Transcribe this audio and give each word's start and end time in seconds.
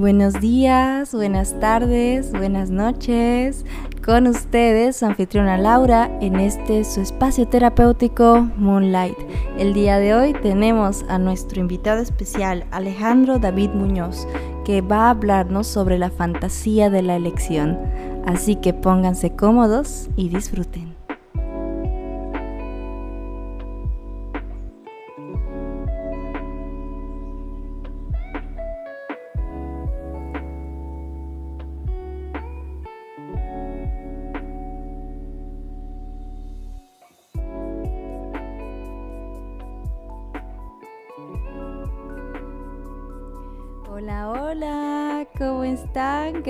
Buenos 0.00 0.40
días, 0.40 1.12
buenas 1.12 1.60
tardes, 1.60 2.30
buenas 2.30 2.70
noches. 2.70 3.66
Con 4.02 4.28
ustedes, 4.28 5.02
anfitriona 5.02 5.58
Laura, 5.58 6.10
en 6.22 6.40
este 6.40 6.84
su 6.84 7.02
espacio 7.02 7.46
terapéutico 7.46 8.48
Moonlight. 8.56 9.18
El 9.58 9.74
día 9.74 9.98
de 9.98 10.14
hoy 10.14 10.32
tenemos 10.32 11.04
a 11.10 11.18
nuestro 11.18 11.60
invitado 11.60 12.00
especial, 12.00 12.64
Alejandro 12.70 13.38
David 13.38 13.70
Muñoz, 13.70 14.26
que 14.64 14.80
va 14.80 15.08
a 15.08 15.10
hablarnos 15.10 15.66
sobre 15.66 15.98
la 15.98 16.10
fantasía 16.10 16.88
de 16.88 17.02
la 17.02 17.16
elección. 17.16 17.78
Así 18.24 18.56
que 18.56 18.72
pónganse 18.72 19.36
cómodos 19.36 20.08
y 20.16 20.30
disfruten. 20.30 20.89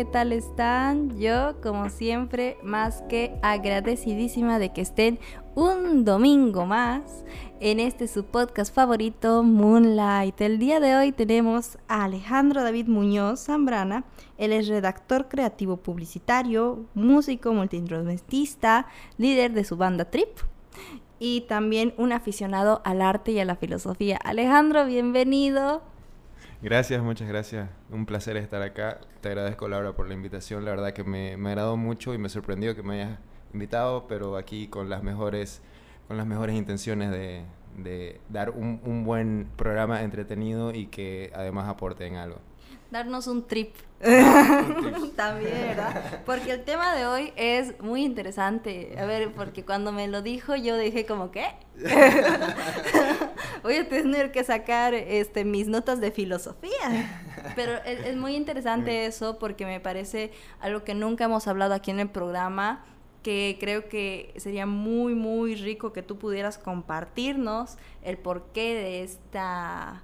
¿Qué 0.00 0.06
tal 0.06 0.32
están? 0.32 1.18
Yo, 1.18 1.60
como 1.60 1.90
siempre, 1.90 2.56
más 2.62 3.02
que 3.10 3.38
agradecidísima 3.42 4.58
de 4.58 4.72
que 4.72 4.80
estén 4.80 5.18
un 5.54 6.06
domingo 6.06 6.64
más 6.64 7.26
en 7.60 7.80
este 7.80 8.08
su 8.08 8.24
podcast 8.24 8.74
favorito, 8.74 9.42
Moonlight. 9.42 10.40
El 10.40 10.58
día 10.58 10.80
de 10.80 10.96
hoy 10.96 11.12
tenemos 11.12 11.76
a 11.86 12.04
Alejandro 12.04 12.62
David 12.62 12.86
Muñoz 12.86 13.40
Zambrana. 13.40 14.04
Él 14.38 14.54
es 14.54 14.68
redactor 14.68 15.28
creativo 15.28 15.76
publicitario, 15.76 16.86
músico, 16.94 17.52
multiinstrumentista, 17.52 18.86
líder 19.18 19.52
de 19.52 19.64
su 19.64 19.76
banda 19.76 20.06
Trip 20.06 20.30
y 21.18 21.42
también 21.42 21.92
un 21.98 22.12
aficionado 22.12 22.80
al 22.86 23.02
arte 23.02 23.32
y 23.32 23.38
a 23.38 23.44
la 23.44 23.56
filosofía. 23.56 24.16
Alejandro, 24.16 24.86
bienvenido. 24.86 25.82
Gracias, 26.62 27.02
muchas 27.02 27.26
gracias. 27.28 27.70
Un 27.90 28.04
placer 28.04 28.36
estar 28.36 28.60
acá. 28.62 29.00
Te 29.22 29.28
agradezco, 29.28 29.66
Laura, 29.68 29.94
por 29.94 30.06
la 30.08 30.14
invitación. 30.14 30.64
La 30.64 30.72
verdad 30.72 30.92
que 30.92 31.04
me, 31.04 31.36
me 31.38 31.50
agradó 31.50 31.76
mucho 31.76 32.12
y 32.12 32.18
me 32.18 32.28
sorprendió 32.28 32.74
que 32.76 32.82
me 32.82 33.02
hayas 33.02 33.18
invitado, 33.54 34.06
pero 34.06 34.36
aquí 34.36 34.68
con 34.68 34.90
las 34.90 35.02
mejores, 35.02 35.62
con 36.06 36.18
las 36.18 36.26
mejores 36.26 36.56
intenciones 36.56 37.10
de, 37.10 37.44
de 37.78 38.20
dar 38.28 38.50
un, 38.50 38.80
un 38.84 39.04
buen 39.04 39.48
programa 39.56 40.02
entretenido 40.02 40.74
y 40.74 40.86
que 40.86 41.32
además 41.34 41.68
aporte 41.68 42.06
en 42.06 42.16
algo 42.16 42.40
darnos 42.90 43.26
un 43.26 43.46
trip. 43.46 43.74
También, 44.00 45.52
¿verdad? 45.52 46.22
Porque 46.24 46.52
el 46.52 46.64
tema 46.64 46.94
de 46.94 47.06
hoy 47.06 47.32
es 47.36 47.78
muy 47.80 48.02
interesante. 48.02 48.96
A 48.98 49.04
ver, 49.04 49.32
porque 49.32 49.64
cuando 49.64 49.92
me 49.92 50.08
lo 50.08 50.22
dijo 50.22 50.56
yo 50.56 50.78
dije 50.78 51.04
como, 51.04 51.30
¿qué? 51.30 51.48
Voy 53.62 53.76
a 53.76 53.88
tener 53.88 54.32
que 54.32 54.42
sacar 54.42 54.94
este, 54.94 55.44
mis 55.44 55.68
notas 55.68 56.00
de 56.00 56.10
filosofía. 56.12 57.22
Pero 57.54 57.74
es, 57.84 58.06
es 58.06 58.16
muy 58.16 58.36
interesante 58.36 59.04
eso 59.04 59.38
porque 59.38 59.66
me 59.66 59.80
parece 59.80 60.32
algo 60.60 60.82
que 60.82 60.94
nunca 60.94 61.24
hemos 61.24 61.46
hablado 61.46 61.74
aquí 61.74 61.90
en 61.90 62.00
el 62.00 62.08
programa 62.08 62.86
que 63.22 63.58
creo 63.60 63.88
que 63.88 64.32
sería 64.36 64.64
muy, 64.66 65.14
muy 65.14 65.54
rico 65.54 65.92
que 65.92 66.02
tú 66.02 66.18
pudieras 66.18 66.56
compartirnos 66.56 67.76
el 68.02 68.16
porqué 68.16 68.74
de 68.74 69.02
esta, 69.02 70.02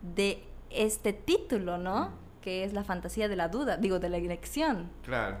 de 0.00 0.44
este 0.74 1.12
título, 1.12 1.78
¿no? 1.78 2.10
Que 2.40 2.64
es 2.64 2.72
la 2.72 2.84
fantasía 2.84 3.28
de 3.28 3.36
la 3.36 3.48
duda, 3.48 3.76
digo, 3.76 3.98
de 3.98 4.08
la 4.08 4.16
elección. 4.16 4.90
Claro. 5.04 5.36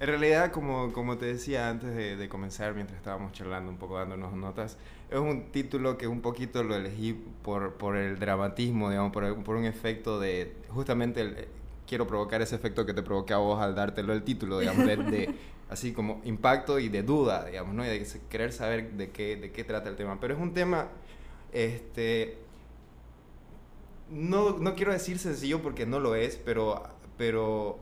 En 0.00 0.06
realidad, 0.06 0.52
como, 0.52 0.92
como 0.92 1.18
te 1.18 1.26
decía 1.26 1.68
antes 1.68 1.94
de, 1.94 2.16
de, 2.16 2.28
comenzar, 2.28 2.74
mientras 2.74 2.98
estábamos 2.98 3.32
charlando 3.32 3.70
un 3.70 3.78
poco, 3.78 3.98
dándonos 3.98 4.32
notas, 4.32 4.78
es 5.10 5.18
un 5.18 5.50
título 5.50 5.98
que 5.98 6.06
un 6.06 6.20
poquito 6.20 6.62
lo 6.62 6.76
elegí 6.76 7.14
por, 7.42 7.74
por 7.74 7.96
el 7.96 8.18
dramatismo, 8.18 8.90
digamos, 8.90 9.12
por, 9.12 9.42
por 9.42 9.56
un 9.56 9.64
efecto 9.64 10.20
de, 10.20 10.54
justamente, 10.68 11.20
el, 11.20 11.48
quiero 11.88 12.06
provocar 12.06 12.42
ese 12.42 12.54
efecto 12.54 12.86
que 12.86 12.94
te 12.94 13.02
provoqué 13.02 13.32
a 13.32 13.38
vos 13.38 13.60
al 13.60 13.74
dártelo 13.74 14.12
el 14.12 14.22
título, 14.22 14.60
digamos, 14.60 14.86
de, 14.86 14.96
de 14.96 15.34
así 15.70 15.92
como 15.92 16.20
impacto 16.24 16.78
y 16.78 16.88
de 16.88 17.02
duda, 17.02 17.44
digamos, 17.46 17.74
¿no? 17.74 17.84
Y 17.84 17.88
de 17.88 18.06
querer 18.28 18.52
saber 18.52 18.92
de 18.92 19.10
qué, 19.10 19.36
de 19.36 19.50
qué 19.50 19.64
trata 19.64 19.88
el 19.88 19.96
tema. 19.96 20.20
Pero 20.20 20.34
es 20.34 20.40
un 20.40 20.54
tema, 20.54 20.88
este 21.52 22.38
no, 24.10 24.58
no 24.58 24.74
quiero 24.74 24.92
decir 24.92 25.18
sencillo 25.18 25.62
porque 25.62 25.86
no 25.86 26.00
lo 26.00 26.14
es, 26.14 26.36
pero, 26.36 26.82
pero 27.16 27.78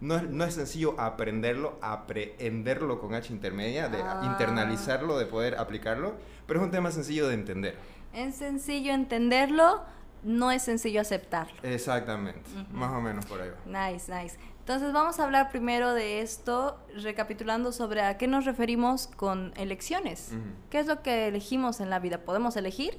no, 0.00 0.16
es, 0.16 0.22
no 0.28 0.44
es 0.44 0.54
sencillo 0.54 0.98
aprenderlo, 1.00 1.78
aprehenderlo 1.80 3.00
con 3.00 3.14
H 3.14 3.32
intermedia, 3.32 3.88
de 3.88 4.02
Ah. 4.02 4.22
internalizarlo, 4.24 5.18
de 5.18 5.26
poder 5.26 5.56
aplicarlo, 5.58 6.14
pero 6.46 6.60
es 6.60 6.64
un 6.66 6.70
tema 6.70 6.90
sencillo 6.90 7.28
de 7.28 7.34
entender. 7.34 7.76
Es 8.12 8.36
sencillo 8.36 8.92
entenderlo, 8.92 9.82
no 10.22 10.50
es 10.50 10.62
sencillo 10.62 11.00
aceptarlo. 11.00 11.54
Exactamente, 11.62 12.42
Ujú. 12.54 12.76
más 12.76 12.92
o 12.92 13.00
menos 13.00 13.26
por 13.26 13.40
ahí 13.40 13.50
va. 13.50 13.90
Nice, 13.90 14.12
nice. 14.14 14.36
Entonces 14.60 14.92
vamos 14.94 15.20
a 15.20 15.24
hablar 15.24 15.50
primero 15.50 15.92
de 15.92 16.22
esto, 16.22 16.78
recapitulando 16.96 17.70
sobre 17.70 18.00
a 18.00 18.16
qué 18.16 18.26
nos 18.26 18.46
referimos 18.46 19.08
con 19.08 19.52
elecciones. 19.56 20.30
¿Qué 20.70 20.78
es 20.78 20.86
lo 20.86 21.02
que 21.02 21.28
elegimos 21.28 21.80
en 21.80 21.90
la 21.90 21.98
vida? 21.98 22.18
¿Podemos 22.24 22.56
elegir? 22.56 22.98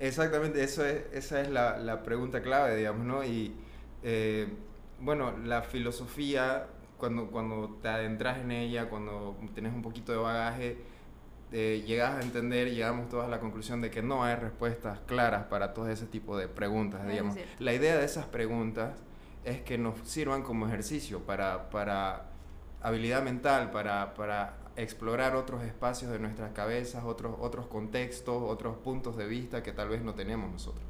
Exactamente, 0.00 0.64
eso 0.64 0.84
es, 0.84 1.02
esa 1.12 1.42
es 1.42 1.50
la, 1.50 1.76
la 1.78 2.02
pregunta 2.02 2.40
clave, 2.42 2.74
digamos, 2.74 3.04
¿no? 3.06 3.22
Y 3.22 3.54
eh, 4.02 4.48
bueno, 4.98 5.36
la 5.44 5.62
filosofía, 5.62 6.66
cuando, 6.96 7.26
cuando 7.26 7.78
te 7.82 7.88
adentras 7.88 8.38
en 8.38 8.50
ella, 8.50 8.88
cuando 8.88 9.36
tienes 9.54 9.74
un 9.74 9.82
poquito 9.82 10.12
de 10.12 10.18
bagaje, 10.18 10.78
eh, 11.52 11.84
llegas 11.86 12.14
a 12.14 12.22
entender, 12.22 12.70
llegamos 12.70 13.10
todos 13.10 13.26
a 13.26 13.28
la 13.28 13.40
conclusión 13.40 13.82
de 13.82 13.90
que 13.90 14.02
no 14.02 14.24
hay 14.24 14.36
respuestas 14.36 15.00
claras 15.00 15.44
para 15.44 15.74
todo 15.74 15.90
ese 15.90 16.06
tipo 16.06 16.38
de 16.38 16.48
preguntas, 16.48 17.02
Es 17.02 17.10
digamos. 17.10 17.36
La 17.58 17.74
idea 17.74 17.98
de 17.98 18.04
esas 18.06 18.24
preguntas 18.24 18.94
es 19.44 19.60
que 19.60 19.76
nos 19.76 19.98
sirvan 20.08 20.42
como 20.42 20.66
ejercicio 20.66 21.20
para, 21.20 21.68
para 21.68 22.29
habilidad 22.82 23.22
mental, 23.22 23.70
para, 23.70 24.14
para 24.14 24.56
explorar 24.76 25.36
otros 25.36 25.62
espacios 25.62 26.10
de 26.10 26.18
nuestras 26.18 26.52
cabezas, 26.52 27.04
otros, 27.04 27.36
otros 27.40 27.66
contextos, 27.66 28.42
otros 28.42 28.76
puntos 28.78 29.16
de 29.16 29.26
vista 29.26 29.62
que 29.62 29.72
tal 29.72 29.88
vez 29.88 30.02
no 30.02 30.14
tenemos 30.14 30.50
nosotros. 30.50 30.84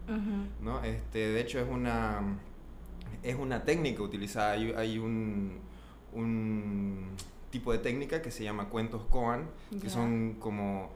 ¿no? 0.60 0.82
Este, 0.84 1.18
de 1.18 1.40
hecho, 1.40 1.58
es 1.58 1.68
una, 1.68 2.38
es 3.22 3.36
una 3.36 3.64
técnica 3.64 4.02
utilizada. 4.02 4.52
Hay, 4.52 4.72
hay 4.76 4.98
un, 4.98 5.58
un 6.12 7.08
tipo 7.50 7.72
de 7.72 7.78
técnica 7.78 8.22
que 8.22 8.30
se 8.30 8.44
llama 8.44 8.68
cuentos 8.68 9.02
Koan, 9.10 9.48
que 9.80 9.90
son 9.90 10.36
como, 10.38 10.90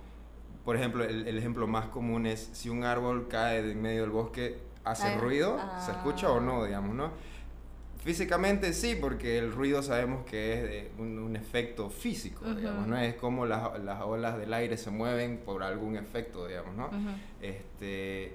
por 0.64 0.76
ejemplo, 0.76 1.04
el, 1.04 1.26
el 1.26 1.38
ejemplo 1.38 1.66
más 1.66 1.86
común 1.86 2.26
es 2.26 2.50
si 2.52 2.68
un 2.68 2.84
árbol 2.84 3.26
cae 3.28 3.70
en 3.70 3.82
medio 3.82 4.02
del 4.02 4.10
bosque, 4.10 4.58
¿hace 4.84 5.16
ruido? 5.16 5.56
¿Se 5.84 5.90
ah. 5.90 5.94
escucha 5.96 6.30
o 6.30 6.40
no, 6.40 6.64
digamos, 6.64 6.94
no? 6.94 7.10
Físicamente 8.04 8.74
sí, 8.74 8.98
porque 9.00 9.38
el 9.38 9.50
ruido 9.50 9.82
sabemos 9.82 10.26
que 10.26 10.52
es 10.52 10.62
de 10.62 10.90
un, 10.98 11.18
un 11.18 11.36
efecto 11.36 11.88
físico, 11.88 12.44
digamos, 12.54 12.86
¿no? 12.86 12.98
Es 12.98 13.14
como 13.14 13.46
las, 13.46 13.82
las 13.82 14.02
olas 14.02 14.36
del 14.36 14.52
aire 14.52 14.76
se 14.76 14.90
mueven 14.90 15.38
por 15.38 15.62
algún 15.62 15.96
efecto, 15.96 16.46
digamos, 16.46 16.76
¿no? 16.76 16.90
Este, 17.40 18.34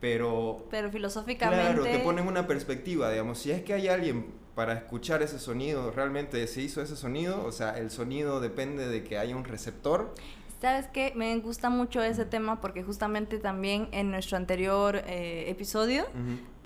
pero 0.00 0.66
Pero 0.68 0.90
filosóficamente... 0.90 1.64
Claro, 1.64 1.84
te 1.84 2.00
ponen 2.00 2.26
una 2.26 2.48
perspectiva, 2.48 3.10
digamos, 3.10 3.38
si 3.38 3.52
es 3.52 3.62
que 3.62 3.74
hay 3.74 3.86
alguien 3.86 4.26
para 4.56 4.72
escuchar 4.72 5.22
ese 5.22 5.38
sonido, 5.38 5.92
realmente 5.92 6.44
se 6.48 6.60
hizo 6.60 6.82
ese 6.82 6.96
sonido, 6.96 7.44
o 7.44 7.52
sea, 7.52 7.78
el 7.78 7.92
sonido 7.92 8.40
depende 8.40 8.88
de 8.88 9.04
que 9.04 9.16
haya 9.16 9.36
un 9.36 9.44
receptor. 9.44 10.12
¿Sabes 10.60 10.88
qué? 10.88 11.12
Me 11.14 11.38
gusta 11.38 11.70
mucho 11.70 12.02
ese 12.02 12.24
tema 12.24 12.60
porque 12.60 12.82
justamente 12.82 13.38
también 13.38 13.88
en 13.92 14.10
nuestro 14.10 14.36
anterior 14.36 14.96
eh, 15.06 15.44
episodio 15.46 16.06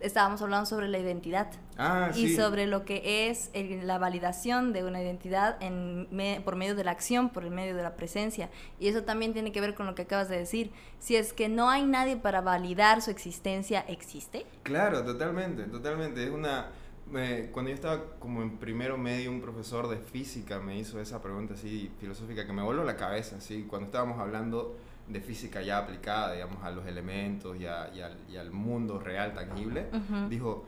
estábamos 0.02 0.42
hablando 0.42 0.66
sobre 0.66 0.88
la 0.88 0.98
identidad. 0.98 1.50
Ah, 1.78 2.10
y 2.14 2.28
sí. 2.28 2.36
sobre 2.36 2.66
lo 2.66 2.84
que 2.84 3.28
es 3.30 3.50
el- 3.54 3.86
la 3.86 3.98
validación 3.98 4.72
de 4.72 4.84
una 4.84 5.00
identidad 5.02 5.56
en 5.62 6.06
me- 6.14 6.40
por 6.44 6.56
medio 6.56 6.74
de 6.74 6.84
la 6.84 6.90
acción, 6.90 7.30
por 7.30 7.44
el 7.44 7.50
medio 7.50 7.74
de 7.74 7.82
la 7.82 7.96
presencia. 7.96 8.50
Y 8.78 8.88
eso 8.88 9.04
también 9.04 9.32
tiene 9.32 9.52
que 9.52 9.60
ver 9.60 9.74
con 9.74 9.86
lo 9.86 9.94
que 9.94 10.02
acabas 10.02 10.28
de 10.28 10.36
decir. 10.38 10.70
Si 10.98 11.16
es 11.16 11.32
que 11.32 11.48
no 11.48 11.70
hay 11.70 11.84
nadie 11.84 12.16
para 12.16 12.40
validar 12.40 13.00
su 13.02 13.10
existencia, 13.10 13.80
¿existe? 13.88 14.44
Claro, 14.62 15.04
totalmente, 15.04 15.64
totalmente. 15.64 16.24
Es 16.24 16.30
una... 16.30 16.70
me- 17.10 17.46
cuando 17.50 17.70
yo 17.70 17.74
estaba 17.74 18.04
como 18.18 18.42
en 18.42 18.58
primero 18.58 18.96
medio, 18.96 19.30
un 19.30 19.40
profesor 19.40 19.88
de 19.88 19.96
física 19.98 20.60
me 20.60 20.78
hizo 20.78 21.00
esa 21.00 21.20
pregunta 21.20 21.54
así 21.54 21.90
filosófica 22.00 22.46
que 22.46 22.52
me 22.52 22.62
voló 22.62 22.84
la 22.84 22.96
cabeza, 22.96 23.36
así, 23.36 23.64
cuando 23.68 23.86
estábamos 23.86 24.18
hablando 24.18 24.76
de 25.12 25.20
física 25.20 25.62
ya 25.62 25.78
aplicada, 25.78 26.32
digamos, 26.32 26.62
a 26.64 26.70
los 26.70 26.86
elementos 26.86 27.56
y, 27.58 27.66
a- 27.66 27.90
y 27.94 28.00
al, 28.00 28.16
y 28.30 28.36
al 28.36 28.50
mundo 28.50 28.98
real, 28.98 29.32
tangible. 29.34 29.86
Ujú. 29.92 30.28
Dijo, 30.28 30.64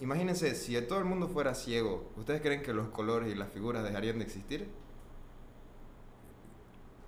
imagínense, 0.00 0.54
si 0.54 0.80
todo 0.82 0.98
el 0.98 1.04
mundo 1.04 1.28
fuera 1.28 1.54
ciego, 1.54 2.10
¿ustedes 2.16 2.40
creen 2.40 2.62
que 2.62 2.72
los 2.72 2.88
colores 2.88 3.32
y 3.32 3.34
las 3.34 3.48
figuras 3.48 3.82
dejarían 3.84 4.18
de 4.18 4.24
existir? 4.24 4.68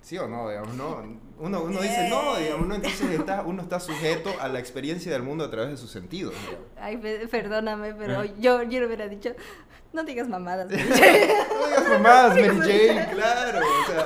¿Sí 0.01 0.17
o 0.19 0.27
no? 0.27 0.49
Digamos, 0.49 0.75
¿no? 0.75 1.03
Uno, 1.39 1.63
uno 1.63 1.81
dice 1.81 2.09
no, 2.09 2.35
digamos, 2.35 2.67
¿no? 2.67 2.75
Entonces 2.75 3.09
está, 3.19 3.41
uno 3.43 3.63
está 3.63 3.79
sujeto 3.79 4.29
a 4.39 4.47
la 4.47 4.59
experiencia 4.59 5.11
del 5.11 5.23
mundo 5.23 5.43
a 5.43 5.49
través 5.49 5.71
de 5.71 5.77
sus 5.77 5.89
sentidos. 5.89 6.35
Ay, 6.79 6.97
perdóname, 7.31 7.95
pero 7.95 8.23
yo, 8.23 8.61
yo 8.63 8.79
le 8.81 8.85
hubiera 8.85 9.07
dicho, 9.07 9.31
no 9.93 10.03
digas 10.03 10.27
mamadas. 10.29 10.67
no 10.69 10.75
digas 10.77 11.89
mamadas, 11.89 12.35
Mary 12.35 12.47
Jane, 12.59 13.07
claro. 13.13 13.59
O 13.59 13.85
sea, 13.87 14.05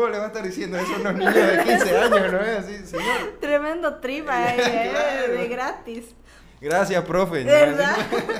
¿Cómo 0.00 0.12
le 0.12 0.18
va 0.18 0.24
a 0.24 0.28
estar 0.28 0.42
diciendo 0.42 0.78
eso 0.78 0.94
a 0.94 0.98
unos 0.98 1.14
niños 1.14 1.34
de 1.34 1.62
15 1.62 1.98
años, 1.98 2.32
no 2.32 2.40
es 2.40 2.58
así, 2.58 2.86
señor? 2.86 3.34
Tremendo 3.40 3.96
tripa, 3.96 4.54
eh, 4.56 5.28
de 5.28 5.46
gratis. 5.48 6.06
Gracias, 6.58 7.04
profe. 7.04 7.44
¿Verdad? 7.44 7.98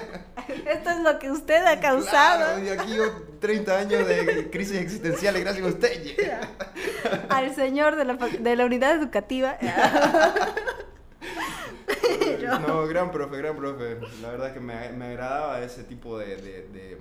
Esto 0.67 0.89
es 0.89 1.01
lo 1.01 1.19
que 1.19 1.31
usted 1.31 1.63
ha 1.67 1.79
causado. 1.79 2.65
y 2.65 2.71
aquí 2.71 2.95
yo 2.97 3.13
30 3.41 3.79
años 3.79 4.09
de 4.09 4.49
crisis 4.51 4.79
existenciales, 4.79 5.43
gracias 5.43 5.67
a 5.67 5.69
usted. 5.69 6.17
Al 7.29 7.55
señor 7.55 7.97
de 7.97 8.07
la, 8.07 8.15
de 8.15 8.57
la 8.57 8.65
unidad 8.65 8.93
educativa. 8.93 9.59
no, 12.67 12.87
gran 12.87 13.11
profe, 13.11 13.37
gran 13.37 13.55
profe. 13.55 13.99
La 14.23 14.31
verdad 14.31 14.55
que 14.55 14.61
me, 14.61 14.93
me 14.93 15.09
agradaba 15.09 15.61
ese 15.61 15.85
tipo 15.85 16.19
de, 16.19 16.37
de, 16.37 16.99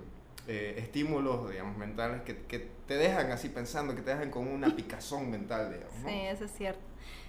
eh, 0.52 0.74
estímulos, 0.80 1.48
digamos, 1.52 1.78
mentales 1.78 2.24
que, 2.24 2.36
que, 2.48 2.72
te 2.88 2.96
dejan 2.96 3.32
así 3.32 3.50
pensando, 3.50 3.94
que 3.96 4.02
te 4.02 4.10
dejan 4.10 4.32
con 4.32 4.48
una 4.48 4.76
picazón 4.76 5.30
mental, 5.30 5.72
digamos. 5.72 5.94
Sí, 6.04 6.22
eso 6.26 6.46
es 6.46 6.52
cierto. 6.52 6.82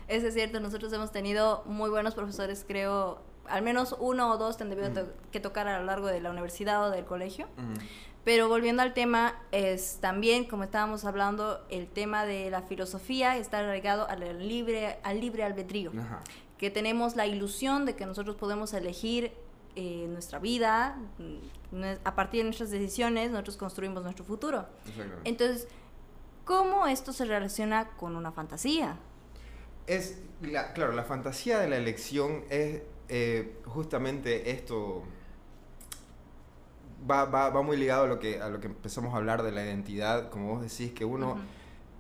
Eso 0.09 0.29
es 0.29 0.33
cierto. 0.33 0.59
Nosotros 0.59 0.91
hemos 0.95 1.13
tenido 1.13 1.63
muy 1.67 1.91
buenos 1.91 2.15
profesores, 2.15 2.65
creo, 2.67 3.21
al 3.47 3.61
menos 3.61 3.95
uno 3.99 4.31
o 4.31 4.39
dos 4.39 4.57
tendrían 4.57 4.95
que 5.31 5.39
tocar 5.39 5.69
a 5.69 5.81
lo 5.81 5.85
largo 5.85 6.07
de 6.07 6.23
la 6.23 6.31
universidad 6.31 6.83
o 6.87 6.91
del 6.91 7.05
colegio. 7.05 7.47
Pero 8.25 8.49
volviendo 8.49 8.81
al 8.81 8.95
tema, 8.95 9.35
es 9.53 9.99
también, 10.01 10.47
como 10.47 10.65
estábamos 10.65 11.05
hablando, 11.05 11.63
el 11.69 11.89
tema 11.89 12.25
de 12.25 12.49
la 12.49 12.63
filosofía 12.63 13.37
está 13.37 13.59
arraigado 13.59 14.09
al 14.09 14.49
libre, 14.49 14.99
al 15.03 15.21
libre 15.21 15.45
albedrío. 15.45 15.93
Que 16.57 16.71
tenemos 16.71 17.17
la 17.17 17.27
ilusión 17.27 17.85
de 17.85 17.97
que 17.97 18.07
nosotros 18.07 18.37
podemos 18.37 18.73
elegir 18.73 19.35
eh, 19.77 20.07
nuestra 20.09 20.39
vida, 20.39 20.97
mm, 21.19 21.83
a 22.05 22.15
partir 22.15 22.41
de 22.41 22.45
nuestras 22.45 22.71
decisiones, 22.71 23.31
nosotros 23.31 23.57
construimos 23.57 24.03
nuestro 24.03 24.25
futuro. 24.25 24.67
Entonces, 25.25 25.69
¿cómo 26.45 26.87
esto 26.87 27.13
se 27.13 27.25
relaciona 27.25 27.91
con 27.91 28.17
una 28.17 28.33
fantasía? 28.33 28.97
Es, 29.87 30.19
claro, 30.75 30.93
la 30.93 31.05
fantasía 31.05 31.59
de 31.59 31.69
la 31.69 31.77
elección 31.77 32.45
es 32.51 32.83
eh, 33.09 33.57
justamente 33.67 34.53
esto 34.53 35.03
va, 37.09 37.25
va, 37.25 37.51
va, 37.51 37.63
muy 37.63 37.77
ligado 37.77 38.05
a 38.05 38.07
lo, 38.07 38.21
que, 38.21 38.41
a 38.41 38.49
lo 38.49 38.61
que 38.61 38.69
empezamos 38.69 39.15
a 39.15 39.17
hablar 39.17 39.43
de 39.43 39.51
la 39.51 39.65
identidad, 39.65 40.31
como 40.31 40.55
vos 40.55 40.63
decís, 40.63 40.93
que 40.93 41.05
uno 41.05 41.39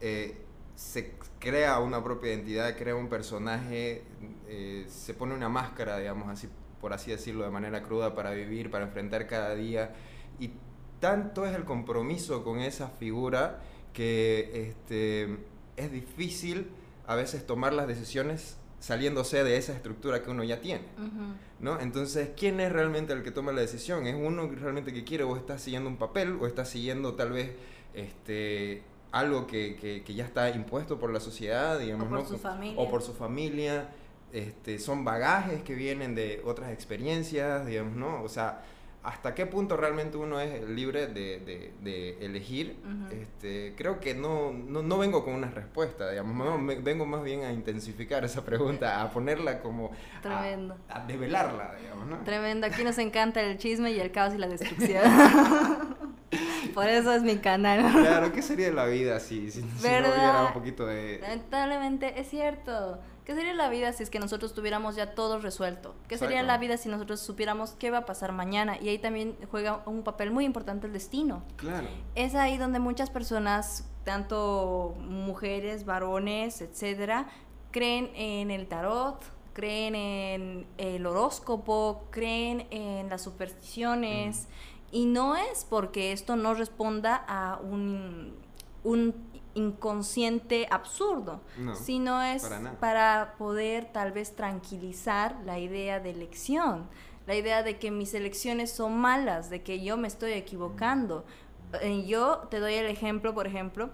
eh, 0.00 0.36
se 0.76 1.14
crea 1.38 1.78
una 1.80 2.02
propia 2.02 2.32
identidad, 2.32 2.76
crea 2.76 2.94
un 2.94 3.08
personaje, 3.08 4.04
eh, 4.46 4.86
se 4.88 5.14
pone 5.14 5.34
una 5.34 5.48
máscara, 5.48 5.98
digamos 5.98 6.28
así, 6.28 6.48
por 6.80 6.92
así 6.92 7.10
decirlo, 7.10 7.44
de 7.44 7.50
manera 7.50 7.82
cruda 7.82 8.14
para 8.14 8.30
vivir, 8.32 8.70
para 8.70 8.84
enfrentar 8.84 9.26
cada 9.26 9.54
día. 9.54 9.94
Y 10.38 10.50
tanto 11.00 11.46
es 11.46 11.54
el 11.54 11.64
compromiso 11.64 12.44
con 12.44 12.60
esa 12.60 12.88
figura 12.88 13.60
que 13.92 14.68
este, 14.68 15.38
es 15.76 15.92
difícil 15.92 16.68
a 17.06 17.14
veces 17.16 17.46
tomar 17.46 17.72
las 17.72 17.88
decisiones 17.88 18.56
saliéndose 18.78 19.44
de 19.44 19.56
esa 19.56 19.74
estructura 19.74 20.22
que 20.22 20.30
uno 20.30 20.42
ya 20.42 20.60
tiene, 20.60 20.84
¿no? 21.58 21.78
Entonces, 21.80 22.30
¿quién 22.34 22.60
es 22.60 22.72
realmente 22.72 23.12
el 23.12 23.22
que 23.22 23.30
toma 23.30 23.52
la 23.52 23.60
decisión? 23.60 24.06
¿Es 24.06 24.14
uno 24.14 24.48
realmente 24.48 24.92
que 24.92 25.04
quiere 25.04 25.24
o 25.24 25.36
está 25.36 25.58
siguiendo 25.58 25.90
un 25.90 25.98
papel 25.98 26.38
o 26.40 26.46
está 26.46 26.64
siguiendo 26.64 27.14
tal 27.14 27.32
vez 27.32 27.52
este, 27.92 28.82
algo 29.12 29.46
que, 29.46 30.02
que, 30.04 30.14
ya 30.14 30.24
está 30.24 30.48
impuesto 30.50 30.98
por 30.98 31.12
la 31.12 31.20
sociedad, 31.20 31.78
digamos, 31.78 32.06
o 32.06 32.10
por 32.10 32.26
su 32.26 32.38
familia? 32.38 32.80
O 32.80 32.90
por 32.90 33.02
su 33.02 33.12
familia, 33.12 33.88
este, 34.32 34.78
son 34.78 35.04
bagajes 35.04 35.62
que 35.62 35.74
vienen 35.74 36.14
de 36.14 36.42
otras 36.44 36.72
experiencias, 36.72 37.66
digamos, 37.66 37.96
¿no? 37.96 38.22
O 38.22 38.28
sea, 38.28 38.62
hasta 39.02 39.34
qué 39.34 39.46
punto 39.46 39.76
realmente 39.76 40.18
uno 40.18 40.40
es 40.40 40.62
libre 40.68 41.06
de, 41.06 41.72
de, 41.80 42.18
elegir, 42.20 42.76
este, 43.10 43.74
creo 43.76 43.98
que 43.98 44.14
no, 44.14 44.52
no, 44.52 44.82
no, 44.82 44.98
vengo 44.98 45.24
con 45.24 45.34
una 45.34 45.48
respuesta, 45.50 46.10
digamos, 46.10 46.60
vengo 46.82 47.06
más 47.06 47.22
bien 47.22 47.44
a 47.44 47.52
intensificar 47.52 48.24
esa 48.24 48.44
pregunta, 48.44 49.00
a 49.00 49.10
ponerla 49.10 49.60
como... 49.60 49.90
Tremendo. 50.20 50.76
A, 50.90 51.00
develarla, 51.06 51.74
digamos, 51.80 52.06
¿no? 52.08 52.18
Tremendo, 52.24 52.66
aquí 52.66 52.84
nos 52.84 52.98
encanta 52.98 53.40
el 53.40 53.56
chisme 53.56 53.90
y 53.90 54.00
el 54.00 54.10
caos 54.12 54.34
y 54.34 54.38
la 54.38 54.48
destrucción. 54.48 55.02
Por 56.74 56.88
eso 56.88 57.12
es 57.14 57.22
mi 57.22 57.38
canal. 57.38 57.80
Claro, 57.92 58.32
¿qué 58.32 58.42
sería 58.42 58.70
la 58.70 58.84
vida 58.84 59.18
si, 59.18 59.50
si, 59.50 59.62
si 59.62 59.62
no 59.62 59.78
hubiera 59.78 60.44
un 60.46 60.52
poquito 60.52 60.86
de... 60.86 61.18
Lamentablemente, 61.20 62.20
es 62.20 62.28
cierto. 62.28 63.00
¿Qué 63.30 63.36
sería 63.36 63.54
la 63.54 63.68
vida 63.68 63.92
si 63.92 64.02
es 64.02 64.10
que 64.10 64.18
nosotros 64.18 64.54
tuviéramos 64.54 64.96
ya 64.96 65.14
todo 65.14 65.38
resuelto? 65.38 65.94
¿Qué 66.08 66.18
sería 66.18 66.42
la 66.42 66.58
vida 66.58 66.76
si 66.76 66.88
nosotros 66.88 67.20
supiéramos 67.20 67.76
qué 67.78 67.92
va 67.92 67.98
a 67.98 68.04
pasar 68.04 68.32
mañana? 68.32 68.76
Y 68.82 68.88
ahí 68.88 68.98
también 68.98 69.36
juega 69.52 69.84
un 69.86 70.02
papel 70.02 70.32
muy 70.32 70.44
importante 70.44 70.88
el 70.88 70.92
destino. 70.92 71.44
Claro. 71.54 71.86
Es 72.16 72.34
ahí 72.34 72.58
donde 72.58 72.80
muchas 72.80 73.08
personas, 73.08 73.88
tanto 74.02 74.96
mujeres, 74.98 75.84
varones, 75.84 76.60
etcétera, 76.60 77.28
creen 77.70 78.10
en 78.16 78.50
el 78.50 78.66
tarot, 78.66 79.22
creen 79.52 79.94
en 79.94 80.66
el 80.76 81.06
horóscopo, 81.06 82.08
creen 82.10 82.66
en 82.72 83.10
las 83.10 83.22
supersticiones. 83.22 84.48
Y 84.90 85.06
no 85.06 85.36
es 85.36 85.64
porque 85.70 86.10
esto 86.10 86.34
no 86.34 86.54
responda 86.54 87.24
a 87.28 87.60
un, 87.62 88.34
un 88.82 89.29
inconsciente 89.54 90.66
absurdo, 90.70 91.40
sino 91.74 92.22
es 92.22 92.48
para, 92.78 93.34
poder 93.38 93.86
tal 93.86 94.12
vez 94.12 94.36
tranquilizar 94.36 95.36
la 95.44 95.58
idea 95.58 96.00
de 96.00 96.10
elección, 96.10 96.88
la 97.26 97.34
idea 97.34 97.62
de 97.62 97.78
que 97.78 97.90
mis 97.90 98.14
elecciones 98.14 98.70
son 98.70 98.98
malas, 98.98 99.50
de 99.50 99.62
que 99.62 99.82
yo 99.82 99.96
me 99.96 100.08
estoy 100.08 100.32
equivocando. 100.32 101.24
Eh, 101.80 102.04
yo 102.06 102.48
te 102.50 102.58
doy 102.58 102.74
el 102.74 102.86
ejemplo, 102.86 103.34
por 103.34 103.46
ejemplo, 103.46 103.90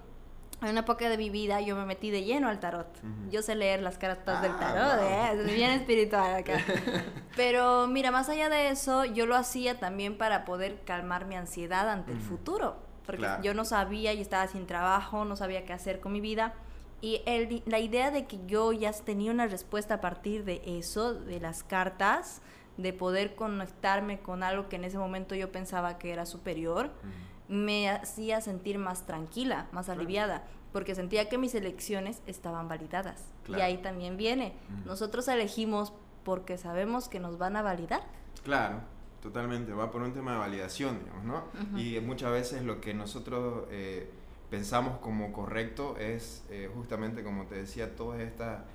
en 0.62 0.70
una 0.70 0.80
época 0.80 1.08
de 1.10 1.18
mi 1.18 1.28
vida 1.28 1.60
yo 1.60 1.76
me 1.76 1.84
metí 1.84 2.10
de 2.10 2.24
lleno 2.24 2.48
al 2.48 2.60
tarot. 2.60 2.88
Yo 3.30 3.42
sé 3.42 3.54
leer 3.54 3.82
las 3.82 3.98
cartas 3.98 4.40
del 4.40 4.52
ah, 4.52 4.58
tarot, 4.58 5.02
¿eh? 5.02 5.42
es 5.42 5.54
bien 5.54 5.70
espiritual 5.70 6.34
acá. 6.34 6.58
Pero 7.36 7.86
mira, 7.86 8.10
más 8.10 8.28
allá 8.30 8.48
de 8.48 8.70
eso, 8.70 9.04
yo 9.04 9.26
lo 9.26 9.36
hacía 9.36 9.78
también 9.78 10.16
para 10.16 10.46
poder 10.46 10.82
calmar 10.84 11.26
mi 11.26 11.34
ansiedad 11.34 11.90
ante 11.90 12.12
el 12.12 12.20
futuro 12.20 12.85
porque 13.06 13.26
yo 13.42 13.54
no 13.54 13.64
sabía 13.64 14.12
y 14.12 14.20
estaba 14.20 14.46
sin 14.48 14.66
trabajo, 14.66 15.24
no 15.24 15.36
sabía 15.36 15.64
qué 15.64 15.72
hacer 15.72 16.00
con 16.00 16.12
mi 16.12 16.20
vida. 16.20 16.54
Y 17.00 17.22
el, 17.26 17.62
la 17.66 17.78
idea 17.78 18.10
de 18.10 18.26
que 18.26 18.38
yo 18.46 18.72
ya 18.72 18.92
tenía 18.92 19.30
una 19.30 19.46
respuesta 19.46 19.94
a 19.94 20.00
partir 20.00 20.44
de 20.44 20.62
eso, 20.64 21.14
de 21.14 21.40
las 21.40 21.62
cartas, 21.62 22.40
de 22.76 22.92
poder 22.92 23.34
conectarme 23.34 24.18
con 24.18 24.42
algo 24.42 24.68
que 24.68 24.76
en 24.76 24.84
ese 24.84 24.98
momento 24.98 25.34
yo 25.34 25.52
pensaba 25.52 25.98
que 25.98 26.12
era 26.12 26.26
superior, 26.26 26.90
me 27.48 27.88
hacía 27.88 28.40
sentir 28.40 28.78
más 28.78 29.06
tranquila, 29.06 29.66
más 29.72 29.88
aliviada, 29.88 30.42
porque 30.72 30.94
sentía 30.94 31.28
que 31.28 31.38
mis 31.38 31.54
elecciones 31.54 32.20
estaban 32.26 32.68
validadas. 32.68 33.24
Y 33.48 33.60
ahí 33.60 33.78
también 33.78 34.16
viene, 34.16 34.54
nosotros 34.84 35.28
elegimos 35.28 35.92
porque 36.24 36.58
sabemos 36.58 37.08
que 37.08 37.20
nos 37.20 37.38
van 37.38 37.56
a 37.56 37.62
validar. 37.62 38.02
Claro. 38.42 38.80
Totalmente, 39.26 39.72
va 39.72 39.90
por 39.90 40.02
un 40.02 40.12
tema 40.12 40.34
de 40.34 40.38
validación, 40.38 41.00
digamos, 41.00 41.24
¿no? 41.24 41.44
Y 41.76 41.98
muchas 41.98 42.30
veces 42.30 42.62
lo 42.62 42.80
que 42.80 42.94
nosotros 42.94 43.64
eh, 43.72 44.08
pensamos 44.50 44.98
como 44.98 45.32
correcto 45.32 45.96
es 45.98 46.44
eh, 46.48 46.70
justamente, 46.72 47.24
como 47.24 47.46
te 47.46 47.56
decía, 47.56 47.96
todo, 47.96 48.14
esta, 48.14 48.66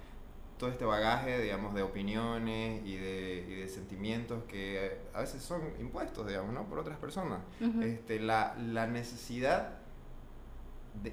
todo 0.58 0.70
este 0.70 0.84
bagaje, 0.84 1.42
digamos, 1.42 1.74
de 1.74 1.84
opiniones 1.84 2.86
y 2.86 2.98
de, 2.98 3.46
y 3.50 3.56
de 3.62 3.70
sentimientos 3.70 4.44
que 4.44 4.98
a 5.14 5.22
veces 5.22 5.42
son 5.42 5.62
impuestos, 5.80 6.28
digamos, 6.28 6.54
¿no? 6.54 6.66
Por 6.66 6.80
otras 6.80 6.98
personas. 6.98 7.40
este, 7.82 8.20
la, 8.20 8.54
la 8.60 8.88
necesidad 8.88 9.78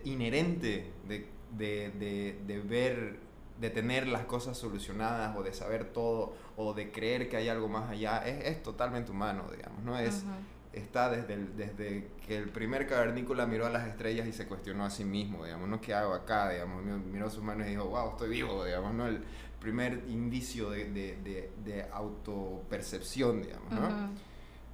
inherente 0.02 0.90
de, 1.06 1.28
de, 1.56 2.40
de 2.44 2.58
ver 2.60 3.20
de 3.60 3.70
tener 3.70 4.06
las 4.06 4.24
cosas 4.24 4.56
solucionadas 4.56 5.36
o 5.36 5.42
de 5.42 5.52
saber 5.52 5.92
todo 5.92 6.34
o 6.56 6.74
de 6.74 6.90
creer 6.90 7.28
que 7.28 7.36
hay 7.36 7.48
algo 7.48 7.68
más 7.68 7.90
allá 7.90 8.18
es, 8.18 8.44
es 8.44 8.62
totalmente 8.62 9.10
humano, 9.10 9.44
digamos, 9.50 9.82
¿no? 9.82 9.98
Es, 9.98 10.24
Está 10.70 11.08
desde, 11.08 11.36
desde 11.56 12.08
que 12.26 12.36
el 12.36 12.50
primer 12.50 12.86
cavernícola 12.86 13.46
miró 13.46 13.66
a 13.66 13.70
las 13.70 13.88
estrellas 13.88 14.28
y 14.28 14.32
se 14.32 14.46
cuestionó 14.46 14.84
a 14.84 14.90
sí 14.90 15.02
mismo, 15.02 15.44
digamos, 15.44 15.66
¿no? 15.68 15.80
¿Qué 15.80 15.94
hago 15.94 16.12
acá? 16.12 16.50
Digamos, 16.50 16.84
miró 16.84 17.30
sus 17.30 17.42
manos 17.42 17.66
y 17.66 17.70
dijo, 17.70 17.86
wow, 17.86 18.10
estoy 18.10 18.28
vivo, 18.28 18.64
digamos, 18.64 18.94
¿no? 18.94 19.06
El 19.06 19.24
primer 19.60 20.04
indicio 20.08 20.70
de, 20.70 20.90
de, 20.90 21.16
de, 21.16 21.50
de 21.64 21.86
autopercepción, 21.90 23.42
digamos, 23.42 23.72
¿no? 23.72 24.10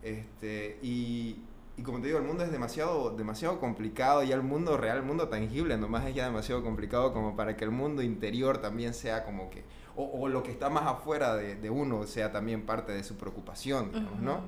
este, 0.02 0.78
y, 0.82 1.38
y 1.76 1.82
como 1.82 2.00
te 2.00 2.06
digo, 2.06 2.18
el 2.18 2.24
mundo 2.24 2.44
es 2.44 2.52
demasiado, 2.52 3.10
demasiado 3.10 3.58
complicado 3.58 4.22
y 4.22 4.30
el 4.30 4.42
mundo 4.42 4.76
real, 4.76 4.98
el 4.98 5.02
mundo 5.02 5.28
tangible, 5.28 5.76
nomás 5.76 6.06
es 6.06 6.14
ya 6.14 6.24
demasiado 6.24 6.62
complicado 6.62 7.12
como 7.12 7.34
para 7.34 7.56
que 7.56 7.64
el 7.64 7.72
mundo 7.72 8.02
interior 8.02 8.58
también 8.58 8.94
sea 8.94 9.24
como 9.24 9.50
que, 9.50 9.64
o, 9.96 10.04
o 10.04 10.28
lo 10.28 10.42
que 10.44 10.52
está 10.52 10.70
más 10.70 10.86
afuera 10.86 11.34
de, 11.34 11.56
de, 11.56 11.70
uno 11.70 12.06
sea 12.06 12.30
también 12.30 12.64
parte 12.64 12.92
de 12.92 13.02
su 13.02 13.16
preocupación, 13.16 13.90
digamos, 13.92 14.20
¿no? 14.20 14.40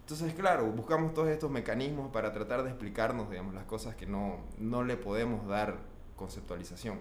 Entonces, 0.00 0.34
claro, 0.34 0.66
buscamos 0.66 1.12
todos 1.12 1.28
estos 1.28 1.50
mecanismos 1.50 2.10
para 2.12 2.32
tratar 2.32 2.62
de 2.62 2.70
explicarnos, 2.70 3.28
digamos, 3.28 3.54
las 3.54 3.64
cosas 3.64 3.96
que 3.96 4.06
no, 4.06 4.38
no 4.56 4.84
le 4.84 4.96
podemos 4.96 5.46
dar 5.48 5.78
conceptualización. 6.14 7.00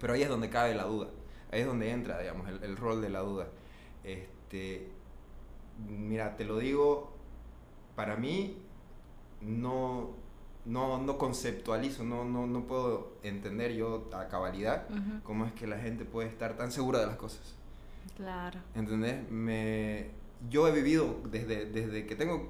Pero 0.00 0.12
ahí 0.12 0.22
es 0.22 0.28
donde 0.28 0.50
cabe 0.50 0.74
la 0.74 0.84
duda, 0.84 1.08
ahí 1.50 1.60
es 1.62 1.66
donde 1.66 1.90
entra, 1.90 2.20
digamos, 2.20 2.46
el, 2.48 2.62
el 2.62 2.76
rol 2.76 3.00
de 3.00 3.08
la 3.08 3.20
duda. 3.20 3.48
Este, 4.04 4.92
mira, 5.88 6.36
te 6.36 6.44
lo 6.44 6.58
digo, 6.58 7.09
para 8.00 8.16
mí 8.16 8.56
no, 9.42 10.08
no, 10.64 10.96
no 11.02 11.18
conceptualizo, 11.18 12.02
no, 12.02 12.24
no, 12.24 12.46
no 12.46 12.66
puedo 12.66 13.12
entender 13.22 13.74
yo 13.74 14.08
a 14.14 14.26
cabalidad 14.28 14.86
Ujú. 14.88 15.22
cómo 15.22 15.44
es 15.44 15.52
que 15.52 15.66
la 15.66 15.76
gente 15.78 16.06
puede 16.06 16.26
estar 16.28 16.56
tan 16.56 16.72
segura 16.72 17.00
de 17.00 17.06
las 17.08 17.16
cosas. 17.16 17.56
Claro. 18.16 18.58
¿Entendés? 18.74 19.30
Me, 19.30 20.12
yo 20.48 20.66
he 20.66 20.72
vivido 20.72 21.16
desde, 21.30 21.66
desde 21.66 22.06
que 22.06 22.16
tengo 22.16 22.48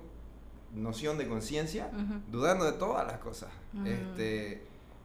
noción 0.73 1.19
de 1.19 1.27
conciencia, 1.27 1.91
Ujú. 1.93 2.21
dudando 2.31 2.65
de 2.65 2.75
todas 2.75 3.05
las 3.05 3.19
cosas. 3.19 3.51
Mm. 3.73 3.87
Este, 3.89 4.63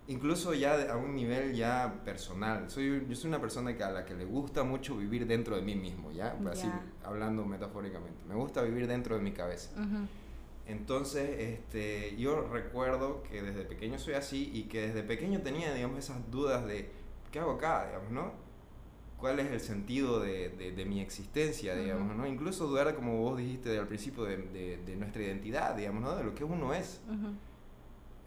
incluso 0.08 0.54
ya 0.54 0.94
a 0.94 0.96
un 0.96 1.16
nivel 1.16 1.56
ya 1.56 2.02
personal. 2.06 2.70
Soy, 2.70 3.04
yo 3.10 3.16
soy 3.16 3.30
una 3.30 3.42
persona 3.42 3.76
que 3.76 3.84
a 3.84 3.90
la 3.90 4.06
que 4.06 4.14
le 4.14 4.26
gusta 4.26 4.64
mucho 4.64 4.96
vivir 4.96 5.26
dentro 5.26 5.56
de 5.56 5.64
mí 5.64 5.74
mismo, 5.74 6.12
¿ya? 6.12 6.38
Así, 6.52 6.68
Ya. 6.68 6.84
hablando 7.04 7.44
metafóricamente. 7.48 8.20
Me 8.30 8.36
gusta 8.36 8.62
vivir 8.62 8.86
dentro 8.86 9.16
de 9.16 9.24
mi 9.24 9.32
cabeza. 9.32 9.72
Ujú. 9.74 10.06
Entonces, 10.68 11.30
este, 11.40 12.16
yo 12.18 12.42
recuerdo 12.52 13.22
que 13.24 13.42
desde 13.44 13.64
pequeño 13.66 14.00
soy 14.00 14.16
así 14.16 14.50
y 14.54 14.64
que 14.64 14.88
desde 14.88 15.04
pequeño 15.04 15.42
tenía, 15.42 15.74
digamos, 15.74 16.00
esas 16.00 16.30
dudas 16.32 16.66
de, 16.66 16.90
¿qué 17.32 17.40
hago 17.40 17.52
acá, 17.54 17.86
digamos, 17.88 18.12
no? 18.12 18.32
¿Cuál 19.20 19.40
es 19.40 19.52
el 19.52 19.60
sentido 19.62 20.20
de, 20.20 20.50
de- 20.50 20.72
de 20.72 20.86
mi 20.86 21.02
existencia, 21.02 21.76
digamos, 21.76 22.16
no? 22.16 22.28
Incluso 22.28 22.68
dudar, 22.68 22.96
como 22.96 23.18
vos 23.22 23.38
dijiste 23.38 23.78
al 23.78 23.88
principio, 23.88 24.24
de, 24.26 24.38
de- 24.86 24.96
nuestra 24.98 25.22
identidad, 25.24 25.76
digamos, 25.76 26.02
¿no? 26.04 26.16
De 26.16 26.24
lo 26.24 26.34
que 26.36 26.44
uno 26.44 26.74
es. 26.74 27.02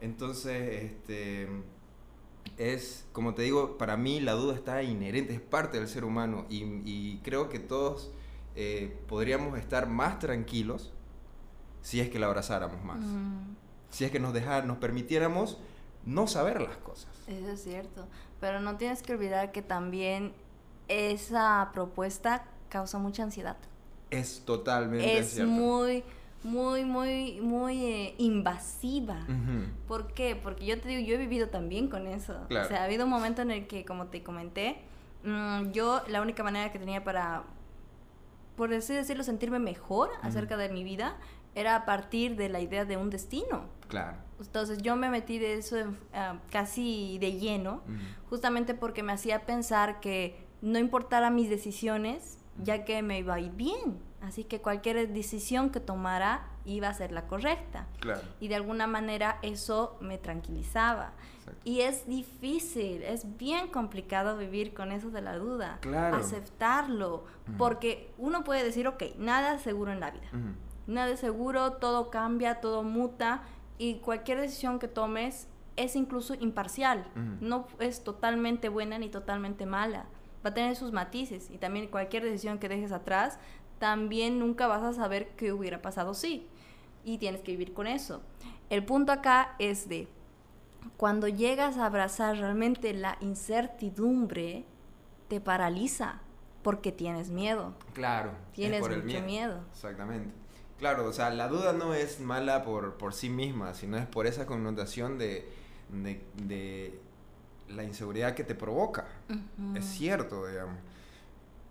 Entonces, 0.00 0.84
este, 0.84 1.48
es, 2.56 3.06
como 3.12 3.34
te 3.34 3.42
digo, 3.42 3.78
para 3.78 3.96
mí 3.96 4.20
la 4.20 4.32
duda 4.32 4.54
está 4.54 4.82
inherente, 4.82 5.34
es 5.34 5.40
parte 5.40 5.78
del 5.78 5.88
ser 5.88 6.04
humano 6.04 6.46
y, 6.48 6.62
y 6.84 7.20
creo 7.24 7.48
que 7.48 7.58
todos 7.58 8.12
eh, 8.56 8.96
podríamos 9.08 9.58
estar 9.58 9.88
más 9.88 10.18
tranquilos 10.18 10.92
si 11.82 12.00
es 12.00 12.08
que 12.10 12.18
la 12.18 12.26
abrazáramos 12.26 12.82
más 12.84 12.98
Mm, 12.98 13.56
si 13.90 14.04
es 14.04 14.10
que 14.10 14.20
nos 14.20 14.32
dejar, 14.32 14.66
nos 14.66 14.78
permitiéramos 14.78 15.58
no 16.04 16.26
saber 16.26 16.60
las 16.60 16.76
cosas. 16.78 17.10
Eso 17.26 17.48
es 17.50 17.62
cierto. 17.62 18.06
Pero 18.40 18.60
no 18.60 18.76
tienes 18.76 19.02
que 19.02 19.12
olvidar 19.12 19.52
que 19.52 19.62
también 19.62 20.32
esa 20.88 21.70
propuesta 21.72 22.44
causa 22.68 22.98
mucha 22.98 23.22
ansiedad. 23.22 23.56
Es 24.10 24.42
totalmente 24.44 25.18
es 25.18 25.32
cierto. 25.32 25.50
muy, 25.50 26.04
muy, 26.42 26.84
muy, 26.84 27.40
muy 27.40 27.84
eh, 27.84 28.14
invasiva. 28.18 29.26
¿Por 29.86 30.12
qué? 30.12 30.36
Porque 30.36 30.64
yo 30.64 30.80
te 30.80 30.88
digo, 30.88 31.06
yo 31.06 31.14
he 31.14 31.18
vivido 31.18 31.48
también 31.48 31.88
con 31.88 32.06
eso. 32.06 32.34
Claro. 32.48 32.66
O 32.66 32.68
sea, 32.68 32.82
ha 32.82 32.84
habido 32.84 33.04
un 33.04 33.10
momento 33.10 33.42
en 33.42 33.50
el 33.50 33.66
que, 33.66 33.84
como 33.84 34.06
te 34.06 34.22
comenté, 34.22 34.78
mm, 35.24 35.72
yo 35.72 36.02
la 36.08 36.22
única 36.22 36.42
manera 36.42 36.72
que 36.72 36.78
tenía 36.78 37.04
para, 37.04 37.42
por 38.56 38.72
así 38.72 38.94
decirlo, 38.94 39.24
sentirme 39.24 39.58
mejor 39.58 40.10
acerca 40.22 40.56
de 40.56 40.68
mi 40.68 40.84
vida 40.84 41.16
era 41.58 41.76
a 41.76 41.84
partir 41.84 42.36
de 42.36 42.48
la 42.48 42.60
idea 42.60 42.84
de 42.84 42.96
un 42.96 43.10
destino. 43.10 43.64
Claro. 43.88 44.16
Entonces 44.40 44.78
yo 44.82 44.94
me 44.96 45.08
metí 45.10 45.38
de 45.38 45.54
eso 45.54 45.76
en- 45.76 45.98
ah, 46.12 46.38
casi 46.50 47.18
de 47.18 47.32
lleno, 47.38 47.82
justamente 48.30 48.74
porque 48.74 49.02
me 49.02 49.12
hacía 49.12 49.46
pensar 49.46 50.00
que 50.00 50.46
no 50.62 50.78
importara 50.78 51.30
mis 51.30 51.48
decisiones, 51.50 52.38
ya 52.62 52.84
que 52.84 53.02
me 53.02 53.18
iba 53.18 53.34
a 53.34 53.40
ir 53.40 53.52
bien. 53.52 53.98
Así 54.20 54.42
que 54.44 54.60
cualquier 54.60 55.08
decisión 55.12 55.70
que 55.70 55.78
tomara 55.80 56.48
iba 56.64 56.88
a 56.88 56.94
ser 56.94 57.12
la 57.12 57.26
correcta. 57.26 57.86
Claro. 58.00 58.20
Y 58.40 58.48
de 58.48 58.56
alguna 58.56 58.86
manera 58.86 59.38
eso 59.42 59.96
me 60.00 60.18
tranquilizaba. 60.18 61.12
Exacto. 61.38 61.60
Y 61.64 61.80
es 61.82 62.06
difícil, 62.08 63.02
es 63.04 63.38
bien 63.38 63.68
complicado 63.68 64.36
vivir 64.36 64.74
con 64.74 64.90
eso 64.92 65.10
de 65.10 65.22
la 65.22 65.36
duda. 65.38 65.78
Claro. 65.80 66.16
Aceptarlo. 66.16 67.24
Porque 67.56 68.12
uno 68.18 68.44
puede 68.44 68.62
decir, 68.64 68.86
ok, 68.88 69.02
nada 69.18 69.58
seguro 69.58 69.92
en 69.92 70.00
la 70.00 70.10
vida. 70.10 70.26
Nada 70.88 71.10
es 71.10 71.20
seguro, 71.20 71.74
todo 71.74 72.10
cambia, 72.10 72.60
todo 72.60 72.82
muta. 72.82 73.42
Y 73.76 73.96
cualquier 73.96 74.40
decisión 74.40 74.78
que 74.78 74.88
tomes 74.88 75.46
es 75.76 75.94
incluso 75.94 76.34
imparcial. 76.34 77.06
No 77.40 77.68
es 77.78 78.02
totalmente 78.02 78.68
buena 78.68 78.98
ni 78.98 79.10
totalmente 79.10 79.66
mala. 79.66 80.06
Va 80.44 80.50
a 80.50 80.54
tener 80.54 80.74
sus 80.74 80.90
matices. 80.90 81.50
Y 81.50 81.58
también 81.58 81.88
cualquier 81.88 82.24
decisión 82.24 82.58
que 82.58 82.70
dejes 82.70 82.90
atrás, 82.90 83.38
también 83.78 84.38
nunca 84.38 84.66
vas 84.66 84.82
a 84.82 84.94
saber 84.94 85.28
qué 85.36 85.52
hubiera 85.52 85.82
pasado 85.82 86.14
sí. 86.14 86.48
Y 87.04 87.18
tienes 87.18 87.42
que 87.42 87.52
vivir 87.52 87.74
con 87.74 87.86
eso. 87.86 88.22
El 88.70 88.84
punto 88.84 89.12
acá 89.12 89.54
es 89.58 89.88
de 89.88 90.08
cuando 90.96 91.28
llegas 91.28 91.76
a 91.76 91.84
abrazar 91.84 92.38
realmente 92.38 92.94
la 92.94 93.18
incertidumbre, 93.20 94.64
te 95.28 95.40
paraliza 95.40 96.20
porque 96.62 96.92
tienes 96.92 97.30
miedo. 97.30 97.74
Claro. 97.92 98.30
es 98.30 98.52
Tienes 98.54 98.80
mucho 98.80 99.22
miedo. 99.22 99.60
Exactamente. 99.70 100.47
Claro, 100.78 101.06
o 101.06 101.12
sea, 101.12 101.30
la 101.30 101.48
duda 101.48 101.72
no 101.72 101.94
es 101.94 102.20
mala 102.20 102.62
por, 102.62 102.94
por 102.94 103.12
sí 103.12 103.28
misma, 103.28 103.74
sino 103.74 103.96
es 103.96 104.06
por 104.06 104.26
esa 104.26 104.46
connotación 104.46 105.18
de, 105.18 105.48
de, 105.90 106.20
de 106.44 107.00
la 107.68 107.84
inseguridad 107.84 108.34
que 108.34 108.44
te 108.44 108.54
provoca. 108.54 109.06
Es 109.74 109.84
cierto, 109.84 110.46
digamos. 110.46 110.78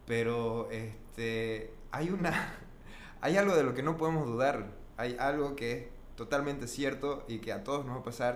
Pero 0.05 0.69
este 0.71 1.71
hay 1.91 2.09
una 2.09 2.53
hay 3.21 3.37
algo 3.37 3.55
de 3.55 3.63
lo 3.63 3.73
que 3.73 3.83
no 3.83 3.97
podemos 3.97 4.27
dudar. 4.27 4.67
Hay 4.97 5.15
algo 5.19 5.55
que 5.55 5.71
es 5.71 5.83
totalmente 6.15 6.67
cierto 6.67 7.23
y 7.27 7.39
que 7.39 7.53
a 7.53 7.63
todos 7.63 7.85
nos 7.85 7.97
va 7.97 7.99
a 8.01 8.03
pasar. 8.03 8.35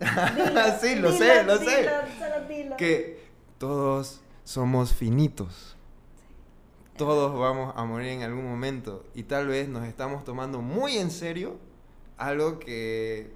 sí, 0.80 0.96
lo 0.96 1.12
sé, 1.12 1.44
lo 1.44 1.58
sé. 1.58 1.88
Que 2.76 3.20
todos 3.58 4.20
somos 4.44 4.94
finitos. 4.94 5.76
Todos 6.96 7.38
vamos 7.38 7.72
a 7.76 7.84
morir 7.84 8.08
en 8.08 8.22
algún 8.22 8.44
momento 8.48 9.04
y 9.14 9.22
tal 9.24 9.46
vez 9.48 9.68
nos 9.68 9.86
estamos 9.86 10.24
tomando 10.24 10.60
muy 10.60 10.98
en 10.98 11.10
serio 11.10 11.56
algo 12.18 12.58
que 12.58 13.32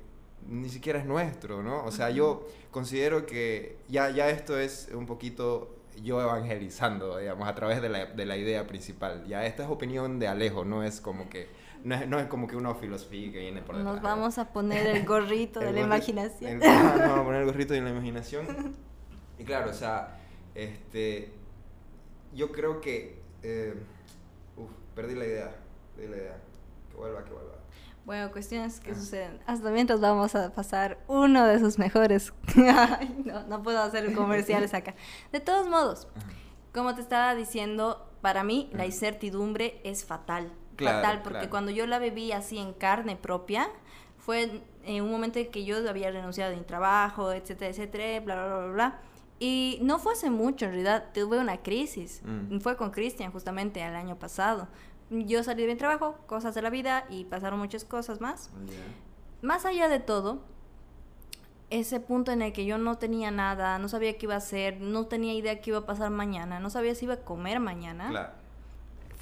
ni 0.48 0.68
siquiera 0.68 0.98
es 0.98 1.06
nuestro, 1.06 1.62
¿no? 1.62 1.84
O 1.84 1.90
sea, 1.90 2.10
yo 2.10 2.46
considero 2.70 3.26
que 3.26 3.78
ya, 3.88 4.10
ya 4.10 4.28
esto 4.30 4.58
es 4.58 4.90
un 4.94 5.06
poquito 5.06 5.72
yo 6.02 6.20
evangelizando, 6.20 7.16
digamos, 7.16 7.48
a 7.48 7.54
través 7.54 7.80
de 7.80 7.88
la, 7.88 8.04
de 8.06 8.26
la 8.26 8.36
idea 8.36 8.66
principal. 8.66 9.25
Ya 9.26 9.46
esta 9.46 9.64
es 9.64 9.70
opinión 9.70 10.18
de 10.18 10.28
Alejo, 10.28 10.64
no 10.64 10.82
es 10.82 11.00
como 11.00 11.28
que 11.30 11.48
no 11.84 11.94
es, 11.94 12.06
no 12.08 12.18
es 12.18 12.26
como 12.26 12.46
que 12.46 12.56
una 12.56 12.75
filosofía 12.75 13.32
que 13.32 13.38
viene 13.38 13.62
por 13.62 13.76
detrás. 13.76 13.94
Nos 13.94 14.02
¿no? 14.02 14.08
vamos 14.08 14.38
a 14.38 14.52
poner 14.52 14.86
el 14.86 15.04
gorrito 15.06 15.60
de 15.60 15.70
El 15.70 15.75
la 15.76 15.80
gorri- 15.82 15.84
imaginación. 15.86 16.62
el- 16.62 16.68
ah, 16.68 16.96
vamos 16.98 17.18
a 17.20 17.25
poner 17.25 17.40
el 17.42 17.46
gorrito 17.46 17.72
de 17.75 17.80
la 17.80 17.90
imaginación. 17.90 18.46
Y 19.38 19.44
claro, 19.44 19.70
o 19.70 19.75
sea, 19.75 20.18
este, 20.54 21.30
yo 22.34 22.52
creo 22.52 22.80
que, 22.80 23.15
eh, 23.46 23.74
uf, 24.56 24.70
perdí 24.94 25.14
la 25.14 25.24
idea, 25.26 25.56
perdí 25.94 26.08
la 26.10 26.16
idea. 26.16 26.36
Que 26.90 26.96
vuelva, 26.96 27.24
que 27.24 27.32
vuelva. 27.32 27.52
Bueno, 28.04 28.30
cuestiones 28.30 28.78
que 28.80 28.92
Ah. 28.92 28.94
suceden. 28.94 29.40
Hasta 29.46 29.70
mientras 29.70 30.00
vamos 30.00 30.34
a 30.34 30.52
pasar 30.54 30.98
uno 31.08 31.44
de 31.46 31.58
sus 31.58 31.78
mejores. 31.78 32.32
Ay, 32.56 33.22
no, 33.24 33.42
no 33.48 33.62
puedo 33.62 33.80
hacer 33.80 34.12
comerciales 34.14 34.74
acá. 34.74 34.94
De 35.32 35.40
todos 35.40 35.68
modos, 35.68 36.06
Ajá. 36.16 36.26
como 36.72 36.94
te 36.94 37.00
estaba 37.00 37.34
diciendo, 37.34 38.08
para 38.20 38.44
mí 38.44 38.70
la 38.72 38.86
incertidumbre 38.86 39.80
es 39.84 40.04
fatal. 40.04 40.52
Claro, 40.76 40.98
fatal, 40.98 41.22
porque 41.22 41.38
claro. 41.38 41.50
cuando 41.50 41.70
yo 41.72 41.86
la 41.86 41.98
viví 41.98 42.32
así 42.32 42.58
en 42.58 42.72
carne 42.74 43.16
propia, 43.16 43.68
fue 44.18 44.62
en 44.84 45.02
un 45.02 45.10
momento 45.10 45.38
en 45.38 45.50
que 45.50 45.64
yo 45.64 45.76
había 45.88 46.10
renunciado 46.10 46.50
de 46.52 46.58
mi 46.58 46.64
trabajo, 46.64 47.32
etcétera, 47.32 47.70
etcétera, 47.70 48.20
bla, 48.20 48.34
bla, 48.46 48.58
bla, 48.58 48.72
bla. 48.72 49.00
Y 49.38 49.78
no 49.83 49.99
fue 49.99 50.14
hace 50.14 50.31
mucho, 50.31 50.64
en 50.64 50.71
realidad, 50.73 51.07
tuve 51.12 51.38
una 51.38 51.59
crisis. 51.59 52.23
Mm. 52.25 52.59
Fue 52.61 52.76
con 52.76 52.90
Cristian 52.90 53.33
justamente 53.33 53.83
el 53.83 53.95
año 53.95 54.16
pasado. 54.19 54.69
Yo 55.11 55.43
salí 55.45 55.62
de 55.62 55.75
mi 55.75 55.78
trabajo, 55.78 56.16
cosas 56.26 56.55
de 56.55 56.62
la 56.62 56.71
vida 56.71 57.07
y 57.11 57.25
pasaron 57.25 57.59
muchas 57.59 57.85
cosas 57.85 58.21
más. 58.21 58.50
Más 59.43 59.64
allá 59.64 59.88
de 59.88 60.00
todo, 60.00 60.40
ese 61.71 62.00
punto 62.00 62.33
en 62.33 62.43
el 62.43 62.52
que 62.52 62.64
yo 62.64 62.78
no 62.78 62.97
tenía 62.97 63.31
nada, 63.31 63.78
no 63.78 63.88
sabía 63.88 64.16
qué 64.16 64.26
iba 64.26 64.35
a 64.35 64.38
hacer, 64.38 64.81
no 64.81 65.07
tenía 65.07 65.35
idea 65.35 65.61
qué 65.61 65.71
iba 65.71 65.81
a 65.81 65.87
pasar 65.87 66.11
mañana, 66.11 66.61
no 66.61 66.71
sabía 66.71 66.95
si 66.95 67.05
iba 67.05 67.14
a 67.14 67.21
comer 67.21 67.61
mañana, 67.61 68.09
Claro. 68.09 68.45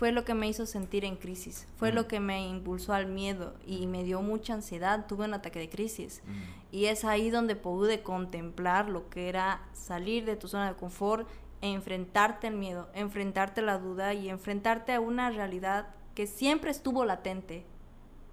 Fue 0.05 0.13
lo 0.13 0.27
que 0.27 0.35
me 0.35 0.47
hizo 0.47 0.67
sentir 0.67 1.07
en 1.07 1.17
crisis, 1.17 1.67
fue 1.77 1.91
lo 1.91 2.07
que 2.07 2.21
me 2.21 2.47
impulsó 2.47 2.93
al 2.93 3.07
miedo 3.07 3.55
y 3.65 3.87
me 3.87 4.05
dio 4.05 4.21
mucha 4.21 4.53
ansiedad, 4.53 5.07
tuve 5.07 5.25
un 5.25 5.33
ataque 5.33 5.59
de 5.59 5.71
crisis. 5.71 6.21
Mm. 6.27 6.75
Y 6.77 6.85
es 6.85 7.07
ahí 7.07 7.31
donde 7.31 7.57
pude 7.57 8.03
contemplar 8.03 8.91
lo 8.91 9.09
que 9.09 9.31
era 9.31 9.63
salir 9.73 10.27
de 10.27 10.37
tu 10.37 10.47
zona 10.47 10.69
de 10.69 10.77
confort 10.77 11.27
e 11.63 11.73
enfrentarte 11.73 12.49
al 12.49 12.55
miedo, 12.55 12.91
enfrentarte 12.93 13.63
a 13.63 13.65
la 13.65 13.79
duda 13.79 14.13
y 14.13 14.29
enfrentarte 14.29 14.93
a 14.93 15.01
una 15.01 15.31
realidad 15.31 15.87
que 16.15 16.27
siempre 16.27 16.71
estuvo 16.71 17.07
latente. 17.07 17.65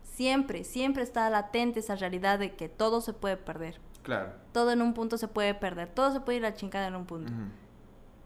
Siempre, 0.04 0.66
siempre 0.66 1.04
está 1.04 1.30
latente 1.30 1.80
esa 1.80 1.96
realidad 1.96 2.38
de 2.38 2.54
que 2.54 2.68
todo 2.68 3.00
se 3.00 3.14
puede 3.14 3.38
perder. 3.38 3.80
Claro. 4.04 4.34
Todo 4.52 4.74
en 4.74 4.82
un 4.82 4.94
punto 4.94 5.18
se 5.18 5.30
puede 5.30 5.54
perder. 5.54 5.88
Todo 5.88 6.12
se 6.12 6.20
puede 6.20 6.40
ir 6.40 6.46
a 6.46 6.50
la 6.50 6.56
chingada 6.56 6.88
en 6.88 6.98
un 6.98 7.06
punto. 7.06 7.32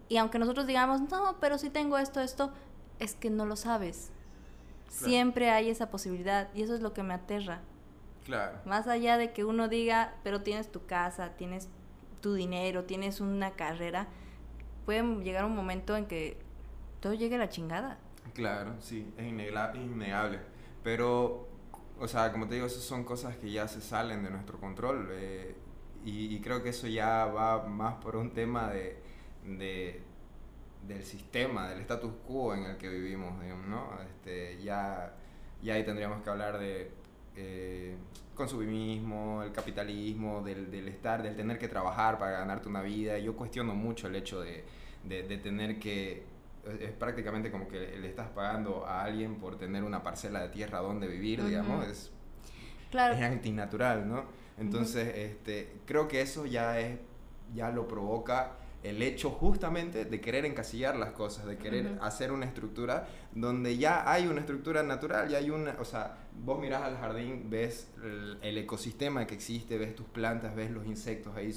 Y 0.09 0.17
aunque 0.17 0.39
nosotros 0.39 0.65
digamos, 0.65 1.01
no, 1.01 1.37
pero 1.39 1.59
si 1.59 1.69
tengo 1.69 1.99
esto, 1.99 2.21
esto, 2.21 2.51
es 2.99 3.15
que 3.15 3.29
no 3.29 3.45
lo 3.45 3.55
sabes. 3.55 4.11
Siempre 4.89 5.49
hay 5.49 5.69
esa 5.69 5.89
posibilidad 5.89 6.49
y 6.53 6.61
eso 6.61 6.75
es 6.75 6.81
lo 6.81 6.93
que 6.93 7.03
me 7.03 7.13
aterra. 7.13 7.61
Claro. 8.23 8.59
Más 8.65 8.87
allá 8.87 9.17
de 9.17 9.33
que 9.33 9.43
uno 9.43 9.67
diga, 9.67 10.15
pero 10.23 10.41
tienes 10.41 10.71
tu 10.71 10.85
casa, 10.85 11.35
tienes 11.37 11.69
tu 12.21 12.33
dinero, 12.33 12.85
tienes 12.85 13.19
una 13.21 13.51
carrera, 13.51 14.07
puede 14.85 15.03
llegar 15.23 15.45
un 15.45 15.55
momento 15.55 15.95
en 15.95 16.05
que 16.05 16.37
todo 16.99 17.13
llegue 17.13 17.35
a 17.35 17.39
la 17.39 17.49
chingada. 17.49 17.99
Claro, 18.33 18.75
sí, 18.79 19.13
es 19.17 19.25
innegable. 19.27 20.39
Pero, 20.83 21.47
o 21.99 22.07
sea, 22.07 22.31
como 22.31 22.47
te 22.47 22.55
digo, 22.55 22.67
esas 22.67 22.83
son 22.83 23.03
cosas 23.03 23.35
que 23.37 23.51
ya 23.51 23.67
se 23.67 23.81
salen 23.81 24.23
de 24.23 24.31
nuestro 24.31 24.59
control. 24.59 25.09
Eh, 25.11 25.55
y, 26.03 26.39
creo 26.41 26.61
que 26.61 26.69
eso 26.69 26.87
ya 26.87 27.25
va 27.25 27.67
más 27.67 27.95
por 27.95 28.15
un 28.15 28.31
tema 28.31 28.69
de, 28.69 28.97
de 29.43 30.03
del 30.87 31.03
sistema, 31.03 31.69
del 31.69 31.81
status 31.81 32.11
quo 32.27 32.53
en 32.53 32.63
el 32.63 32.77
que 32.77 32.89
vivimos, 32.89 33.41
digamos, 33.41 33.67
¿no? 33.67 33.89
Este, 34.07 34.61
ya, 34.61 35.13
ya 35.61 35.73
ahí 35.73 35.83
tendríamos 35.83 36.21
que 36.23 36.29
hablar 36.29 36.59
de 36.59 36.91
eh, 37.35 37.95
consumismo, 38.33 39.43
el 39.43 39.51
capitalismo, 39.51 40.41
del, 40.41 40.69
del, 40.69 40.87
estar, 40.87 41.23
del 41.23 41.35
tener 41.35 41.57
que 41.57 41.67
trabajar 41.67 42.17
para 42.19 42.39
ganarte 42.39 42.67
una 42.67 42.81
vida. 42.81 43.17
Yo 43.17 43.35
cuestiono 43.35 43.73
mucho 43.73 44.07
el 44.07 44.15
hecho 44.15 44.41
de, 44.41 44.63
de, 45.03 45.23
de 45.23 45.37
tener 45.37 45.79
que 45.79 46.23
es 46.79 46.91
prácticamente 46.93 47.51
como 47.51 47.67
que 47.67 47.97
le 47.97 48.07
estás 48.07 48.29
pagando 48.29 48.85
a 48.85 49.03
alguien 49.03 49.35
por 49.35 49.57
tener 49.57 49.83
una 49.83 50.01
parcela 50.01 50.41
de 50.41 50.49
tierra 50.49 50.79
donde 50.79 51.07
vivir, 51.07 51.43
digamos, 51.43 51.87
es, 51.87 52.11
claro. 52.89 53.13
es 53.13 53.21
antinatural, 53.21 54.07
¿no? 54.07 54.25
Entonces, 54.57 55.15
este, 55.15 55.75
creo 55.85 56.07
que 56.07 56.21
eso 56.21 56.45
ya 56.45 56.79
es, 56.79 56.97
ya 57.53 57.69
lo 57.69 57.87
provoca 57.87 58.53
el 58.85 59.01
hecho 59.01 59.31
justamente 59.31 60.05
de 60.05 60.21
querer 60.21 60.45
encasillar 60.45 60.95
las 60.95 61.11
cosas, 61.11 61.45
de 61.45 61.57
querer 61.57 61.97
hacer 62.01 62.31
una 62.31 62.45
estructura 62.45 63.07
donde 63.33 63.77
ya 63.77 64.09
hay 64.09 64.27
una 64.27 64.41
estructura 64.41 64.83
natural, 64.83 65.27
ya 65.27 65.39
hay 65.39 65.49
una, 65.49 65.75
o 65.79 65.85
sea, 65.85 66.17
vos 66.43 66.59
mirás 66.59 66.83
al 66.83 66.97
jardín, 66.97 67.49
ves 67.49 67.87
el, 68.03 68.37
el 68.41 68.57
ecosistema 68.59 69.25
que 69.25 69.33
existe, 69.33 69.77
ves 69.77 69.95
tus 69.95 70.05
plantas, 70.05 70.55
ves 70.55 70.69
los 70.69 70.85
insectos 70.85 71.35
ahí, 71.35 71.53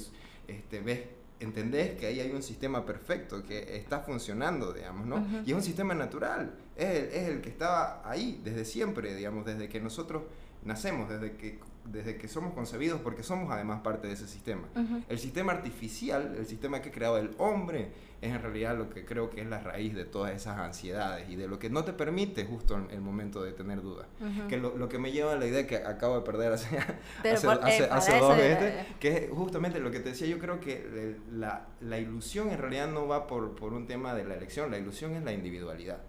este, 0.47 0.81
ves 0.81 1.01
entendés 1.39 1.97
que 1.97 2.07
ahí 2.07 2.19
hay 2.19 2.31
un 2.31 2.43
sistema 2.43 2.85
perfecto 2.85 3.43
que 3.43 3.77
está 3.77 3.99
funcionando, 3.99 4.73
digamos, 4.73 5.05
¿no? 5.05 5.25
Y 5.45 5.51
es 5.51 5.55
un 5.55 5.63
sistema 5.63 5.93
natural, 5.93 6.53
es 6.75 6.89
el, 6.89 7.05
es 7.05 7.29
el, 7.29 7.41
que 7.41 7.49
estaba 7.49 8.01
ahí 8.09 8.41
desde 8.43 8.65
siempre, 8.65 9.15
digamos, 9.15 9.45
desde 9.45 9.69
que 9.69 9.79
nosotros 9.79 10.23
nacemos, 10.63 11.09
desde 11.09 11.37
que, 11.37 11.59
desde 11.91 12.17
que 12.17 12.27
somos 12.27 12.53
concebidos, 12.53 13.01
porque 13.01 13.23
somos 13.23 13.51
además 13.51 13.81
parte 13.81 14.07
de 14.07 14.13
ese 14.13 14.27
sistema. 14.27 14.67
El 15.07 15.19
sistema 15.19 15.51
artificial, 15.51 16.35
el 16.37 16.45
sistema 16.45 16.81
que 16.81 16.89
ha 16.89 16.91
creado 16.91 17.17
el 17.17 17.31
hombre, 17.37 17.91
es 18.21 18.33
en 18.33 18.41
realidad 18.41 18.77
lo 18.77 18.89
que 18.89 19.05
creo 19.05 19.29
que 19.29 19.41
es 19.41 19.47
la 19.47 19.59
raíz 19.59 19.95
de 19.95 20.03
todas 20.03 20.33
esas 20.33 20.57
ansiedades 20.57 21.29
y 21.29 21.35
de 21.35 21.47
lo 21.47 21.57
que 21.57 21.69
no 21.69 21.85
te 21.85 21.93
permite 21.93 22.45
justo 22.45 22.75
en 22.75 22.91
el 22.91 23.01
momento 23.01 23.41
de 23.41 23.53
tener 23.53 23.81
dudas. 23.81 24.07
Que 24.49 24.57
lo, 24.57 24.75
lo, 24.77 24.89
que 24.89 24.99
me 24.99 25.11
lleva 25.11 25.33
a 25.33 25.35
la 25.35 25.45
idea 25.45 25.65
que 25.65 25.77
acabo 25.77 26.15
de 26.15 26.21
perder 26.21 26.51
hace, 26.51 26.77
hace, 27.23 27.85
hace, 27.85 28.17
dos 28.19 28.35
veces, 28.35 28.87
que 28.99 29.25
es 29.25 29.29
justamente 29.31 29.79
lo 29.79 29.91
que 29.91 29.99
te 29.99 30.09
decía, 30.09 30.27
yo 30.27 30.39
creo 30.39 30.59
que 30.59 31.17
la, 31.31 31.67
la 31.81 31.97
ilusión 31.97 32.49
en 32.49 32.57
realidad 32.57 32.89
no 32.89 33.07
va 33.07 33.27
por, 33.27 33.55
por, 33.55 33.73
un 33.73 33.87
tema 33.87 34.13
de 34.13 34.25
la 34.25 34.35
elección, 34.35 34.69
la 34.69 34.77
ilusión 34.77 35.13
es 35.13 35.23
la 35.23 35.31
individualidad. 35.31 36.01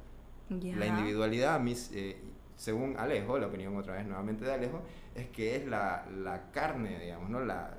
La 0.49 0.87
individualidad, 0.87 1.61
mis, 1.61 1.93
eh, 1.95 2.17
según 2.61 2.97
Alejo, 2.99 3.39
la 3.39 3.47
opinión 3.47 3.75
otra 3.77 3.95
vez 3.95 4.07
nuevamente 4.07 4.45
de 4.45 4.53
Alejo, 4.53 4.83
es 5.15 5.29
que 5.29 5.57
es 5.57 5.67
la, 5.67 6.07
la 6.23 6.51
carne, 6.51 6.99
digamos, 7.01 7.31
¿no? 7.31 7.41
La, 7.41 7.75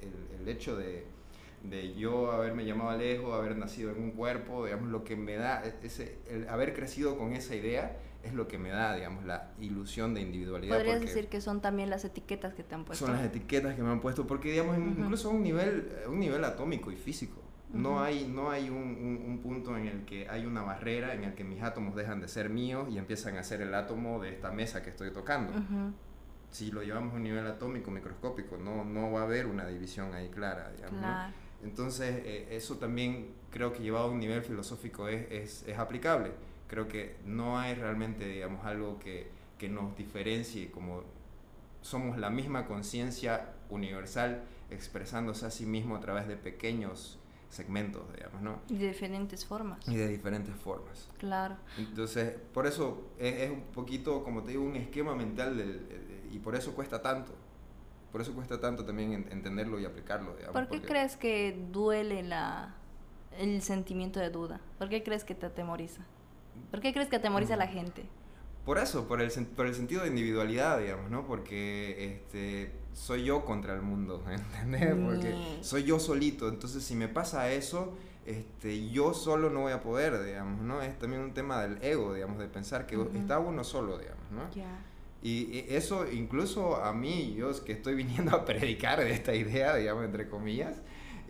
el, 0.00 0.40
el 0.40 0.48
hecho 0.48 0.76
de 0.76 1.06
de 1.62 1.94
yo 1.94 2.30
haberme 2.30 2.64
llamado 2.64 2.90
Alejo, 2.90 3.34
haber 3.34 3.56
nacido 3.56 3.90
en 3.90 4.02
un 4.02 4.10
cuerpo, 4.12 4.64
digamos, 4.64 4.88
lo 4.88 5.04
que 5.04 5.16
me 5.16 5.36
da, 5.36 5.64
ese, 5.82 6.18
el 6.28 6.48
haber 6.48 6.74
crecido 6.74 7.18
con 7.18 7.32
esa 7.32 7.54
idea 7.54 7.96
es 8.22 8.34
lo 8.34 8.48
que 8.48 8.58
me 8.58 8.70
da, 8.70 8.94
digamos, 8.94 9.24
la 9.24 9.52
ilusión 9.60 10.14
de 10.14 10.20
individualidad. 10.20 10.76
Podrías 10.76 11.00
decir 11.00 11.28
que 11.28 11.40
son 11.40 11.60
también 11.60 11.90
las 11.90 12.04
etiquetas 12.04 12.54
que 12.54 12.62
te 12.62 12.74
han 12.74 12.84
puesto. 12.84 13.06
Son 13.06 13.14
las 13.14 13.24
etiquetas 13.24 13.74
que 13.74 13.82
me 13.82 13.90
han 13.90 14.00
puesto, 14.00 14.26
porque, 14.26 14.50
digamos, 14.50 14.76
incluso 14.78 15.30
a 15.30 15.32
un 15.32 15.42
nivel, 15.42 15.92
un 16.08 16.18
nivel 16.18 16.44
atómico 16.44 16.90
y 16.90 16.96
físico. 16.96 17.40
No 17.72 18.00
hay, 18.00 18.26
no 18.26 18.50
hay 18.50 18.70
un, 18.70 19.22
un, 19.26 19.38
punto 19.42 19.76
en 19.76 19.86
el 19.86 20.04
que 20.04 20.28
hay 20.28 20.46
una 20.46 20.62
barrera 20.62 21.14
en 21.14 21.24
el 21.24 21.34
que 21.34 21.44
mis 21.44 21.62
átomos 21.62 21.96
dejan 21.96 22.20
de 22.20 22.28
ser 22.28 22.48
míos 22.48 22.88
y 22.90 22.96
empiezan 22.96 23.36
a 23.36 23.42
ser 23.42 23.60
el 23.60 23.74
átomo 23.74 24.22
de 24.22 24.30
esta 24.30 24.52
mesa 24.52 24.82
que 24.82 24.90
estoy 24.90 25.10
tocando. 25.10 25.52
Si 26.50 26.70
lo 26.70 26.82
llevamos 26.82 27.12
a 27.12 27.16
un 27.16 27.24
nivel 27.24 27.46
atómico, 27.46 27.90
microscópico, 27.90 28.56
no, 28.56 28.84
no 28.84 29.10
va 29.10 29.20
a 29.20 29.24
haber 29.24 29.46
una 29.46 29.66
división 29.66 30.14
ahí 30.14 30.28
clara, 30.28 30.70
digamos. 30.76 31.04
Entonces, 31.62 32.22
eh, 32.24 32.48
eso 32.50 32.76
también 32.76 33.30
creo 33.50 33.72
que 33.72 33.82
llevado 33.82 34.06
a 34.06 34.10
un 34.10 34.20
nivel 34.20 34.42
filosófico 34.42 35.08
es, 35.08 35.26
es, 35.30 35.64
es, 35.66 35.78
aplicable. 35.78 36.30
Creo 36.68 36.86
que 36.86 37.16
no 37.24 37.58
hay 37.58 37.74
realmente, 37.74 38.26
digamos, 38.26 38.64
algo 38.64 38.98
que, 38.98 39.28
que 39.58 39.68
nos 39.68 39.96
diferencie 39.96 40.70
como 40.70 41.02
somos 41.80 42.18
la 42.18 42.30
misma 42.30 42.66
conciencia 42.66 43.52
universal 43.70 44.42
expresándose 44.70 45.46
a 45.46 45.50
sí 45.50 45.66
mismo 45.66 45.96
a 45.96 46.00
través 46.00 46.26
de 46.26 46.36
pequeños 46.36 47.18
segmentos, 47.50 48.02
digamos, 48.14 48.42
¿no? 48.42 48.60
Y 48.68 48.76
de 48.76 48.88
diferentes 48.88 49.44
formas. 49.44 49.86
Y 49.88 49.96
de 49.96 50.08
diferentes 50.08 50.54
formas. 50.56 51.08
Claro. 51.18 51.56
Entonces, 51.78 52.34
por 52.52 52.66
eso 52.66 53.10
es, 53.18 53.34
es 53.42 53.50
un 53.50 53.62
poquito, 53.72 54.22
como 54.24 54.42
te 54.42 54.52
digo, 54.52 54.64
un 54.64 54.76
esquema 54.76 55.14
mental 55.14 55.56
del, 55.56 56.28
y 56.30 56.38
por 56.38 56.54
eso 56.54 56.74
cuesta 56.74 57.00
tanto 57.00 57.32
por 58.16 58.22
eso 58.22 58.32
cuesta 58.32 58.58
tanto 58.58 58.82
también 58.86 59.26
entenderlo 59.30 59.78
y 59.78 59.84
aplicarlo. 59.84 60.36
¿Por 60.50 60.68
qué 60.68 60.80
crees 60.80 61.18
que 61.18 61.54
duele 61.70 62.22
la, 62.22 62.74
el 63.38 63.60
sentimiento 63.60 64.20
de 64.20 64.30
duda? 64.30 64.58
¿Por 64.78 64.88
qué 64.88 65.02
crees 65.02 65.22
que 65.22 65.34
te 65.34 65.44
atemoriza? 65.44 66.00
¿Por 66.70 66.80
qué 66.80 66.94
crees 66.94 67.10
que 67.10 67.16
atemoriza 67.16 67.54
a 67.54 67.56
la 67.58 67.66
gente? 67.66 68.06
Por 68.64 68.78
eso, 68.78 69.06
por 69.06 69.20
el, 69.20 69.30
por 69.48 69.66
el 69.66 69.74
sentido 69.74 70.02
de 70.02 70.08
individualidad, 70.08 70.78
digamos, 70.80 71.10
¿no? 71.10 71.26
Porque 71.26 72.14
este, 72.14 72.72
soy 72.96 73.24
yo 73.24 73.44
contra 73.44 73.74
el 73.74 73.82
mundo, 73.82 74.24
¿entendés? 74.30 74.94
Porque 74.94 75.34
soy 75.60 75.84
yo 75.84 76.00
solito, 76.00 76.48
entonces 76.48 76.82
si 76.82 76.96
me 76.96 77.08
pasa 77.08 77.52
eso, 77.52 77.94
este, 78.24 78.88
yo 78.88 79.14
solo 79.14 79.50
no 79.50 79.60
voy 79.60 79.72
a 79.72 79.82
poder, 79.82 80.24
digamos, 80.24 80.62
¿no? 80.62 80.82
Es 80.82 80.98
también 80.98 81.22
un 81.22 81.34
tema 81.34 81.60
del 81.60 81.80
ego, 81.82 82.14
digamos, 82.14 82.38
de 82.38 82.48
pensar 82.48 82.86
que 82.86 82.96
está 83.14 83.38
uno 83.38 83.62
solo, 83.62 83.98
digamos, 83.98 84.30
¿no? 84.32 84.42
Y 85.22 85.64
eso 85.68 86.10
incluso 86.10 86.76
a 86.76 86.92
mí, 86.92 87.34
yo 87.34 87.52
que 87.64 87.72
estoy 87.72 87.94
viniendo 88.02 88.34
a 88.34 88.44
predicar 88.44 88.98
de 88.98 89.12
esta 89.12 89.34
idea, 89.34 89.76
digamos, 89.76 90.04
entre 90.04 90.28
comillas, 90.28 90.80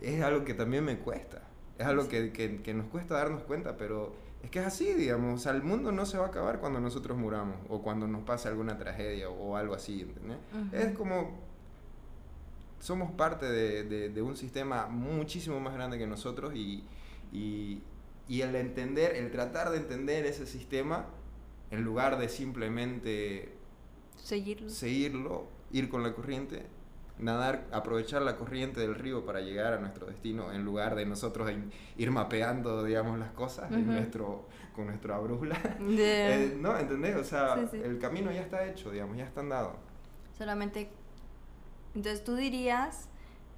es 0.01 0.21
algo 0.21 0.45
que 0.45 0.53
también 0.53 0.85
me 0.85 0.97
cuesta. 0.97 1.43
Es 1.77 1.85
algo 1.85 2.07
que, 2.07 2.31
que, 2.31 2.73
nos 2.73 2.87
cuesta 2.87 3.15
darnos 3.15 3.43
cuenta, 3.43 3.77
pero 3.77 4.15
es 4.41 4.49
que 4.49 4.59
es 4.59 4.65
así, 4.65 4.93
digamos. 4.93 5.35
O 5.35 5.43
sea, 5.43 5.51
el 5.51 5.61
mundo 5.61 5.91
no 5.91 6.07
se 6.07 6.17
va 6.17 6.25
a 6.25 6.27
acabar 6.29 6.59
cuando 6.59 6.79
nosotros 6.79 7.17
muramos 7.17 7.57
o 7.69 7.83
cuando 7.83 8.07
nos 8.07 8.23
pase 8.23 8.47
alguna 8.47 8.79
tragedia 8.79 9.29
o, 9.29 9.55
algo 9.55 9.75
así, 9.75 10.01
¿entendés? 10.01 10.37
Es 10.71 10.97
como 10.97 11.46
somos 12.79 13.11
parte 13.11 13.45
de, 13.45 14.09
de, 14.09 14.21
un 14.21 14.35
sistema 14.35 14.87
muchísimo 14.87 15.59
más 15.59 15.73
grande 15.73 15.97
que 15.97 16.07
nosotros 16.07 16.53
y, 16.55 16.83
y, 17.31 17.81
y, 18.27 18.41
el 18.41 18.55
entender, 18.55 19.15
el 19.15 19.31
tratar 19.31 19.69
de 19.71 19.77
entender 19.77 20.25
ese 20.25 20.45
sistema 20.45 21.07
en 21.71 21.83
lugar 21.83 22.17
de 22.17 22.29
simplemente 22.29 23.57
Seguirlo. 24.17 24.69
Seguirlo, 24.69 25.47
ir 25.71 25.89
con 25.89 26.03
la 26.03 26.13
corriente, 26.13 26.65
nadar, 27.19 27.67
aprovechar 27.71 28.21
la 28.21 28.35
corriente 28.35 28.79
del 28.79 28.95
río 28.95 29.25
para 29.25 29.41
llegar 29.41 29.73
a 29.73 29.79
nuestro 29.79 30.07
destino 30.07 30.51
en 30.51 30.65
lugar 30.65 30.95
de 30.95 31.05
nosotros 31.05 31.49
ir 31.97 32.11
mapeando, 32.11 32.83
digamos, 32.83 33.19
las 33.19 33.31
cosas 33.31 33.71
nuestro, 33.71 34.47
con 34.75 34.87
nuestra 34.87 35.17
brújula. 35.19 35.57
Eh, 35.79 36.57
¿No? 36.59 36.77
¿Entendés? 36.77 37.15
O 37.15 37.23
sea, 37.23 37.55
el 37.71 37.99
camino 37.99 38.31
ya 38.31 38.41
está 38.41 38.65
hecho, 38.65 38.91
digamos, 38.91 39.17
ya 39.17 39.25
está 39.25 39.41
andado. 39.41 39.75
Solamente, 40.37 40.89
entonces 41.97 42.23
tú 42.23 42.35
dirías 42.35 43.09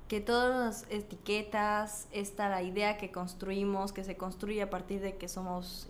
que 0.07 0.21
todas 0.21 0.83
las 0.83 0.91
etiquetas, 0.91 2.07
esta 2.11 2.47
la 2.47 2.63
idea 2.63 2.97
que 2.97 3.11
construimos, 3.11 3.91
que 3.91 4.05
se 4.05 4.15
construye 4.15 4.61
a 4.61 4.69
partir 4.69 5.01
de 5.01 5.17
que 5.17 5.27
somos 5.27 5.89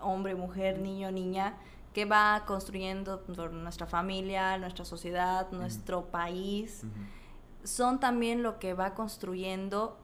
hombre, 0.00 0.34
mujer, 0.34 0.78
niño, 0.78 1.10
niña, 1.10 1.56
que 1.94 2.04
va 2.04 2.44
construyendo 2.46 3.24
nuestra 3.52 3.86
familia, 3.86 4.58
nuestra 4.58 4.84
sociedad, 4.84 5.50
nuestro 5.50 6.10
país, 6.10 6.82
son 7.64 8.00
también 8.00 8.42
lo 8.42 8.58
que 8.58 8.74
va 8.74 8.94
construyendo 8.94 9.98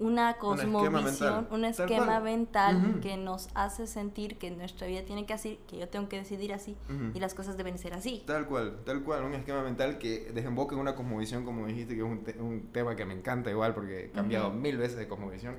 una 0.00 0.38
cosmovisión, 0.38 1.46
un 1.50 1.64
esquema 1.64 2.20
mental, 2.20 3.00
que 3.02 3.16
nos 3.18 3.48
hace 3.54 3.86
sentir 3.86 4.38
que 4.38 4.50
nuestra 4.50 4.86
vida 4.86 5.02
tiene 5.02 5.26
que 5.26 5.34
así, 5.34 5.60
que 5.68 5.76
yo 5.76 5.88
tengo 5.88 6.08
que 6.08 6.16
decidir 6.16 6.52
así 6.54 6.76
y 7.14 7.20
las 7.20 7.34
cosas 7.34 7.56
deben 7.56 7.78
ser 7.78 7.94
así. 7.94 8.22
Tal 8.26 8.46
cual, 8.46 8.80
tal 8.84 9.02
cual, 9.04 9.24
un 9.24 9.34
esquema 9.34 9.62
mental 9.62 9.98
que 9.98 10.32
desemboca 10.32 10.74
en 10.74 10.80
una 10.80 10.94
cosmovisión, 10.94 11.44
como 11.44 11.66
dijiste, 11.66 11.94
que 11.94 12.00
es 12.00 12.06
un, 12.06 12.24
un 12.40 12.72
tema 12.72 12.96
que 12.96 13.04
me 13.04 13.14
encanta 13.14 13.50
igual 13.50 13.74
porque 13.74 14.06
he 14.06 14.10
cambiado 14.10 14.50
mil 14.50 14.78
veces 14.78 14.96
de 14.96 15.06
cosmovisión, 15.06 15.56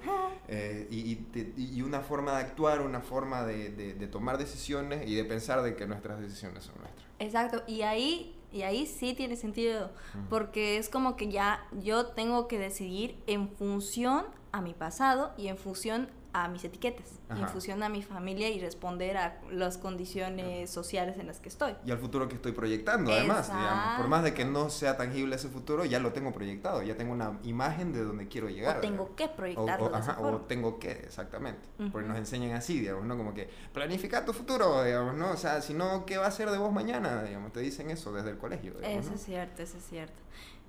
eh, 0.47 0.87
y, 0.89 1.19
y, 1.55 1.81
una 1.83 2.01
forma 2.01 2.33
de 2.33 2.37
actuar, 2.39 2.81
una 2.81 3.01
forma 3.01 3.45
de, 3.45 3.69
de, 3.69 3.93
de 3.93 4.07
tomar 4.07 4.37
decisiones 4.37 5.07
y 5.07 5.15
de 5.15 5.23
pensar 5.23 5.61
de 5.61 5.75
que 5.75 5.85
nuestras 5.85 6.19
decisiones 6.19 6.63
son 6.63 6.75
nuestras. 6.79 7.05
Exacto, 7.19 7.63
y 7.67 7.83
ahí 7.83 8.40
y 8.51 8.63
ahí 8.63 8.85
sí 8.85 9.13
tiene 9.13 9.35
sentido, 9.35 9.91
porque 10.29 10.77
es 10.77 10.89
como 10.89 11.15
que 11.15 11.29
ya 11.29 11.65
yo 11.81 12.07
tengo 12.07 12.47
que 12.47 12.59
decidir 12.59 13.21
en 13.27 13.49
función 13.49 14.25
a 14.51 14.61
mi 14.61 14.73
pasado 14.73 15.31
y 15.37 15.47
en 15.47 15.57
función 15.57 16.09
a 16.33 16.47
mis 16.47 16.63
etiquetas, 16.63 17.19
Ajá. 17.29 17.41
en 17.41 17.49
función 17.49 17.83
a 17.83 17.89
mi 17.89 18.03
familia 18.03 18.49
y 18.49 18.59
responder 18.59 19.17
a 19.17 19.41
las 19.51 19.77
condiciones 19.77 20.69
sociales 20.69 21.17
en 21.17 21.27
las 21.27 21.39
que 21.39 21.49
estoy. 21.49 21.75
Y 21.85 21.91
al 21.91 21.97
futuro 21.97 22.27
que 22.29 22.35
estoy 22.35 22.53
proyectando, 22.53 23.11
además, 23.11 23.47
digamos. 23.47 23.97
Por 23.97 24.07
más 24.07 24.23
de 24.23 24.33
que 24.33 24.45
no 24.45 24.69
sea 24.69 24.95
tangible 24.95 25.35
ese 25.35 25.49
futuro, 25.49 25.83
ya 25.85 25.99
lo 25.99 26.13
tengo 26.13 26.31
proyectado, 26.31 26.81
ya 26.83 26.95
tengo 26.95 27.11
una 27.13 27.39
imagen 27.43 27.91
de 27.91 28.03
donde 28.03 28.27
quiero 28.27 28.49
llegar. 28.49 28.77
O 28.77 28.81
tengo 28.81 29.15
que 29.15 29.27
proyectarlo 29.27 29.87
o, 29.87 29.95
ajá, 29.95 30.21
o 30.21 30.37
tengo 30.41 30.79
que, 30.79 30.91
exactamente. 30.91 31.67
Porque 31.77 32.05
Ujú. 32.05 32.07
nos 32.07 32.17
enseñan 32.17 32.53
así, 32.55 32.79
digamos, 32.79 33.05
¿no? 33.05 33.17
Como 33.17 33.33
que 33.33 33.49
planifica 33.73 34.23
tu 34.23 34.31
futuro, 34.33 34.83
digamos, 34.83 35.15
¿no? 35.15 35.31
O 35.31 35.37
sea, 35.37 35.61
si 35.61 35.73
no, 35.73 36.05
¿qué 36.05 36.17
va 36.17 36.27
a 36.27 36.31
ser 36.31 36.49
de 36.49 36.57
vos 36.57 36.71
mañana? 36.71 37.23
Digamos, 37.23 37.51
te 37.51 37.59
dicen 37.59 37.89
eso 37.91 38.13
desde 38.13 38.29
el 38.29 38.37
colegio. 38.37 38.73
digamos, 38.75 38.99
Eso 38.99 39.09
¿no? 39.09 39.15
es 39.15 39.23
cierto, 39.23 39.61
eso 39.63 39.77
es 39.77 39.83
cierto. 39.85 40.21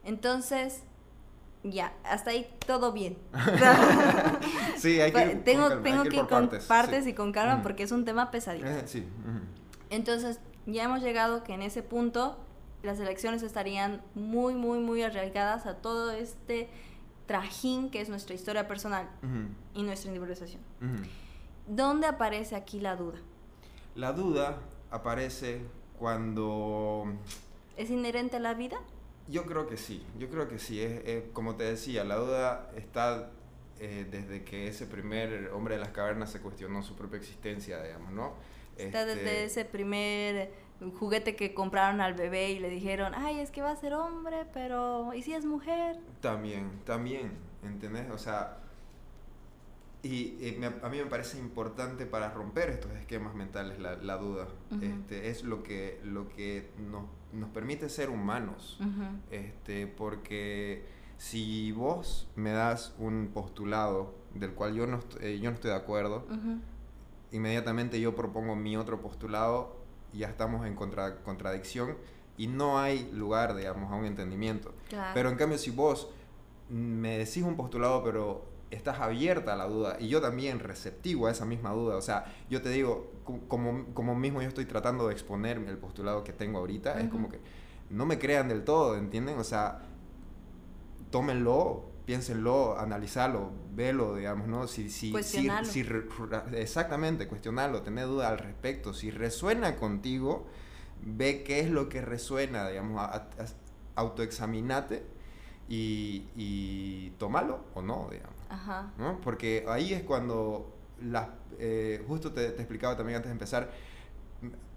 Entonces, 0.05 0.83
ya, 1.65 1.93
hasta 2.05 2.31
ahí 2.31 2.47
todo 2.67 2.93
bien. 2.93 3.17
Sí, 4.77 5.01
hay 5.01 5.13
que 5.13 5.23
ir 5.23 5.33
con 5.33 5.45
tengo 5.45 5.69
hay 5.69 5.83
tengo 5.83 6.05
ir 6.05 6.11
que 6.11 6.17
por 6.17 6.25
ir 6.25 6.29
con 6.29 6.49
partes, 6.49 6.65
partes, 6.67 7.05
sí. 7.05 7.11
y 7.11 7.15
con 7.15 7.31
calma 7.31 7.63
porque 7.63 7.85
es 7.85 7.93
un 7.93 8.05
tema 8.05 8.33
pesadito. 8.33 8.67
Eh, 8.67 8.83
sí. 8.87 9.07
Entonces, 9.91 10.41
ya 10.67 10.85
hemos 10.85 11.03
llegado 11.03 11.45
que 11.45 11.55
en 11.55 11.63
ese 11.63 11.85
punto 11.85 12.37
las 12.83 12.99
elecciones 12.99 13.43
estarían 13.43 14.03
muy, 14.15 14.55
muy, 14.55 14.81
muy 14.81 15.03
arraigadas 15.03 15.67
a 15.67 15.77
todo 15.77 16.11
este 16.11 16.69
trajín 17.27 17.91
que 17.91 18.01
es 18.01 18.09
nuestra 18.09 18.35
historia 18.35 18.67
personal 18.67 19.09
y 19.75 19.83
nuestra 19.83 20.09
individualización. 20.09 20.63
¿Dónde 21.69 22.09
aparece 22.09 22.57
aquí 22.57 22.81
la 22.81 22.97
duda? 22.97 23.19
La 23.95 24.13
duda 24.13 24.59
aparece 24.91 25.61
cuando 25.99 27.05
¿Es 27.77 27.91
inherente 27.91 28.37
a 28.37 28.41
la 28.41 28.55
vida? 28.55 28.79
Yo 29.29 29.45
creo 29.47 29.67
que 29.67 29.77
sí, 29.77 30.05
yo 30.19 30.29
creo 30.29 30.49
que 30.49 30.59
sí. 30.59 30.81
Es, 30.83 31.03
es- 31.07 31.25
como 31.33 31.57
te 31.57 31.65
decía, 31.65 32.05
la 32.05 32.17
duda 32.17 32.71
está 32.77 33.31
eh, 33.79 34.07
desde 34.11 34.45
que 34.45 34.69
ese 34.69 34.87
primer 34.87 35.51
hombre 35.53 35.75
de 35.77 35.81
las 35.81 35.91
cavernas 35.91 36.31
se 36.31 36.41
cuestionó 36.41 36.83
su 36.83 36.95
propia 36.97 37.19
existencia, 37.19 37.83
digamos, 37.83 38.13
¿no? 38.13 38.35
Está 38.77 39.01
Este, 39.03 39.17
desde 39.17 39.45
ese 39.45 39.65
primer 39.65 40.51
juguete 40.99 41.37
que 41.37 41.55
compraron 41.55 42.01
al 42.01 42.15
bebé 42.15 42.51
y 42.51 42.59
le 42.59 42.69
dijeron, 42.69 43.13
ay, 43.15 43.39
es 43.41 43.51
que 43.51 43.63
va 43.63 43.71
a 43.71 43.77
ser 43.77 43.95
hombre, 43.95 44.47
pero 44.53 45.13
¿y 45.15 45.23
si 45.23 45.33
es 45.35 45.45
mujer? 45.45 45.99
También, 46.21 46.71
también, 46.85 47.33
¿entendés? 47.63 48.11
O 48.11 48.19
sea, 48.19 48.59
y, 50.03 50.37
eh, 50.41 50.57
me- 50.59 50.67
a 50.85 50.89
mí 50.89 50.99
me 50.99 51.07
parece 51.07 51.39
importante 51.39 52.07
para 52.07 52.31
romper 52.33 52.71
estos 52.71 52.91
esquemas 52.93 53.35
mentales 53.35 53.79
la, 53.79 53.97
la 53.97 54.17
duda. 54.17 54.49
Ujú. 54.71 54.83
este, 54.85 55.29
es 55.31 55.45
lo 55.45 55.63
que, 55.63 56.01
lo 56.05 56.29
que 56.29 56.71
nos, 56.91 57.05
nos 57.33 57.51
permite 57.51 57.89
ser 57.89 58.11
humanos. 58.11 58.79
Ujú. 58.81 59.05
Este, 59.31 59.87
porque 59.87 60.85
si 61.19 61.71
vos 61.73 62.29
me 62.35 62.51
das 62.51 62.95
un 62.99 63.31
postulado 63.33 64.15
del 64.35 64.53
cual 64.55 64.75
yo 64.75 64.87
no, 64.89 64.99
eh, 65.21 65.39
yo 65.41 65.51
no 65.51 65.55
estoy 65.55 65.71
de 65.71 65.77
acuerdo, 65.77 66.27
Ujú. 66.29 66.59
inmediatamente 67.31 68.01
yo 68.01 68.15
propongo 68.15 68.57
mi 68.57 68.77
otro 68.77 69.01
postulado 69.01 69.77
ya 70.13 70.29
estamos 70.29 70.67
en 70.67 70.75
contra- 70.75 71.23
contradicción 71.23 71.97
y 72.37 72.47
no 72.47 72.79
hay 72.79 73.11
lugar, 73.13 73.55
digamos, 73.55 73.91
a 73.93 73.95
un 73.95 74.05
entendimiento. 74.05 74.75
Claro. 74.89 75.13
Pero 75.15 75.31
en 75.31 75.37
cambio, 75.37 75.59
si 75.59 75.71
vos 75.71 76.11
me 76.69 77.19
decís 77.19 77.43
un 77.43 77.57
postulado, 77.57 78.03
pero 78.03 78.45
estás 78.73 79.01
abierta 79.01 79.53
a 79.53 79.57
la 79.57 79.67
duda 79.67 79.97
y 80.01 80.09
yo 80.09 80.21
también 80.21 80.59
receptivo 80.59 81.27
a 81.27 81.31
esa 81.31 81.45
misma 81.45 81.71
duda, 81.73 81.97
o 81.97 82.03
sea, 82.03 82.25
yo 82.51 82.63
te 82.63 82.71
digo, 82.71 83.13
como, 83.49 83.87
como 83.95 84.15
mismo 84.15 84.43
yo 84.43 84.49
estoy 84.49 84.65
tratando 84.65 85.07
de 85.09 85.13
exponer 85.13 85.59
el 85.59 85.79
postulado 85.79 86.25
que 86.25 86.33
tengo 86.33 86.59
ahorita, 86.59 86.99
es 86.99 87.05
Ujú. 87.05 87.13
como 87.13 87.29
que 87.29 87.39
no 87.91 88.07
me 88.07 88.19
crean 88.19 88.49
del 88.49 88.65
todo, 88.65 88.97
¿entienden? 88.97 89.39
O 89.39 89.45
sea, 89.45 89.83
tómenlo, 91.11 91.85
piénsenlo, 92.07 92.79
analizarlo, 92.79 93.51
velo, 93.75 94.17
digamos, 94.17 94.49
¿no? 94.49 94.67
Si, 94.67 94.85
si, 94.85 95.07
si, 95.07 95.11
Cuestionalo. 95.13 95.67
si 95.67 95.87
exactamente, 96.55 97.29
cuestionarlo, 97.29 97.83
tener 97.83 98.07
duda 98.07 98.29
al 98.29 98.39
respecto. 98.39 98.95
Si 98.95 99.11
resuena 99.11 99.77
contigo, 99.77 100.47
ve 101.05 101.43
qué 101.45 101.61
es 101.61 101.71
lo 101.71 101.89
que 101.89 102.01
resuena, 102.01 102.69
digamos, 102.69 103.01
autoexaminate 103.95 105.05
y, 105.69 106.25
y 106.37 107.11
tómalo 107.19 107.61
o 107.75 107.83
no, 107.83 108.09
digamos. 108.11 108.32
Ajá. 108.53 108.93
¿no? 108.99 109.21
Porque 109.21 109.65
ahí 109.69 109.93
es 109.95 110.03
cuando 110.03 110.73
las, 111.03 111.29
eh, 111.59 112.05
justo 112.07 112.33
te, 112.33 112.51
te 112.51 112.63
explicaba 112.63 112.97
también 112.97 113.17
antes 113.17 113.29
de 113.31 113.33
empezar, 113.33 113.71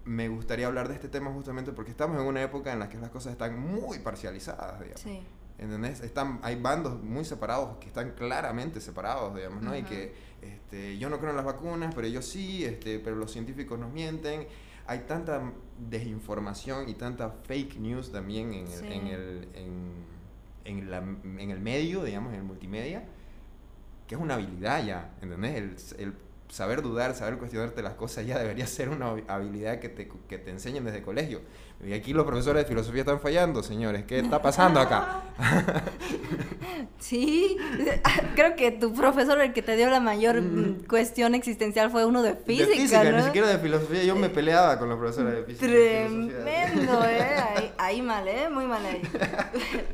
me 0.05 0.27
gustaría 0.29 0.67
hablar 0.67 0.87
de 0.87 0.93
este 0.95 1.09
tema 1.09 1.31
justamente 1.31 1.71
porque 1.71 1.91
estamos 1.91 2.19
en 2.19 2.27
una 2.27 2.41
época 2.41 2.71
en 2.71 2.79
la 2.79 2.89
que 2.89 2.97
las 2.97 3.09
cosas 3.09 3.31
están 3.33 3.59
muy 3.59 3.99
parcializadas, 3.99 4.79
digamos. 4.79 5.01
Sí. 5.01 5.19
¿Entendés? 5.57 6.01
Están, 6.01 6.39
hay 6.43 6.55
bandos 6.61 7.01
muy 7.01 7.23
separados 7.25 7.77
que 7.77 7.87
están 7.87 8.11
claramente 8.11 8.81
separados, 8.81 9.33
digamos, 9.35 9.63
¿no? 9.63 9.75
Y 9.75 9.83
que 9.83 10.13
este, 10.41 10.97
yo 10.97 11.09
no 11.09 11.17
creo 11.17 11.29
en 11.31 11.37
las 11.37 11.45
vacunas, 11.45 11.95
pero 11.95 12.05
ellos 12.05 12.25
sí, 12.25 12.65
este, 12.65 12.99
pero 12.99 13.15
los 13.15 13.31
científicos 13.31 13.79
nos 13.79 13.91
mienten. 13.91 14.47
Hay 14.85 14.99
tanta 15.07 15.41
desinformación 15.79 16.89
y 16.89 16.93
tanta 16.93 17.29
fake 17.45 17.77
news 17.79 18.11
también 18.11 18.53
en 18.53 18.67
el, 18.67 18.73
Sí. 18.79 18.85
en 18.91 19.07
el, 19.07 19.47
en, 19.55 19.93
en 20.65 20.91
la- 20.91 20.97
en 20.97 21.49
el 21.51 21.59
medio, 21.61 22.03
digamos, 22.03 22.33
en 22.33 22.39
el 22.39 22.43
multimedia, 22.45 23.05
que 24.07 24.15
es 24.15 24.21
una 24.21 24.35
habilidad 24.35 24.85
ya, 24.85 25.09
¿entendés? 25.21 25.55
El, 25.97 26.05
el 26.07 26.13
saber 26.49 26.81
dudar, 26.81 27.15
saber 27.15 27.37
cuestionarte 27.37 27.81
las 27.81 27.95
cosas 27.95 28.25
ya 28.25 28.37
debería 28.39 28.67
ser 28.67 28.89
una 28.89 29.15
habilidad 29.27 29.79
que 29.79 29.89
te, 29.89 30.09
que 30.27 30.37
te 30.37 30.51
enseñen 30.51 30.85
desde 30.85 31.01
colegio. 31.01 31.41
Y 31.85 31.93
aquí 31.93 32.13
los 32.13 32.25
profesores 32.25 32.63
de 32.63 32.69
filosofía 32.69 33.01
están 33.01 33.19
fallando, 33.19 33.61
señores. 33.61 34.05
¿Qué 34.05 34.19
está 34.19 34.41
pasando 34.41 34.79
acá? 34.79 35.23
Sí, 36.99 37.57
creo 38.35 38.55
que 38.55 38.71
tu 38.71 38.93
profesor, 38.93 39.39
el 39.39 39.53
que 39.53 39.61
te 39.61 39.75
dio 39.75 39.89
la 39.89 39.99
mayor 39.99 40.41
mm, 40.41 40.87
cuestión 40.87 41.35
existencial, 41.35 41.91
fue 41.91 42.05
uno 42.05 42.23
de 42.23 42.33
De 42.33 42.35
física, 42.37 43.03
¿no? 43.03 43.17
ni 43.17 43.23
siquiera 43.23 43.47
de 43.47 43.59
filosofía. 43.59 44.03
Yo 44.03 44.15
me 44.15 44.29
peleaba 44.29 44.79
con 44.79 44.89
los 44.89 44.97
profesores 44.97 45.35
de 45.35 45.43
física. 45.43 45.67
Tremendo, 45.67 47.05
¿eh? 47.05 47.35
Ahí, 47.37 47.73
ahí 47.77 48.01
mal, 48.01 48.27
¿eh? 48.27 48.49
Muy 48.49 48.65
mal 48.65 48.83
ahí. 48.85 49.01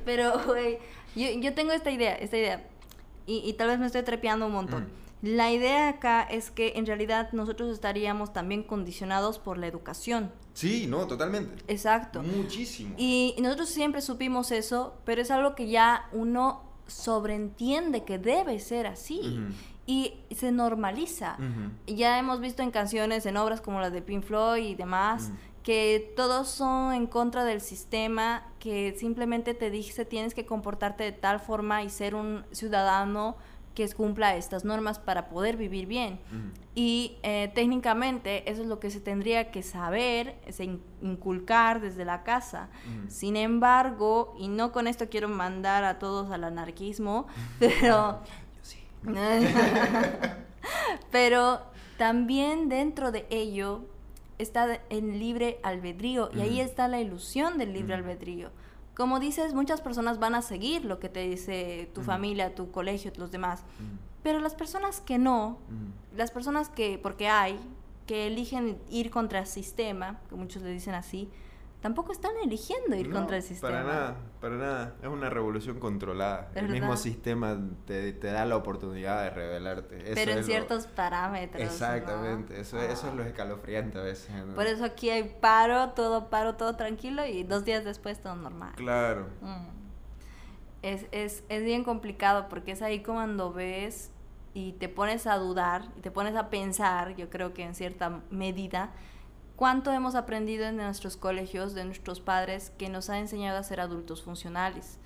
Pero, 0.05 0.41
güey, 0.45 0.77
yo, 1.15 1.27
yo 1.39 1.53
tengo 1.53 1.73
esta 1.73 1.91
idea, 1.91 2.15
esta 2.15 2.37
idea. 2.37 2.63
Y, 3.31 3.47
y 3.47 3.53
tal 3.53 3.69
vez 3.69 3.79
me 3.79 3.85
estoy 3.85 4.03
trepeando 4.03 4.47
un 4.47 4.51
montón. 4.51 4.83
Mm. 4.83 5.01
La 5.21 5.51
idea 5.51 5.87
acá 5.87 6.23
es 6.23 6.49
que 6.49 6.73
en 6.75 6.85
realidad 6.85 7.31
nosotros 7.31 7.71
estaríamos 7.71 8.33
también 8.33 8.63
condicionados 8.63 9.37
por 9.37 9.57
la 9.57 9.67
educación. 9.67 10.31
Sí, 10.53 10.87
no, 10.87 11.05
totalmente. 11.07 11.63
Exacto. 11.67 12.23
Muchísimo. 12.23 12.95
Y 12.97 13.35
nosotros 13.39 13.69
siempre 13.69 14.01
supimos 14.01 14.51
eso, 14.51 14.95
pero 15.05 15.21
es 15.21 15.29
algo 15.31 15.55
que 15.55 15.69
ya 15.69 16.09
uno 16.11 16.63
sobreentiende 16.87 18.03
que 18.03 18.17
debe 18.17 18.59
ser 18.59 18.87
así. 18.87 19.39
Y 19.85 20.13
se 20.35 20.51
normaliza. 20.51 21.37
Ya 21.85 22.17
hemos 22.17 22.39
visto 22.39 22.63
en 22.63 22.71
canciones, 22.71 23.25
en 23.25 23.37
obras 23.37 23.61
como 23.61 23.79
las 23.79 23.93
de 23.93 24.01
Pink 24.01 24.23
Floyd 24.23 24.65
y 24.65 24.75
demás. 24.75 25.31
Que 25.63 26.13
todos 26.15 26.47
son 26.47 26.93
en 26.93 27.05
contra 27.07 27.43
del 27.45 27.61
sistema, 27.61 28.43
que 28.59 28.95
simplemente 28.97 29.53
te 29.53 29.69
dice 29.69 30.05
tienes 30.05 30.33
que 30.33 30.45
comportarte 30.45 31.03
de 31.03 31.11
tal 31.11 31.39
forma 31.39 31.83
y 31.83 31.89
ser 31.89 32.15
un 32.15 32.43
ciudadano 32.51 33.35
que 33.75 33.87
cumpla 33.93 34.35
estas 34.35 34.65
normas 34.65 34.99
para 34.99 35.29
poder 35.29 35.55
vivir 35.55 35.85
bien. 35.85 36.19
Y 36.75 37.17
eh, 37.23 37.49
técnicamente 37.55 38.49
eso 38.51 38.61
es 38.63 38.67
lo 38.67 38.79
que 38.79 38.89
se 38.91 38.99
tendría 38.99 39.49
que 39.49 39.63
saber, 39.63 40.35
se 40.49 40.65
in- 40.65 40.83
inculcar 41.01 41.79
desde 41.79 42.03
la 42.03 42.23
casa. 42.23 42.67
Sin 43.07 43.37
embargo, 43.37 44.35
y 44.37 44.49
no 44.49 44.71
con 44.73 44.87
esto 44.87 45.07
quiero 45.09 45.29
mandar 45.29 45.85
a 45.85 45.99
todos 45.99 46.31
al 46.31 46.43
anarquismo, 46.43 47.27
pero... 47.59 48.19
Yo 48.61 48.63
sí. 48.63 48.79
Pero 51.11 51.61
también 51.97 52.69
dentro 52.69 53.11
de 53.11 53.25
ello 53.29 53.81
está 54.41 54.81
el 54.89 55.19
libre 55.19 55.59
albedrío 55.63 56.29
y 56.33 56.41
ahí 56.41 56.59
está 56.59 56.87
la 56.87 56.99
ilusión 56.99 57.57
del 57.57 57.73
libre 57.73 57.95
albedrío. 57.95 58.49
Como 58.95 59.19
dices, 59.19 59.53
muchas 59.53 59.81
personas 59.81 60.19
van 60.19 60.35
a 60.35 60.41
seguir 60.41 60.85
lo 60.85 60.99
que 60.99 61.09
te 61.09 61.27
dice 61.27 61.89
tu 61.93 62.01
familia, 62.01 62.53
tu 62.53 62.71
colegio, 62.71 63.11
los 63.17 63.31
demás. 63.31 63.63
Pero 64.23 64.39
las 64.39 64.53
personas 64.53 65.01
que 65.01 65.17
no, 65.17 65.57
las 66.15 66.31
personas 66.31 66.69
que, 66.69 66.99
porque 67.01 67.27
hay, 67.27 67.59
que 68.05 68.27
eligen 68.27 68.77
ir 68.89 69.09
contra 69.09 69.39
el 69.39 69.47
sistema, 69.47 70.19
que 70.29 70.35
muchos 70.35 70.61
le 70.61 70.71
dicen 70.71 70.93
así, 70.93 71.29
tampoco 71.81 72.11
están 72.11 72.31
eligiendo 72.43 72.95
ir 72.95 73.09
No, 73.09 73.15
contra 73.15 73.37
el 73.37 73.43
sistema. 73.43 73.71
Para 73.71 73.83
nada, 73.83 74.15
para 74.39 74.55
nada. 74.55 74.95
Es 75.01 75.07
una 75.07 75.29
revolución 75.29 75.79
controlada. 75.79 76.49
El 76.55 76.69
mismo 76.69 76.95
sistema 76.95 77.57
te, 77.85 78.13
te 78.13 78.27
da 78.27 78.45
la 78.45 78.55
oportunidad 78.55 79.23
de 79.23 79.29
rebelarte. 79.31 79.97
Eso 80.05 80.11
Pero 80.15 80.31
en 80.31 80.37
lo- 80.37 80.43
ciertos 80.43 80.87
parámetros. 80.87 81.61
¿no? 81.61 81.67
Exactamente, 81.69 82.59
eso, 82.61 82.79
eso 82.79 83.07
es 83.09 83.15
lo 83.15 83.23
Ah. 83.23 83.27
escalofriante 83.27 83.97
a 83.97 84.01
veces. 84.03 84.29
¿no? 84.45 84.53
Por 84.53 84.67
eso 84.67 84.85
aquí 84.85 85.09
hay 85.09 85.23
paro, 85.41 85.89
todo 85.89 86.29
paro, 86.29 86.55
todo 86.55 86.75
tranquilo 86.75 87.25
y 87.25 87.43
dos 87.43 87.65
días 87.65 87.83
después 87.83 88.21
todo 88.21 88.35
normal. 88.35 88.73
Claro. 88.75 89.27
Mm. 89.41 89.65
Es, 90.83 91.05
es, 91.11 91.43
es 91.49 91.63
bien 91.63 91.83
complicado 91.83 92.47
porque 92.49 92.71
es 92.71 92.81
ahí 92.81 93.03
cuando 93.03 93.53
ves 93.53 94.11
y 94.53 94.73
te 94.73 94.89
pones 94.89 95.27
a 95.27 95.37
dudar 95.37 95.83
y 95.97 96.01
te 96.01 96.11
pones 96.11 96.35
a 96.35 96.49
pensar, 96.49 97.15
yo 97.15 97.29
creo 97.29 97.53
que 97.53 97.63
en 97.63 97.75
cierta 97.75 98.21
medida, 98.31 98.91
cuánto 99.55 99.91
hemos 99.91 100.15
aprendido 100.15 100.65
en 100.65 100.77
nuestros 100.77 101.17
colegios, 101.17 101.73
de 101.73 101.85
nuestros 101.85 102.19
padres, 102.19 102.71
que 102.77 102.89
nos 102.89 103.09
ha 103.09 103.19
enseñado 103.19 103.57
a 103.57 103.63
ser 103.63 103.79
adultos 103.79 104.23
funcionales. 104.23 104.97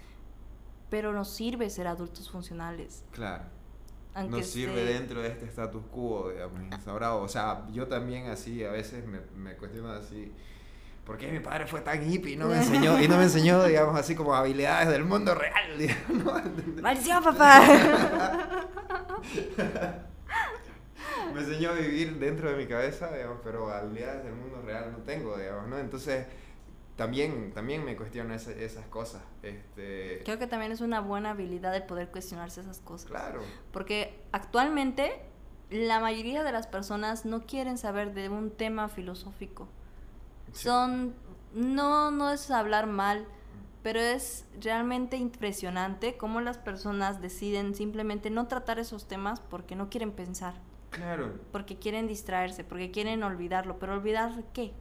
Pero 0.89 1.13
nos 1.13 1.29
sirve 1.29 1.69
ser 1.69 1.87
adultos 1.87 2.29
funcionales. 2.29 3.03
Claro. 3.11 3.43
Aunque 4.13 4.37
nos 4.37 4.47
sirve 4.47 4.85
dentro 4.85 5.21
de 5.21 5.29
este 5.29 5.45
status 5.45 5.83
quo, 5.91 6.29
digamos, 6.31 6.61
instaurado. 6.71 7.21
O 7.21 7.27
sea, 7.27 7.67
yo 7.71 7.87
también 7.87 8.27
así 8.27 8.63
a 8.63 8.71
veces 8.71 9.05
me, 9.05 9.19
me 9.35 9.57
cuestiono 9.57 9.91
así, 9.91 10.31
¿por 11.03 11.17
qué 11.17 11.31
mi 11.31 11.41
padre 11.41 11.67
fue 11.67 11.81
tan 11.81 12.09
hippie 12.09 12.33
y 12.33 12.37
no 12.37 12.47
me 12.47 12.57
enseñó, 12.57 13.01
y 13.01 13.09
no 13.09 13.17
me 13.17 13.23
enseñó, 13.23 13.63
digamos, 13.65 13.99
así 13.99 14.15
como 14.15 14.33
habilidades 14.33 14.87
del 14.87 15.03
mundo 15.03 15.35
real? 15.35 15.77
Digamos, 15.77 16.41
¡Maldición, 16.81 17.23
papá! 17.23 17.61
me 21.33 21.41
enseñó 21.41 21.71
a 21.71 21.73
vivir 21.73 22.17
dentro 22.19 22.49
de 22.49 22.57
mi 22.57 22.67
cabeza, 22.67 23.11
digamos, 23.11 23.39
pero 23.43 23.69
habilidades 23.69 24.23
del 24.23 24.35
mundo 24.35 24.61
real 24.61 24.91
no 24.91 24.99
tengo, 24.99 25.37
digamos, 25.37 25.67
¿no? 25.67 25.77
Entonces, 25.77 26.25
también, 26.95 27.51
también 27.53 27.83
me 27.83 27.95
cuestiono 27.97 28.33
esas 28.33 28.85
cosas. 28.87 29.21
Este... 29.43 30.21
Creo 30.23 30.39
que 30.39 30.47
también 30.47 30.71
es 30.71 30.81
una 30.81 31.01
buena 31.01 31.31
habilidad 31.31 31.75
el 31.75 31.83
poder 31.83 32.09
cuestionarse 32.09 32.61
esas 32.61 32.79
cosas. 32.79 33.09
Claro. 33.09 33.41
Porque 33.71 34.21
actualmente 34.31 35.21
la 35.69 35.99
mayoría 35.99 36.43
de 36.43 36.51
las 36.51 36.67
personas 36.67 37.25
no 37.25 37.45
quieren 37.45 37.77
saber 37.77 38.13
de 38.13 38.29
un 38.29 38.51
tema 38.51 38.87
filosófico. 38.87 39.67
Son, 40.53 41.13
no, 41.53 42.11
no 42.11 42.31
es 42.31 42.49
hablar 42.49 42.87
mal, 42.87 43.25
pero 43.83 43.99
es 43.99 44.45
realmente 44.61 45.17
impresionante 45.17 46.15
cómo 46.15 46.39
las 46.39 46.57
personas 46.57 47.21
deciden 47.21 47.75
simplemente 47.75 48.29
no 48.29 48.47
tratar 48.47 48.79
esos 48.79 49.05
temas 49.07 49.41
porque 49.41 49.75
no 49.75 49.89
quieren 49.89 50.11
pensar. 50.11 50.55
Claro. 50.95 51.33
Porque 51.51 51.77
quieren 51.77 52.07
distraerse, 52.07 52.63
porque 52.63 52.89
quieren 52.89 53.21
olvidarlo. 53.23 53.77
Pero 53.79 53.93
olvidar 53.93 54.31
qué? 54.53 54.71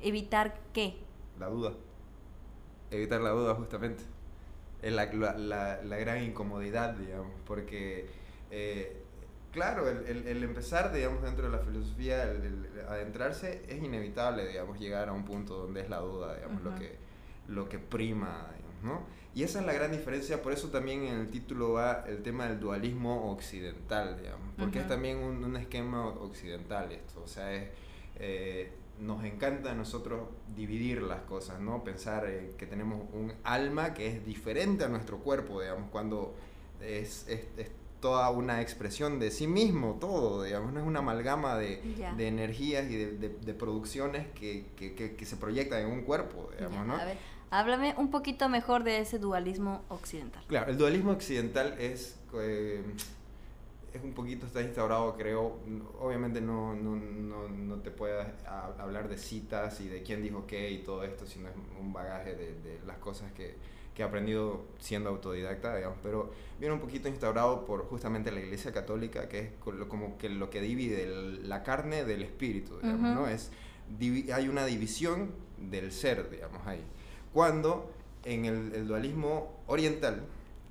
Evitar 0.00 0.58
qué? 0.72 0.98
La 1.38 1.46
duda. 1.46 1.74
Evitar 2.90 3.20
la 3.20 3.30
duda, 3.30 3.54
justamente. 3.54 4.02
Es 4.82 4.92
la, 4.92 5.06
la, 5.06 5.80
la, 5.82 5.96
gran 5.96 6.24
incomodidad, 6.24 6.94
digamos. 6.94 7.32
Porque, 7.46 8.08
eh, 8.50 9.00
claro, 9.52 9.88
el, 9.88 10.26
el, 10.26 10.42
empezar, 10.42 10.92
digamos, 10.92 11.22
dentro 11.22 11.48
de 11.48 11.56
la 11.56 11.62
filosofía, 11.62 12.24
el, 12.24 12.66
adentrarse, 12.88 13.62
es 13.68 13.80
inevitable, 13.80 14.48
digamos, 14.48 14.80
llegar 14.80 15.08
a 15.08 15.12
un 15.12 15.24
punto 15.24 15.56
donde 15.56 15.82
es 15.82 15.88
la 15.88 15.98
duda, 15.98 16.34
digamos, 16.34 16.62
lo, 16.62 16.74
que, 16.74 16.96
lo 17.46 17.68
que 17.68 17.78
prima, 17.78 18.48
¿no? 18.82 19.02
Y 19.34 19.44
esa 19.44 19.60
es 19.60 19.66
la 19.66 19.72
gran 19.72 19.92
diferencia, 19.92 20.42
por 20.42 20.52
eso 20.52 20.68
también 20.68 21.04
en 21.04 21.20
el 21.20 21.28
título 21.28 21.74
va 21.74 22.04
el 22.08 22.22
tema 22.22 22.48
del 22.48 22.58
dualismo 22.58 23.30
occidental, 23.30 24.16
digamos, 24.20 24.48
porque 24.58 24.80
es 24.80 24.88
también 24.88 25.18
un, 25.18 25.44
un, 25.44 25.56
esquema 25.56 26.08
occidental 26.08 26.90
esto, 26.90 27.22
o 27.22 27.28
sea, 27.28 27.54
es, 27.54 27.68
eh, 28.16 28.72
nos 28.98 29.24
encanta 29.24 29.70
a 29.70 29.74
nosotros 29.74 30.28
dividir 30.54 31.02
las 31.02 31.20
cosas, 31.22 31.60
¿no? 31.60 31.82
Pensar 31.84 32.26
eh, 32.26 32.52
que 32.58 32.66
tenemos 32.66 33.02
un 33.12 33.32
alma 33.44 33.94
que 33.94 34.08
es 34.08 34.26
diferente 34.26 34.84
a 34.84 34.88
nuestro 34.88 35.18
cuerpo, 35.18 35.60
digamos, 35.60 35.90
cuando 35.90 36.34
es, 36.80 37.26
es, 37.28 37.70
toda 38.00 38.30
una 38.30 38.62
expresión 38.62 39.18
de 39.18 39.30
sí 39.30 39.46
mismo, 39.46 39.98
todo, 40.00 40.42
digamos, 40.42 40.72
no 40.72 40.80
es 40.80 40.86
una 40.86 41.00
amalgama 41.00 41.56
de, 41.56 41.82
de 42.16 42.28
energías 42.28 42.90
y 42.90 42.96
de, 42.96 43.28
de, 43.28 43.54
producciones 43.54 44.26
que, 44.28 44.66
que, 44.74 44.94
que, 44.94 45.26
se 45.26 45.36
proyectan 45.36 45.82
en 45.82 45.90
un 45.90 46.02
cuerpo, 46.02 46.50
digamos, 46.56 46.86
¿no? 46.86 46.96
Háblame 47.50 47.94
un 47.98 48.10
poquito 48.10 48.48
mejor 48.48 48.84
de 48.84 49.00
ese 49.00 49.18
dualismo 49.18 49.82
occidental. 49.88 50.42
Claro, 50.46 50.70
el 50.70 50.78
dualismo 50.78 51.10
occidental 51.10 51.74
es, 51.80 52.16
eh, 52.34 52.80
es 53.92 54.04
un 54.04 54.12
poquito, 54.12 54.46
está 54.46 54.62
instaurado, 54.62 55.16
creo, 55.16 55.58
obviamente 56.00 56.40
no, 56.40 56.74
no, 56.74 56.94
no, 56.94 57.48
no 57.48 57.76
te 57.78 57.90
puedes 57.90 58.24
hablar 58.78 59.08
de 59.08 59.18
citas 59.18 59.80
y 59.80 59.88
de 59.88 60.04
quién 60.04 60.22
dijo 60.22 60.46
qué 60.46 60.70
y 60.70 60.78
todo 60.78 61.02
esto, 61.02 61.26
sino 61.26 61.48
es 61.48 61.54
un 61.80 61.92
bagaje 61.92 62.36
de, 62.36 62.54
de 62.60 62.78
las 62.86 62.98
cosas 62.98 63.32
que, 63.32 63.56
que, 63.96 64.02
he 64.02 64.04
aprendido 64.04 64.66
siendo 64.78 65.10
autodidacta, 65.10 65.74
digamos, 65.74 65.98
pero 66.04 66.30
viene 66.60 66.72
un 66.72 66.80
poquito 66.80 67.08
instaurado 67.08 67.64
por 67.64 67.84
justamente 67.86 68.30
la 68.30 68.38
Iglesia 68.38 68.72
Católica, 68.72 69.28
que 69.28 69.40
es 69.40 69.50
como 69.88 70.18
que 70.18 70.28
lo 70.28 70.50
que 70.50 70.60
divide 70.60 71.06
la 71.42 71.64
carne 71.64 72.04
del 72.04 72.22
espíritu, 72.22 72.76
digamos, 72.76 73.12
¿no? 73.16 73.26
Es, 73.26 73.50
hay 74.32 74.48
una 74.48 74.64
división 74.66 75.32
del 75.58 75.90
ser, 75.90 76.30
digamos, 76.30 76.64
ahí. 76.64 76.84
Cuando 77.32 77.90
en 78.24 78.44
el, 78.44 78.86
dualismo 78.86 79.62
oriental, 79.66 80.22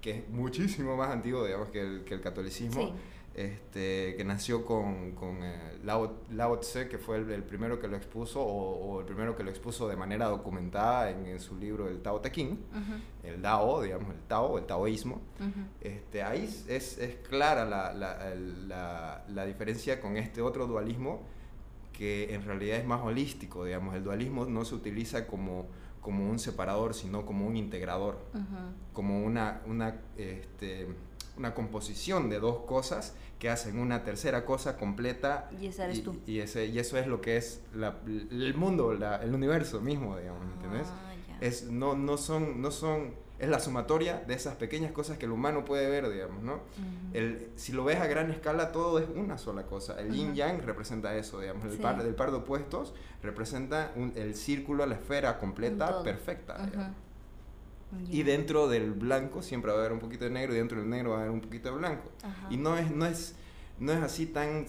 que 0.01 0.11
es 0.11 0.29
muchísimo 0.29 0.95
más 0.95 1.09
antiguo, 1.09 1.45
digamos, 1.45 1.69
que 1.69 1.81
el, 1.81 2.03
que 2.03 2.13
el 2.13 2.21
catolicismo, 2.21 2.93
este, 3.35 4.15
que 4.17 4.23
nació 4.25 4.65
con, 4.65 5.11
con 5.11 5.43
eh, 5.43 5.77
Lao, 5.83 6.17
Lao, 6.31 6.59
Tse, 6.59 6.89
que 6.89 6.97
fue 6.97 7.17
el, 7.17 7.43
primero 7.43 7.79
que 7.79 7.87
lo 7.87 7.95
expuso, 7.95 8.41
o, 8.41 8.99
el 8.99 9.05
primero 9.05 9.35
que 9.35 9.43
lo 9.43 9.49
expuso 9.49 9.87
de 9.87 9.95
manera 9.95 10.27
documentada 10.27 11.11
en, 11.11 11.39
su 11.39 11.55
libro 11.55 11.87
El 11.87 12.01
Tao 12.01 12.19
Te 12.19 12.31
Ching, 12.31 12.57
el 13.23 13.41
Dao, 13.41 13.81
digamos, 13.81 14.13
el 14.13 14.21
Tao, 14.21 14.57
el 14.57 14.65
taoísmo. 14.65 15.21
este, 15.79 16.21
ahí 16.23 16.43
es, 16.67 16.97
es 16.97 17.15
clara 17.27 17.65
la, 17.65 17.93
la, 17.93 18.35
la, 18.67 19.23
la 19.29 19.45
diferencia 19.45 20.01
con 20.01 20.17
este 20.17 20.41
otro 20.41 20.67
dualismo 20.67 21.23
que 21.93 22.33
en 22.33 22.43
realidad 22.43 22.77
es 22.77 22.85
más 22.85 23.01
holístico, 23.01 23.65
digamos, 23.65 23.95
el 23.95 24.03
dualismo 24.03 24.45
no 24.45 24.63
se 24.63 24.73
utiliza 24.75 25.27
como 25.27 25.67
como 26.01 26.29
un 26.29 26.39
separador, 26.39 26.93
sino 26.93 27.25
como 27.25 27.45
un 27.45 27.57
integrador, 27.57 28.19
como 28.93 29.23
una, 29.23 29.61
una, 29.65 30.01
este, 30.17 30.87
una 31.37 31.53
composición 31.53 32.29
de 32.29 32.39
dos 32.39 32.59
cosas 32.59 33.15
que 33.39 33.49
hacen 33.49 33.79
una 33.79 34.03
tercera 34.03 34.45
cosa 34.45 34.77
completa. 34.77 35.49
Y 35.59 35.67
esa 35.67 35.85
eres 35.85 36.03
tú. 36.03 36.17
Y, 36.27 36.39
ese, 36.39 36.65
y 36.67 36.79
eso 36.79 36.97
es 36.97 37.07
lo 37.07 37.21
que 37.21 37.37
es 37.37 37.61
el 37.73 38.53
mundo, 38.55 38.91
el 38.91 39.33
universo 39.33 39.79
mismo, 39.81 40.17
digamos, 40.17 40.43
¿entendés? 40.55 40.87
Ah, 40.87 41.13
es, 41.39 41.63
no, 41.65 41.95
no 41.95 42.17
son... 42.17 42.61
No 42.61 42.71
son 42.71 43.13
es 43.39 43.47
la 43.47 43.59
sumatoria 43.59 44.21
de 44.27 44.33
esas 44.33 44.55
pequeñas 44.55 44.91
cosas 44.91 45.17
que 45.17 45.25
el 45.25 45.31
humano 45.31 45.63
puede 45.63 45.89
ver, 45.89 46.09
digamos, 46.11 46.43
¿no? 46.43 46.59
el, 47.13 47.49
si 47.55 47.71
lo 47.71 47.85
ves 47.85 47.99
a 47.99 48.07
gran 48.07 48.29
escala, 48.31 48.73
todo 48.73 48.99
es 48.99 49.07
una 49.15 49.37
sola 49.37 49.63
cosa. 49.63 49.99
El 49.99 50.11
yin 50.11 50.35
yang 50.35 50.61
representa 50.61 51.15
eso, 51.15 51.39
digamos. 51.39 51.63
El, 51.65 51.77
par, 51.77 52.03
del 52.03 52.15
par 52.15 52.31
de 52.31 52.37
opuestos 52.37 52.93
representa 53.23 53.93
el 54.15 54.35
círculo, 54.35 54.85
la 54.85 54.95
esfera 54.95 55.39
completa, 55.39 56.03
perfecta. 56.03 56.93
Y 58.09 58.23
dentro 58.23 58.67
del 58.67 58.91
blanco 58.91 59.41
siempre 59.41 59.71
va 59.71 59.77
a 59.77 59.79
haber 59.79 59.93
un 59.93 59.99
poquito 59.99 60.25
de 60.25 60.31
negro 60.31 60.53
y 60.53 60.57
dentro 60.57 60.77
del 60.77 60.89
negro 60.89 61.11
va 61.11 61.17
a 61.17 61.19
haber 61.21 61.31
un 61.31 61.41
poquito 61.41 61.69
de 61.69 61.77
blanco. 61.77 62.11
Y 62.49 62.57
no 62.57 62.77
es, 62.77 62.91
no 62.91 63.05
es, 63.05 63.35
no 63.79 63.93
es 63.93 64.03
así 64.03 64.25
tan, 64.25 64.65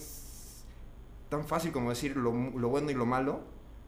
tan 1.28 1.44
fácil 1.44 1.72
como 1.72 1.90
decir 1.90 2.16
lo, 2.16 2.32
lo 2.32 2.68
bueno 2.68 2.90
y 2.90 2.94
lo 2.94 3.04
malo, 3.04 3.40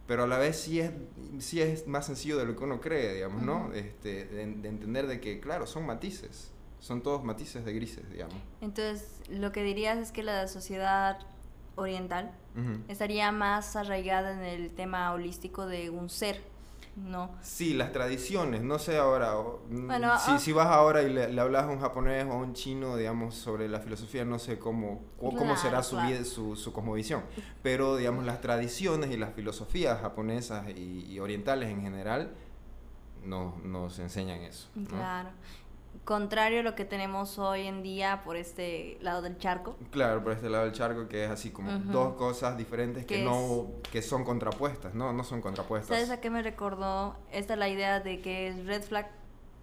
pero 0.07 0.25
a 0.25 0.27
la 0.27 0.39
vez 0.39 0.61
sí 0.61 0.81
es, 0.81 0.91
sí 1.39 1.61
es 1.61 1.87
más 1.87 2.07
sencillo 2.07 2.37
de 2.39 2.45
lo 2.45 2.57
que 2.57 2.65
uno 2.65 2.81
cree, 2.81 3.15
digamos, 3.15 3.43
¿no? 3.43 3.73
Este, 3.73 4.27
de, 4.27 4.43
entender 4.43 5.07
de 5.07 5.21
que, 5.21 5.41
claro, 5.41 5.67
son 5.67 5.87
matices, 5.87 6.51
son 6.81 7.03
todos 7.03 7.25
matices 7.25 7.65
de 7.65 7.73
grises, 7.73 8.11
digamos. 8.11 8.37
Entonces, 8.61 9.21
lo 9.29 9.53
que 9.53 9.63
dirías 9.63 9.99
es 9.99 10.13
que 10.13 10.23
la 10.23 10.49
sociedad 10.49 11.19
oriental 11.77 12.33
estaría 12.89 13.33
más 13.33 13.77
arraigada 13.77 14.33
en 14.33 14.41
el 14.41 14.75
tema 14.75 15.13
holístico 15.13 15.67
de 15.67 15.89
un 15.89 16.11
ser, 16.11 16.43
no. 16.97 17.31
Sí, 17.41 17.73
las 17.73 17.93
tradiciones, 17.93 18.63
no 18.63 18.79
sé 18.79 18.99
ahora, 18.99 19.35
mm, 19.69 19.89
si, 19.89 20.31
ah. 20.31 20.39
si, 20.39 20.53
vas 20.53 20.67
ahora 20.67 21.03
y 21.03 21.13
le, 21.13 21.41
hablas 21.41 21.65
a 21.65 21.69
un 21.69 21.81
japonés 21.81 22.27
o 22.27 22.33
a 22.33 22.37
un 22.37 22.53
chino, 22.53 22.97
digamos, 22.97 23.35
sobre 23.35 23.69
la 23.69 23.81
filosofía, 23.81 24.25
no 24.25 24.39
sé 24.39 24.59
cómo, 24.59 25.03
cómo 25.19 25.57
será 25.57 25.83
su, 25.83 25.99
su, 26.25 26.57
su 26.57 26.73
cosmovisión, 26.73 27.23
pero, 27.63 27.97
digamos, 27.97 28.25
las 28.25 28.41
tradiciones 28.41 29.11
y 29.11 29.17
las 29.17 29.33
filosofías 29.35 30.01
japonesas 30.01 30.69
y, 30.69 31.19
orientales 31.19 31.71
en 31.71 31.83
general 31.83 32.35
no, 33.25 33.57
nos 33.65 33.99
enseñan 33.99 34.41
eso. 34.41 34.69
Claro 34.89 35.31
contrario 36.05 36.61
a 36.61 36.63
lo 36.63 36.75
que 36.75 36.85
tenemos 36.85 37.39
hoy 37.39 37.67
en 37.67 37.83
día 37.83 38.23
por 38.25 38.37
este 38.37 38.99
lado 39.01 39.23
del 39.23 39.39
charco. 39.39 39.77
Claro, 39.91 40.23
por 40.23 40.33
este 40.33 40.51
lado 40.51 40.65
del 40.65 40.73
charco 40.73 41.09
que 41.09 41.25
es 41.25 41.31
así 41.31 41.51
como 41.51 41.71
dos 41.71 42.15
cosas 42.15 42.57
diferentes 42.57 43.07
que 43.07 43.25
no 43.25 43.69
que 43.91 44.03
son 44.03 44.25
contrapuestas, 44.25 44.95
no, 44.95 45.13
no 45.13 45.25
son 45.25 45.41
contrapuestas. 45.41 45.97
¿Sabes 45.97 46.11
a 46.11 46.21
qué 46.21 46.31
me 46.31 46.43
recordó? 46.43 47.17
Esta 47.31 47.55
es 47.55 47.59
la 47.59 47.69
idea 47.69 48.01
de 48.01 48.21
que 48.21 48.49
es 48.49 48.67
red 48.67 48.83
flag 48.83 49.11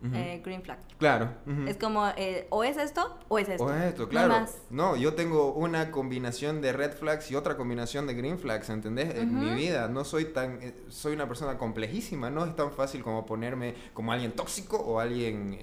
eh, 0.01 0.41
green 0.45 0.61
flag. 0.61 0.79
Claro. 0.97 1.29
Es 1.67 1.75
como, 1.75 2.07
eh, 2.15 2.47
o 2.51 2.63
es 2.63 2.77
esto 2.77 3.17
o 3.27 3.37
es 3.37 3.49
esto. 3.49 3.65
O 3.65 3.73
es 3.73 3.83
esto, 3.83 4.07
claro. 4.07 4.45
No, 4.69 4.95
yo 4.95 5.13
tengo 5.13 5.53
una 5.53 5.91
combinación 5.91 6.61
de 6.61 6.71
red 6.71 6.93
flags 6.93 7.29
y 7.31 7.35
otra 7.35 7.57
combinación 7.57 8.07
de 8.07 8.13
green 8.13 8.39
flags, 8.39 8.69
¿entendés? 8.69 9.15
En 9.15 9.37
mi 9.37 9.53
vida 9.55 9.89
no 9.89 10.05
soy 10.05 10.25
tan, 10.25 10.59
eh, 10.61 10.73
soy 10.87 11.13
una 11.13 11.27
persona 11.27 11.57
complejísima, 11.57 12.29
no 12.29 12.45
es 12.45 12.55
tan 12.55 12.71
fácil 12.71 13.03
como 13.03 13.25
ponerme 13.25 13.75
como 13.93 14.13
alguien 14.13 14.31
tóxico 14.31 14.77
o 14.77 15.01
alguien 15.01 15.57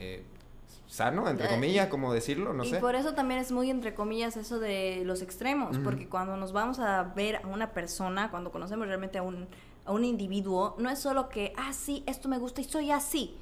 sano, 0.87 1.29
entre 1.29 1.47
eh, 1.47 1.51
comillas, 1.51 1.89
como 1.89 2.13
decirlo, 2.13 2.53
no 2.53 2.65
sé. 2.65 2.77
Y 2.77 2.81
por 2.81 2.95
eso 2.95 3.15
también 3.15 3.41
es 3.41 3.53
muy 3.53 3.71
entre 3.71 3.95
comillas 3.95 4.37
eso 4.37 4.59
de 4.59 5.03
los 5.05 5.23
extremos, 5.23 5.79
porque 5.79 6.09
cuando 6.09 6.37
nos 6.37 6.53
vamos 6.53 6.79
a 6.79 7.03
ver 7.03 7.37
a 7.37 7.47
una 7.47 7.73
persona, 7.73 8.31
cuando 8.31 8.53
conocemos 8.53 8.87
realmente 8.87 9.19
a 9.19 9.23
un, 9.23 9.49
a 9.85 9.93
un 9.93 10.05
individuo, 10.05 10.77
no 10.79 10.91
es 10.91 10.99
solo 10.99 11.29
que, 11.29 11.53
ah, 11.57 11.73
sí, 11.73 12.05
esto 12.07 12.29
me 12.29 12.39
gusta 12.39 12.61
y 12.61 12.65
soy 12.65 12.91
así. 12.91 13.37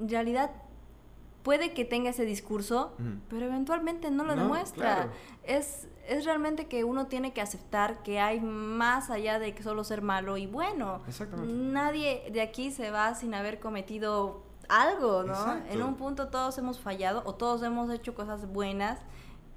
En 0.00 0.08
realidad 0.08 0.50
puede 1.42 1.72
que 1.72 1.84
tenga 1.84 2.10
ese 2.10 2.24
discurso, 2.24 2.92
pero 3.28 3.46
eventualmente 3.46 4.10
no 4.10 4.24
lo 4.24 4.36
demuestra. 4.36 5.08
Es, 5.44 5.88
es 6.06 6.24
realmente 6.24 6.66
que 6.66 6.84
uno 6.84 7.06
tiene 7.06 7.32
que 7.32 7.40
aceptar 7.40 8.02
que 8.02 8.20
hay 8.20 8.40
más 8.40 9.10
allá 9.10 9.38
de 9.38 9.54
que 9.54 9.62
solo 9.62 9.84
ser 9.84 10.02
malo 10.02 10.36
y 10.36 10.46
bueno. 10.46 11.00
Exactamente. 11.08 11.52
Nadie 11.52 12.30
de 12.32 12.40
aquí 12.42 12.70
se 12.70 12.90
va 12.90 13.14
sin 13.14 13.34
haber 13.34 13.60
cometido 13.60 14.42
algo, 14.68 15.22
¿no? 15.22 15.62
En 15.70 15.82
un 15.82 15.96
punto 15.96 16.28
todos 16.28 16.58
hemos 16.58 16.78
fallado 16.78 17.22
o 17.24 17.34
todos 17.34 17.62
hemos 17.62 17.90
hecho 17.90 18.14
cosas 18.14 18.46
buenas 18.46 18.98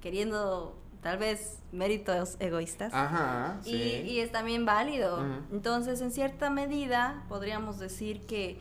queriendo 0.00 0.76
tal 1.02 1.18
vez 1.18 1.58
méritos 1.72 2.36
egoístas. 2.38 2.92
Ajá, 2.94 3.58
y, 3.64 3.70
sí. 3.70 4.02
y 4.06 4.20
es 4.20 4.32
también 4.32 4.64
válido. 4.64 5.18
Entonces, 5.50 6.00
en 6.00 6.12
cierta 6.12 6.48
medida, 6.50 7.24
podríamos 7.28 7.78
decir 7.78 8.24
que 8.26 8.58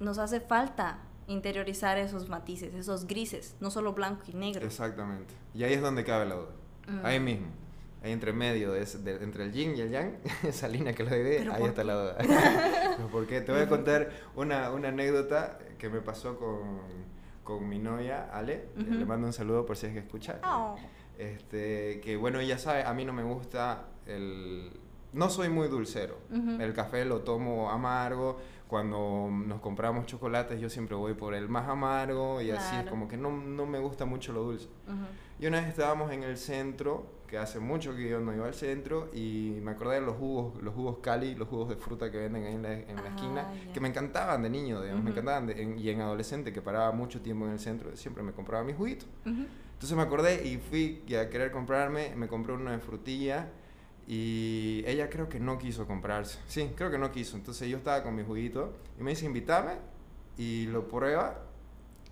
nos 0.00 0.18
hace 0.18 0.40
falta 0.40 0.98
interiorizar 1.26 1.98
esos 1.98 2.28
matices, 2.28 2.74
esos 2.74 3.06
grises, 3.06 3.54
no 3.60 3.70
solo 3.70 3.92
blanco 3.92 4.24
y 4.26 4.34
negro. 4.34 4.66
Exactamente. 4.66 5.32
Y 5.54 5.62
ahí 5.62 5.74
es 5.74 5.80
donde 5.80 6.04
cabe 6.04 6.26
la 6.26 6.34
duda. 6.34 6.50
Ahí 7.04 7.20
mismo. 7.20 7.46
Ahí 8.02 8.12
entre 8.12 8.32
medio, 8.32 8.72
de 8.72 8.84
de- 8.84 9.22
entre 9.22 9.44
el 9.44 9.52
yin 9.52 9.76
y 9.76 9.80
el 9.82 9.90
yang, 9.90 10.16
esa 10.42 10.68
línea 10.68 10.92
que 10.94 11.04
lo 11.04 11.10
divide, 11.14 11.38
¿Pero 11.40 11.52
ahí 11.54 11.64
está 11.64 11.84
la 11.84 11.94
duda. 11.94 12.16
Porque 13.12 13.40
te 13.42 13.52
voy 13.52 13.60
a 13.60 13.68
contar 13.68 14.10
una, 14.36 14.70
una 14.70 14.88
anécdota 14.88 15.58
que 15.78 15.88
me 15.90 16.00
pasó 16.00 16.38
con, 16.38 16.80
con 17.44 17.68
mi 17.68 17.78
novia, 17.78 18.30
Ale. 18.32 18.68
Ujú. 18.80 18.94
Le 18.94 19.04
mando 19.04 19.26
un 19.26 19.32
saludo 19.34 19.66
por 19.66 19.76
si 19.76 19.86
es 19.86 19.92
que 19.92 19.98
escucha. 19.98 20.40
Oh. 20.44 20.76
Este, 21.18 22.00
que 22.02 22.16
bueno, 22.16 22.40
ella 22.40 22.58
sabe, 22.58 22.82
a 22.84 22.94
mí 22.94 23.04
no 23.04 23.12
me 23.12 23.22
gusta 23.22 23.84
el... 24.06 24.70
No 25.12 25.28
soy 25.28 25.48
muy 25.48 25.68
dulcero. 25.68 26.18
Ujú. 26.30 26.62
El 26.62 26.72
café 26.72 27.04
lo 27.04 27.20
tomo 27.20 27.70
amargo. 27.70 28.38
Cuando 28.68 29.28
nos 29.28 29.60
compramos 29.60 30.06
chocolates 30.06 30.60
yo 30.60 30.70
siempre 30.70 30.94
voy 30.96 31.14
por 31.14 31.34
el 31.34 31.48
más 31.48 31.68
amargo 31.68 32.40
y 32.40 32.52
así 32.52 32.70
Claro. 32.76 32.90
como 32.90 33.08
que 33.08 33.16
no, 33.16 33.30
no 33.32 33.66
me 33.66 33.80
gusta 33.80 34.04
mucho 34.06 34.32
lo 34.32 34.44
dulce. 34.44 34.68
Ujú. 34.86 34.96
Y 35.40 35.46
una 35.46 35.60
vez 35.60 35.68
estábamos 35.70 36.12
en 36.12 36.22
el 36.22 36.36
centro, 36.38 37.04
que 37.30 37.38
hace 37.38 37.60
mucho 37.60 37.94
que 37.94 38.08
yo 38.08 38.18
no 38.20 38.34
iba 38.34 38.46
al 38.46 38.54
centro, 38.54 39.08
y 39.14 39.56
me 39.62 39.70
acordé 39.70 40.00
de 40.00 40.00
los 40.06 40.16
jugos, 40.16 40.60
los 40.62 40.74
jugos 40.74 40.98
Cali, 41.00 41.36
los 41.36 41.46
jugos 41.48 41.68
de 41.68 41.76
fruta 41.76 42.10
que 42.10 42.18
venden 42.18 42.44
ahí 42.44 42.54
en 42.56 42.62
la, 42.62 42.72
en 42.72 42.96
la 42.96 43.02
Ah, 43.04 43.08
esquina, 43.08 43.42
ya. 43.66 43.72
que 43.72 43.80
me 43.80 43.88
encantaban 43.88 44.42
de 44.42 44.50
niño, 44.50 44.82
digamos, 44.82 45.04
me 45.04 45.10
Ujú. 45.10 45.20
encantaban, 45.20 45.46
de- 45.46 45.62
en- 45.62 45.78
y 45.78 45.88
en 45.90 46.00
adolescente, 46.00 46.52
que 46.52 46.60
paraba 46.60 46.90
mucho 46.90 47.20
tiempo 47.20 47.46
en 47.46 47.52
el 47.52 47.60
centro, 47.60 47.96
siempre 47.96 48.24
me 48.24 48.32
compraba 48.32 48.64
mis 48.64 48.74
juguitos. 48.74 49.08
Ujú. 49.24 49.46
Entonces 49.74 49.96
me 49.96 50.02
acordé 50.02 50.46
y 50.46 50.58
fui 50.58 51.02
a 51.16 51.30
querer 51.30 51.52
comprarme, 51.52 52.14
me 52.16 52.26
compré 52.26 52.52
uno 52.52 52.70
de 52.72 52.80
frutilla 52.80 53.48
y 54.08 54.82
ella 54.86 55.08
creo 55.08 55.28
que 55.28 55.38
no 55.38 55.56
quiso 55.58 55.86
comprarse. 55.86 56.38
Sí, 56.48 56.72
creo 56.74 56.90
que 56.90 56.98
no 56.98 57.12
quiso. 57.12 57.36
Entonces 57.36 57.68
yo 57.68 57.76
estaba 57.76 58.02
con 58.02 58.14
mi 58.14 58.24
juguito 58.24 58.72
y 58.98 59.02
me 59.04 59.10
dice, 59.10 59.24
invítame 59.26 59.74
y 60.36 60.66
lo 60.66 60.88
prueba 60.88 61.42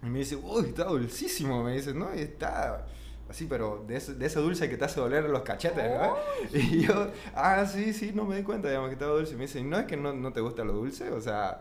y 0.02 0.06
me 0.06 0.20
dice, 0.20 0.36
uy, 0.36 0.66
está 0.68 0.84
dulcísimo. 0.84 1.62
Me 1.64 1.72
dice, 1.74 1.92
no, 1.92 2.14
y 2.14 2.20
está 2.20 2.86
así, 3.28 3.46
pero 3.46 3.84
de 3.86 3.96
ese, 3.96 4.14
de 4.14 4.26
ese 4.26 4.40
dulce 4.40 4.68
que 4.68 4.76
te 4.76 4.84
hace 4.84 5.00
doler 5.00 5.24
los 5.28 5.42
cachetes, 5.42 5.84
¿no? 6.00 6.16
Y 6.52 6.82
yo, 6.86 7.10
ah, 7.34 7.64
sí, 7.66 7.92
sí, 7.92 8.12
no 8.14 8.24
me 8.24 8.36
di 8.36 8.42
cuenta, 8.42 8.68
digamos, 8.68 8.88
que 8.88 8.94
estaba 8.94 9.12
dulce. 9.12 9.34
Y 9.34 9.36
me 9.36 9.42
dice, 9.42 9.62
no 9.62 9.78
es 9.78 9.86
que 9.86 9.96
no, 9.96 10.12
no 10.12 10.32
te 10.32 10.40
gusta 10.40 10.64
lo 10.64 10.72
dulce, 10.72 11.10
o 11.10 11.20
sea... 11.20 11.60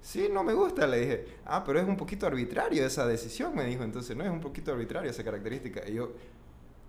Sí, 0.00 0.28
no 0.32 0.44
me 0.44 0.52
gusta, 0.54 0.86
le 0.86 1.00
dije. 1.00 1.26
Ah, 1.44 1.64
pero 1.66 1.80
es 1.80 1.86
un 1.88 1.96
poquito 1.96 2.26
arbitrario 2.26 2.86
esa 2.86 3.06
decisión, 3.06 3.54
me 3.54 3.64
dijo. 3.64 3.82
Entonces, 3.82 4.16
no 4.16 4.24
es 4.24 4.30
un 4.30 4.40
poquito 4.40 4.72
arbitrario 4.72 5.10
esa 5.10 5.24
característica. 5.24 5.82
Y 5.88 5.94
yo, 5.94 6.12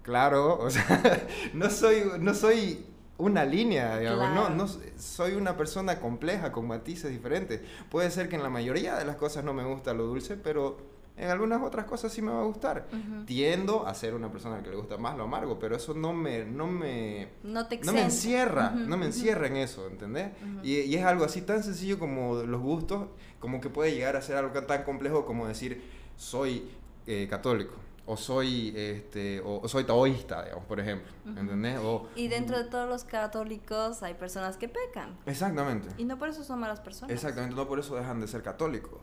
claro, 0.02 0.60
o 0.62 0.70
sea, 0.70 1.28
no 1.54 1.70
soy, 1.70 2.04
no 2.20 2.34
soy 2.34 2.86
una 3.18 3.46
línea, 3.46 3.98
digamos, 4.00 4.30
Claro. 4.30 4.50
no, 4.50 4.50
no 4.50 4.68
soy 4.98 5.34
una 5.34 5.58
persona 5.58 6.00
compleja 6.00 6.52
con 6.52 6.68
matices 6.68 7.12
diferentes. 7.12 7.62
Puede 7.90 8.12
ser 8.12 8.30
que 8.30 8.36
en 8.38 8.44
la 8.44 8.50
mayoría 8.50 8.96
de 8.96 9.06
las 9.06 9.18
cosas 9.18 9.44
no 9.44 9.54
me 9.54 9.64
gusta 9.66 9.94
lo 9.94 10.06
dulce, 10.06 10.38
pero 10.38 10.78
en 11.20 11.30
algunas 11.30 11.62
otras 11.62 11.86
cosas 11.86 12.12
sí 12.14 12.22
me 12.22 12.32
va 12.32 12.40
a 12.42 12.46
gustar. 12.46 12.88
Tiendo 13.26 13.86
a 13.86 13.94
ser 13.94 14.14
una 14.16 14.32
persona 14.32 14.64
que 14.64 14.70
le 14.70 14.76
gusta 14.76 14.98
más 14.98 15.18
lo 15.18 15.24
amargo, 15.24 15.60
pero 15.60 15.76
eso 15.76 15.94
no 15.94 16.14
me, 16.14 16.46
no 16.46 16.68
me, 16.68 17.30
No 17.44 17.68
te 17.68 17.80
no 17.80 17.92
me 17.94 18.04
encierra, 18.04 18.72
no 18.72 18.98
me 18.98 19.06
encierra 19.08 19.48
en 19.48 19.58
eso, 19.58 19.88
¿entendés? 19.88 20.32
Y, 20.64 20.80
y 20.82 20.96
es 20.96 21.04
algo 21.06 21.26
así 21.26 21.42
tan 21.42 21.62
sencillo 21.64 22.00
como 22.00 22.36
los 22.44 22.62
gustos, 22.62 23.08
como 23.40 23.60
que 23.62 23.70
puede 23.70 23.92
llegar 23.94 24.16
a 24.16 24.22
ser 24.22 24.38
algo 24.38 24.52
tan 24.64 24.84
complejo 24.84 25.26
como 25.26 25.48
decir, 25.48 25.82
soy 26.16 26.70
eh, 27.08 27.28
católico, 27.30 27.74
o 28.06 28.18
soy, 28.18 28.74
este, 28.76 29.40
o, 29.42 29.60
o 29.62 29.68
soy 29.68 29.84
taoísta, 29.84 30.44
digamos, 30.44 30.66
por 30.66 30.80
ejemplo. 30.80 31.12
¿entendés? 31.26 31.80
O, 31.84 32.08
Y 32.16 32.28
dentro 32.28 32.58
de 32.58 32.64
todos 32.64 32.90
los 32.90 33.04
católicos 33.04 34.02
hay 34.04 34.16
personas 34.16 34.58
que 34.58 34.68
pecan. 34.68 35.16
Exactamente, 35.26 35.90
Y 35.98 36.06
no 36.06 36.18
por 36.18 36.30
eso 36.30 36.44
son 36.44 36.60
malas 36.60 36.80
personas. 36.80 37.14
exactamente, 37.14 37.56
no 37.56 37.68
por 37.68 37.80
eso 37.80 37.96
dejan 37.96 38.20
de 38.20 38.28
ser 38.28 38.42
católicos. 38.42 39.00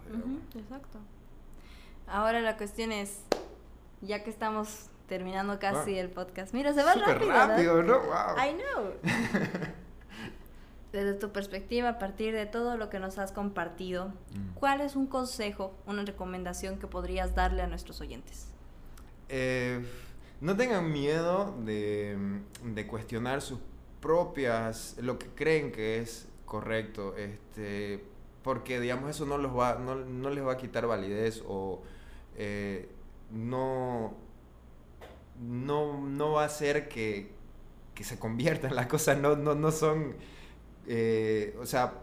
exacto. 0.56 0.98
Ahora 2.06 2.40
la 2.40 2.56
cuestión 2.56 2.92
es, 2.92 3.18
ya 4.00 4.22
que 4.22 4.30
estamos 4.30 4.86
terminando 5.08 5.58
casi 5.58 5.98
el 5.98 6.10
podcast. 6.10 6.52
Mira, 6.54 6.72
se 6.74 6.82
va 6.82 6.94
Súper 6.94 7.08
rápido. 7.18 7.32
rápido, 7.32 7.82
¿no? 7.82 7.98
Wow. 8.00 8.36
I 8.38 8.54
know. 8.54 8.92
Desde 10.92 11.14
tu 11.14 11.30
perspectiva, 11.30 11.90
a 11.90 11.98
partir 11.98 12.32
de 12.34 12.46
todo 12.46 12.76
lo 12.76 12.88
que 12.88 12.98
nos 12.98 13.18
has 13.18 13.32
compartido, 13.32 14.06
Mm. 14.34 14.54
¿cuál 14.54 14.80
es 14.80 14.96
un 14.96 15.06
consejo, 15.06 15.74
una 15.86 16.04
recomendación 16.04 16.78
que 16.78 16.86
podrías 16.86 17.34
darle 17.34 17.62
a 17.62 17.66
nuestros 17.66 18.00
oyentes? 18.00 18.48
Eh, 19.28 19.84
no 20.40 20.56
tengan 20.56 20.90
miedo 20.92 21.54
de, 21.64 22.16
de 22.64 22.86
cuestionar 22.86 23.42
sus 23.42 23.58
propias, 24.00 24.96
lo 25.00 25.18
que 25.18 25.26
creen 25.28 25.72
que 25.72 25.98
es 25.98 26.28
correcto, 26.46 27.14
este, 27.16 28.04
porque 28.42 28.78
digamos 28.80 29.10
eso 29.10 29.26
no, 29.26 29.36
los 29.38 29.54
va, 29.56 29.74
no, 29.74 29.96
no 29.96 30.30
les 30.30 30.46
va 30.46 30.52
a 30.52 30.56
quitar 30.56 30.86
validez 30.86 31.42
o 31.46 31.82
eh, 32.36 32.88
no, 33.30 34.14
no, 35.40 36.00
no 36.00 36.32
va 36.32 36.42
a 36.42 36.46
hacer 36.46 36.88
que, 36.88 37.30
que 37.94 38.04
se 38.04 38.18
conviertan 38.18 38.74
las 38.74 38.86
cosas, 38.86 39.18
no, 39.18 39.36
no, 39.36 39.54
no 39.54 39.70
son, 39.70 40.14
eh, 40.86 41.56
o 41.60 41.66
sea, 41.66 41.94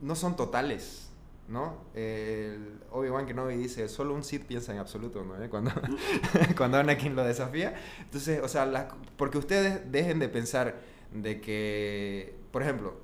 no 0.00 0.14
son 0.14 0.36
totales, 0.36 1.10
¿no? 1.48 1.78
El 1.94 2.80
Obi-Wan 2.90 3.26
Kenobi 3.26 3.56
dice, 3.56 3.88
solo 3.88 4.14
un 4.14 4.24
Sith 4.24 4.44
piensa 4.44 4.72
en 4.72 4.78
absoluto. 4.78 5.24
¿Eh? 5.40 5.48
Cuando, 5.48 5.70
cuando 6.56 6.78
Anakin 6.78 7.14
lo 7.14 7.24
desafía. 7.24 7.74
Entonces, 8.00 8.40
o 8.42 8.48
sea, 8.48 8.88
porque 9.16 9.38
ustedes 9.38 9.90
dejen 9.90 10.18
de 10.18 10.28
pensar 10.28 10.80
de 11.12 11.40
que, 11.40 12.34
por 12.50 12.62
ejemplo, 12.62 12.96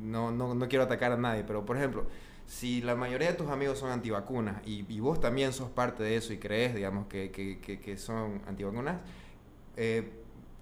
no, 0.00 0.30
no, 0.30 0.54
no 0.54 0.68
quiero 0.68 0.84
atacar 0.84 1.12
a 1.12 1.16
nadie, 1.16 1.44
pero 1.44 1.64
por 1.64 1.76
ejemplo, 1.76 2.06
si 2.48 2.80
la 2.80 2.96
mayoría 2.96 3.28
de 3.28 3.34
tus 3.34 3.50
amigos 3.50 3.78
son 3.78 3.90
antivacunas 3.90 4.66
y, 4.66 4.86
y 4.88 5.00
vos 5.00 5.20
también 5.20 5.52
sos 5.52 5.68
parte 5.68 6.02
de 6.02 6.16
eso 6.16 6.32
y 6.32 6.38
crees, 6.38 6.74
digamos, 6.74 7.06
que, 7.06 7.30
que, 7.30 7.60
que, 7.60 7.78
que 7.78 7.98
son 7.98 8.40
antivacunas, 8.46 9.02
eh, 9.76 10.10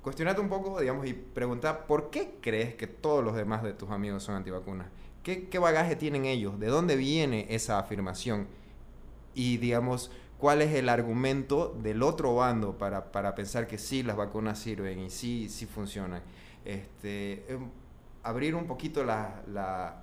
cuestionate 0.03 0.41
un 0.41 0.49
poco, 0.49 0.81
digamos, 0.81 1.07
y 1.07 1.15
pregunta 1.15 1.87
por 1.87 2.11
qué 2.11 2.39
crees 2.41 2.75
que 2.75 2.89
todos 2.89 3.25
los 3.25 3.37
demás 3.37 3.63
de 3.63 3.73
tus 3.73 3.91
amigos 3.91 4.25
son 4.25 4.35
antivacunas. 4.35 4.89
¿Qué, 5.23 5.49
qué 5.49 5.61
bagaje 5.61 5.95
tienen 5.95 6.25
ellos? 6.25 6.59
¿De 6.59 6.67
dónde 6.67 6.97
viene 6.97 7.47
esa 7.51 7.79
afirmación? 7.79 8.49
Y, 9.35 9.59
digamos, 9.59 10.11
¿cuál 10.39 10.63
es 10.63 10.75
el 10.75 10.89
argumento 10.89 11.79
del 11.83 12.03
otro 12.03 12.35
bando 12.35 12.77
para, 12.79 13.13
para 13.13 13.37
pensar 13.37 13.69
que 13.69 13.79
sí 13.79 14.03
las 14.03 14.17
vacunas 14.17 14.59
sirven 14.59 14.99
y 14.99 15.11
sí, 15.11 15.49
sí 15.49 15.67
funcionan? 15.67 16.23
Este, 16.65 17.45
em, 17.49 17.71
abrir 18.25 18.57
un 18.57 18.67
poquito 18.67 19.05
la, 19.05 19.41
la, 19.47 20.03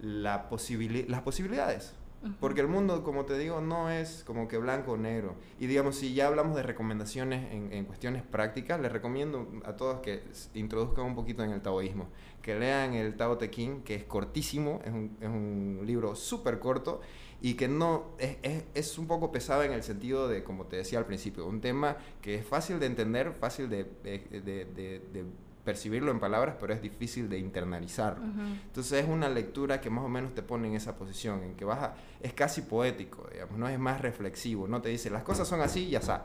la 0.00 0.48
posibili- 0.50 1.06
las 1.08 1.22
posibilidades. 1.22 1.94
Porque 2.40 2.60
el 2.60 2.66
mundo, 2.66 3.04
como 3.04 3.26
te 3.26 3.38
digo, 3.38 3.60
no 3.60 3.90
es 3.92 4.24
como 4.26 4.48
que 4.48 4.58
blanco 4.58 4.92
o 4.92 4.96
negro. 4.96 5.36
Y 5.60 5.68
digamos, 5.68 5.94
si 5.94 6.14
ya 6.14 6.26
hablamos 6.26 6.56
de 6.56 6.64
recomendaciones 6.64 7.52
en, 7.52 7.72
en 7.72 7.84
cuestiones 7.84 8.24
prácticas, 8.24 8.80
les 8.80 8.90
recomiendo 8.90 9.46
a 9.64 9.76
todos 9.76 10.00
que 10.00 10.24
introduzcan 10.54 11.04
un 11.04 11.14
poquito 11.14 11.44
en 11.44 11.52
el 11.52 11.62
taoísmo. 11.62 12.08
Que 12.42 12.58
lean 12.58 12.94
el 12.94 13.16
Tao 13.16 13.38
Te 13.38 13.50
Ching, 13.50 13.82
que 13.82 13.94
es 13.94 14.02
cortísimo, 14.04 14.80
es 14.84 14.90
un, 14.92 15.16
es 15.20 15.28
un 15.28 15.82
libro 15.84 16.16
súper 16.16 16.58
corto 16.58 17.00
y 17.40 17.54
que 17.54 17.68
no 17.68 18.06
es, 18.18 18.38
es, 18.42 18.64
es 18.74 18.98
un 18.98 19.06
poco 19.06 19.30
pesado 19.30 19.62
en 19.62 19.72
el 19.72 19.84
sentido 19.84 20.26
de, 20.26 20.42
como 20.42 20.64
te 20.66 20.74
decía 20.74 20.98
al 20.98 21.06
principio, 21.06 21.46
un 21.46 21.60
tema 21.60 21.98
que 22.20 22.34
es 22.34 22.44
fácil 22.44 22.80
de 22.80 22.86
entender, 22.86 23.32
fácil 23.32 23.70
de, 23.70 23.84
de, 24.02 24.18
de- 24.40 24.64
de- 24.64 24.98
de 25.12 25.24
percibirlo 25.68 26.10
en 26.10 26.18
palabras, 26.18 26.56
pero 26.58 26.72
es 26.72 26.80
difícil 26.80 27.28
de 27.28 27.38
internalizarlo. 27.38 28.24
Ujú. 28.24 28.40
Entonces 28.68 29.04
es 29.04 29.08
una 29.08 29.28
lectura 29.28 29.80
que 29.82 29.90
más 29.90 30.02
o 30.02 30.08
menos 30.08 30.34
te 30.34 30.42
pone 30.42 30.66
en 30.68 30.74
esa 30.74 30.96
posición, 30.96 31.42
en 31.42 31.54
que 31.56 31.64
vas 31.66 31.78
a- 31.82 31.94
es 32.22 32.32
casi 32.32 32.62
poético, 32.62 33.28
digamos, 33.30 33.58
no 33.58 33.68
es 33.68 33.78
más 33.78 34.00
reflexivo, 34.00 34.66
no 34.66 34.80
te 34.80 34.88
dice 34.88 35.10
las 35.10 35.22
cosas 35.24 35.46
son 35.46 35.60
así 35.60 35.80
y 35.88 35.90
ya 35.90 35.98
está, 35.98 36.24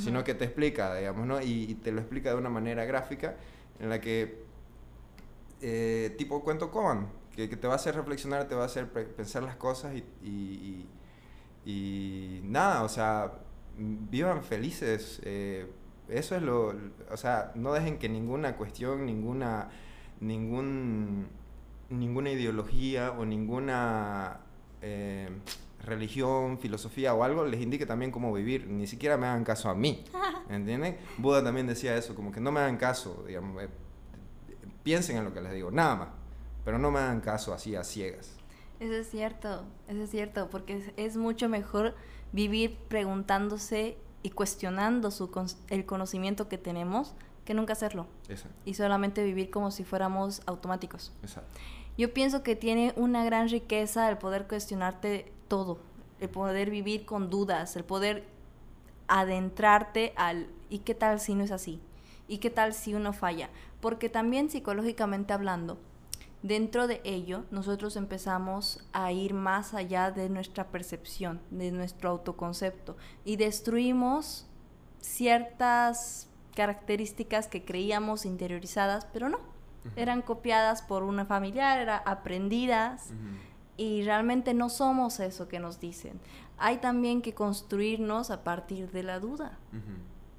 sino 0.00 0.24
que 0.24 0.34
te 0.34 0.44
explica, 0.46 0.94
digamos, 0.94 1.26
¿no? 1.26 1.40
Y, 1.42 1.64
y 1.70 1.74
te 1.74 1.92
lo 1.92 2.00
explica 2.00 2.30
de 2.30 2.36
una 2.36 2.48
manera 2.48 2.84
gráfica 2.86 3.36
en 3.78 3.90
la 3.90 4.00
que, 4.00 4.42
eh, 5.60 6.14
tipo 6.16 6.42
cuento 6.42 6.70
con, 6.70 7.08
que, 7.36 7.48
que 7.50 7.56
te 7.56 7.66
va 7.66 7.74
a 7.74 7.76
hacer 7.76 7.94
reflexionar, 7.94 8.48
te 8.48 8.54
va 8.54 8.62
a 8.62 8.66
hacer 8.66 8.88
pe- 8.88 9.04
pensar 9.04 9.42
las 9.42 9.56
cosas 9.56 9.94
y, 9.94 10.04
y- 10.26 10.86
y- 11.66 12.40
nada, 12.44 12.82
o 12.84 12.88
sea, 12.88 13.32
vivan 13.76 14.42
felices. 14.42 15.20
eh, 15.24 15.66
eso 16.08 16.36
es 16.36 16.42
lo, 16.42 16.74
o 17.10 17.16
sea, 17.16 17.52
no 17.54 17.72
dejen 17.72 17.98
que 17.98 18.08
ninguna 18.08 18.56
cuestión, 18.56 19.06
ninguna, 19.06 19.68
ningún, 20.20 21.28
ninguna 21.90 22.30
ideología 22.30 23.12
o 23.12 23.24
ninguna 23.24 24.40
eh, 24.80 25.28
religión, 25.84 26.58
filosofía 26.58 27.14
o 27.14 27.22
algo 27.24 27.44
les 27.44 27.60
indique 27.60 27.86
también 27.86 28.10
cómo 28.10 28.32
vivir. 28.32 28.66
Ni 28.66 28.86
siquiera 28.86 29.16
me 29.16 29.26
hagan 29.26 29.44
caso 29.44 29.68
a 29.68 29.74
mí, 29.74 30.04
¿entienden? 30.48 30.96
Buda 31.18 31.44
también 31.44 31.66
decía 31.66 31.96
eso, 31.96 32.14
como 32.14 32.32
que 32.32 32.40
no 32.40 32.52
me 32.52 32.60
hagan 32.60 32.76
caso, 32.76 33.24
digamos, 33.26 33.62
eh, 33.62 33.68
piensen 34.82 35.18
en 35.18 35.24
lo 35.24 35.34
que 35.34 35.40
les 35.40 35.52
digo, 35.52 35.70
nada 35.70 35.96
más, 35.96 36.08
pero 36.64 36.78
no 36.78 36.90
me 36.90 37.00
hagan 37.00 37.20
caso 37.20 37.52
así 37.52 37.74
a 37.76 37.84
ciegas. 37.84 38.34
Eso 38.80 38.94
es 38.94 39.10
cierto, 39.10 39.64
eso 39.88 40.02
es 40.02 40.10
cierto, 40.10 40.48
porque 40.50 40.76
es, 40.76 40.92
es 40.96 41.16
mucho 41.16 41.48
mejor 41.48 41.94
vivir 42.32 42.76
preguntándose 42.88 43.98
y 44.22 44.30
cuestionando 44.30 45.10
su 45.10 45.30
el 45.68 45.86
conocimiento 45.86 46.48
que 46.48 46.58
tenemos 46.58 47.14
que 47.44 47.54
nunca 47.54 47.72
hacerlo. 47.72 48.06
Y 48.64 48.74
solamente 48.74 49.24
vivir 49.24 49.50
como 49.50 49.70
si 49.70 49.84
fuéramos 49.84 50.42
automáticos. 50.46 51.12
Yo 51.96 52.12
pienso 52.12 52.42
que 52.42 52.56
tiene 52.56 52.92
una 52.96 53.24
gran 53.24 53.48
riqueza 53.48 54.08
el 54.08 54.18
poder 54.18 54.46
cuestionarte 54.46 55.32
todo, 55.48 55.78
el 56.20 56.28
poder 56.28 56.70
vivir 56.70 57.06
con 57.06 57.30
dudas, 57.30 57.74
el 57.76 57.84
poder 57.84 58.24
adentrarte 59.08 60.12
al 60.16 60.46
¿y 60.68 60.80
qué 60.80 60.94
tal 60.94 61.20
si 61.20 61.34
no 61.34 61.44
es 61.44 61.50
así? 61.50 61.80
¿Y 62.28 62.38
qué 62.38 62.50
tal 62.50 62.74
si 62.74 62.94
uno 62.94 63.12
falla? 63.12 63.48
Porque 63.80 64.10
también 64.10 64.50
psicológicamente 64.50 65.32
hablando, 65.32 65.78
dentro 66.42 66.86
de 66.86 67.00
ello 67.04 67.44
nosotros 67.50 67.96
empezamos 67.96 68.84
a 68.92 69.12
ir 69.12 69.34
más 69.34 69.74
allá 69.74 70.10
de 70.10 70.28
nuestra 70.28 70.68
percepción, 70.68 71.40
de 71.50 71.72
nuestro 71.72 72.10
autoconcepto 72.10 72.96
y 73.24 73.36
destruimos 73.36 74.46
ciertas 75.00 76.28
características 76.54 77.46
que 77.46 77.64
creíamos 77.64 78.26
interiorizadas, 78.26 79.06
pero 79.12 79.28
no, 79.28 79.38
eran 79.96 80.22
copiadas 80.22 80.82
por 80.82 81.02
una 81.02 81.24
familiar, 81.24 81.78
eran 81.78 82.02
aprendidas 82.04 83.10
y 83.76 84.02
realmente 84.02 84.54
no 84.54 84.68
somos 84.68 85.20
eso 85.20 85.48
que 85.48 85.60
nos 85.60 85.78
dicen. 85.78 86.20
Hay 86.58 86.78
también 86.78 87.22
que 87.22 87.34
construirnos 87.34 88.30
a 88.30 88.42
partir 88.42 88.90
de 88.90 89.04
la 89.04 89.20
duda 89.20 89.58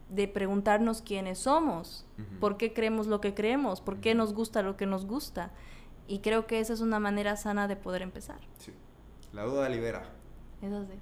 de 0.09 0.27
preguntarnos 0.27 1.01
quiénes 1.01 1.39
somos, 1.39 2.05
por 2.39 2.57
qué 2.57 2.73
creemos 2.73 3.07
lo 3.07 3.21
que 3.21 3.33
creemos, 3.33 3.79
por 3.79 3.99
qué 3.99 4.15
nos 4.15 4.33
gusta 4.33 4.61
lo 4.61 4.75
que 4.75 4.85
nos 4.85 5.05
gusta. 5.05 5.51
Y 6.09 6.19
creo 6.19 6.47
que 6.47 6.59
esa 6.59 6.73
es 6.73 6.81
una 6.81 6.99
manera 6.99 7.37
sana 7.37 7.67
de 7.67 7.75
poder 7.75 8.01
empezar. 8.01 8.39
Sí. 8.57 8.73
La 9.31 9.43
duda 9.43 9.69
libera. 9.69 10.09
Eso 10.59 10.83
sí. 10.85 10.99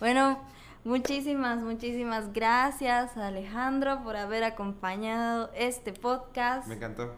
Bueno, 0.00 0.40
muchísimas, 0.82 1.62
muchísimas 1.62 2.32
gracias 2.32 3.16
Alejandro 3.16 4.02
por 4.02 4.16
haber 4.16 4.42
acompañado 4.42 5.52
este 5.54 5.92
podcast. 5.92 6.66
Me 6.66 6.74
encantó. 6.74 7.14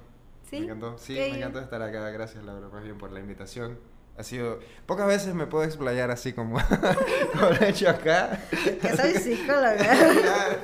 ¿Sí? 0.51 0.59
Me 0.59 0.67
encantó. 0.67 0.99
Sí, 0.99 1.15
me 1.15 1.39
encantó 1.39 1.61
estar 1.61 1.81
acá. 1.81 2.11
Gracias 2.11 2.45
Laura, 2.45 2.69
más 2.69 2.85
bien 2.85 2.99
por 2.99 3.11
la 3.13 3.21
invitación. 3.21 3.79
Ha 4.19 4.23
sido... 4.23 4.61
Pocas 4.85 5.07
veces 5.07 5.35
me 5.35 5.47
puedo 5.47 5.65
explayar 5.65 6.11
así 6.11 6.35
como, 6.35 6.59
como 7.33 7.51
lo 7.51 7.57
he 7.63 7.71
hecho 7.71 7.89
acá. 7.89 8.43
Que 8.51 8.95
soy 8.95 9.15
psicóloga. 9.23 10.59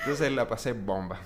Entonces 0.00 0.32
la 0.32 0.48
pasé 0.48 0.72
bomba. 0.72 1.20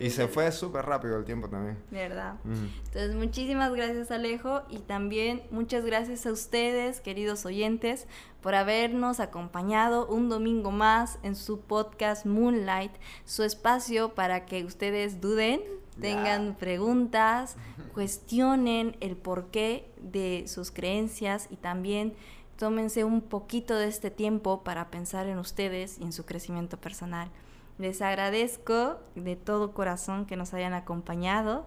y 0.00 0.10
se 0.10 0.26
fue 0.26 0.50
súper 0.50 0.84
rápido 0.84 1.16
el 1.16 1.24
tiempo 1.24 1.48
también. 1.48 1.78
¿Verdad? 1.90 2.34
Entonces 2.44 3.14
muchísimas 3.14 3.72
gracias 3.72 4.10
Alejo 4.10 4.62
y 4.68 4.78
también 4.78 5.42
muchas 5.50 5.84
gracias 5.84 6.26
a 6.26 6.32
ustedes, 6.32 7.00
queridos 7.00 7.46
oyentes, 7.46 8.08
por 8.40 8.54
habernos 8.54 9.20
acompañado 9.20 10.06
un 10.06 10.28
domingo 10.28 10.70
más 10.70 11.18
en 11.22 11.36
su 11.36 11.60
podcast 11.60 12.26
Moonlight, 12.26 12.92
su 13.24 13.42
espacio 13.44 14.14
para 14.14 14.44
que 14.44 14.64
ustedes 14.64 15.20
duden, 15.20 15.60
tengan 16.00 16.56
preguntas, 16.56 17.56
cuestionen 17.94 18.96
el 19.00 19.16
porqué 19.16 19.90
de 19.98 20.44
sus 20.46 20.70
creencias 20.70 21.46
y 21.50 21.56
también 21.56 22.14
tómense 22.56 23.04
un 23.04 23.20
poquito 23.20 23.76
de 23.76 23.88
este 23.88 24.10
tiempo 24.10 24.62
para 24.64 24.90
pensar 24.90 25.26
en 25.26 25.38
ustedes 25.38 25.98
y 25.98 26.04
en 26.04 26.12
su 26.12 26.24
crecimiento 26.24 26.76
personal. 26.76 27.30
Les 27.78 28.00
agradezco 28.00 28.98
de 29.14 29.36
todo 29.36 29.72
corazón 29.72 30.26
que 30.26 30.36
nos 30.36 30.54
hayan 30.54 30.72
acompañado. 30.72 31.66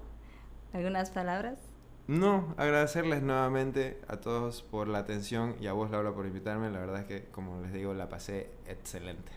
¿Algunas 0.74 1.12
palabras? 1.12 1.60
No, 2.08 2.56
agradecerles 2.58 3.22
nuevamente 3.22 4.02
a 4.08 4.18
todos 4.18 4.64
por 4.64 4.88
la 4.88 4.98
atención 4.98 5.56
y 5.62 5.68
a 5.68 5.74
vos, 5.74 5.92
Laura, 5.92 6.12
por 6.14 6.26
invitarme. 6.26 6.72
La 6.72 6.80
verdad 6.80 7.02
es 7.02 7.06
que, 7.06 7.26
como 7.32 7.62
les 7.62 7.72
digo, 7.72 7.94
la 7.94 8.10
pasé 8.10 8.50
excelente. 8.68 9.32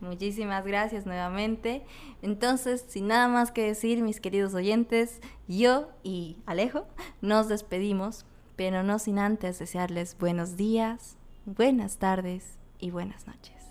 Muchísimas 0.00 0.64
gracias 0.64 1.06
nuevamente. 1.06 1.84
Entonces, 2.22 2.84
sin 2.88 3.08
nada 3.08 3.28
más 3.28 3.52
que 3.52 3.66
decir, 3.66 4.02
mis 4.02 4.20
queridos 4.20 4.54
oyentes, 4.54 5.20
yo 5.46 5.90
y 6.02 6.38
Alejo 6.46 6.86
nos 7.20 7.48
despedimos, 7.48 8.24
pero 8.56 8.82
no 8.82 8.98
sin 8.98 9.18
antes 9.18 9.58
desearles 9.58 10.16
buenos 10.18 10.56
días, 10.56 11.18
buenas 11.44 11.98
tardes 11.98 12.58
y 12.78 12.90
buenas 12.90 13.26
noches. 13.26 13.61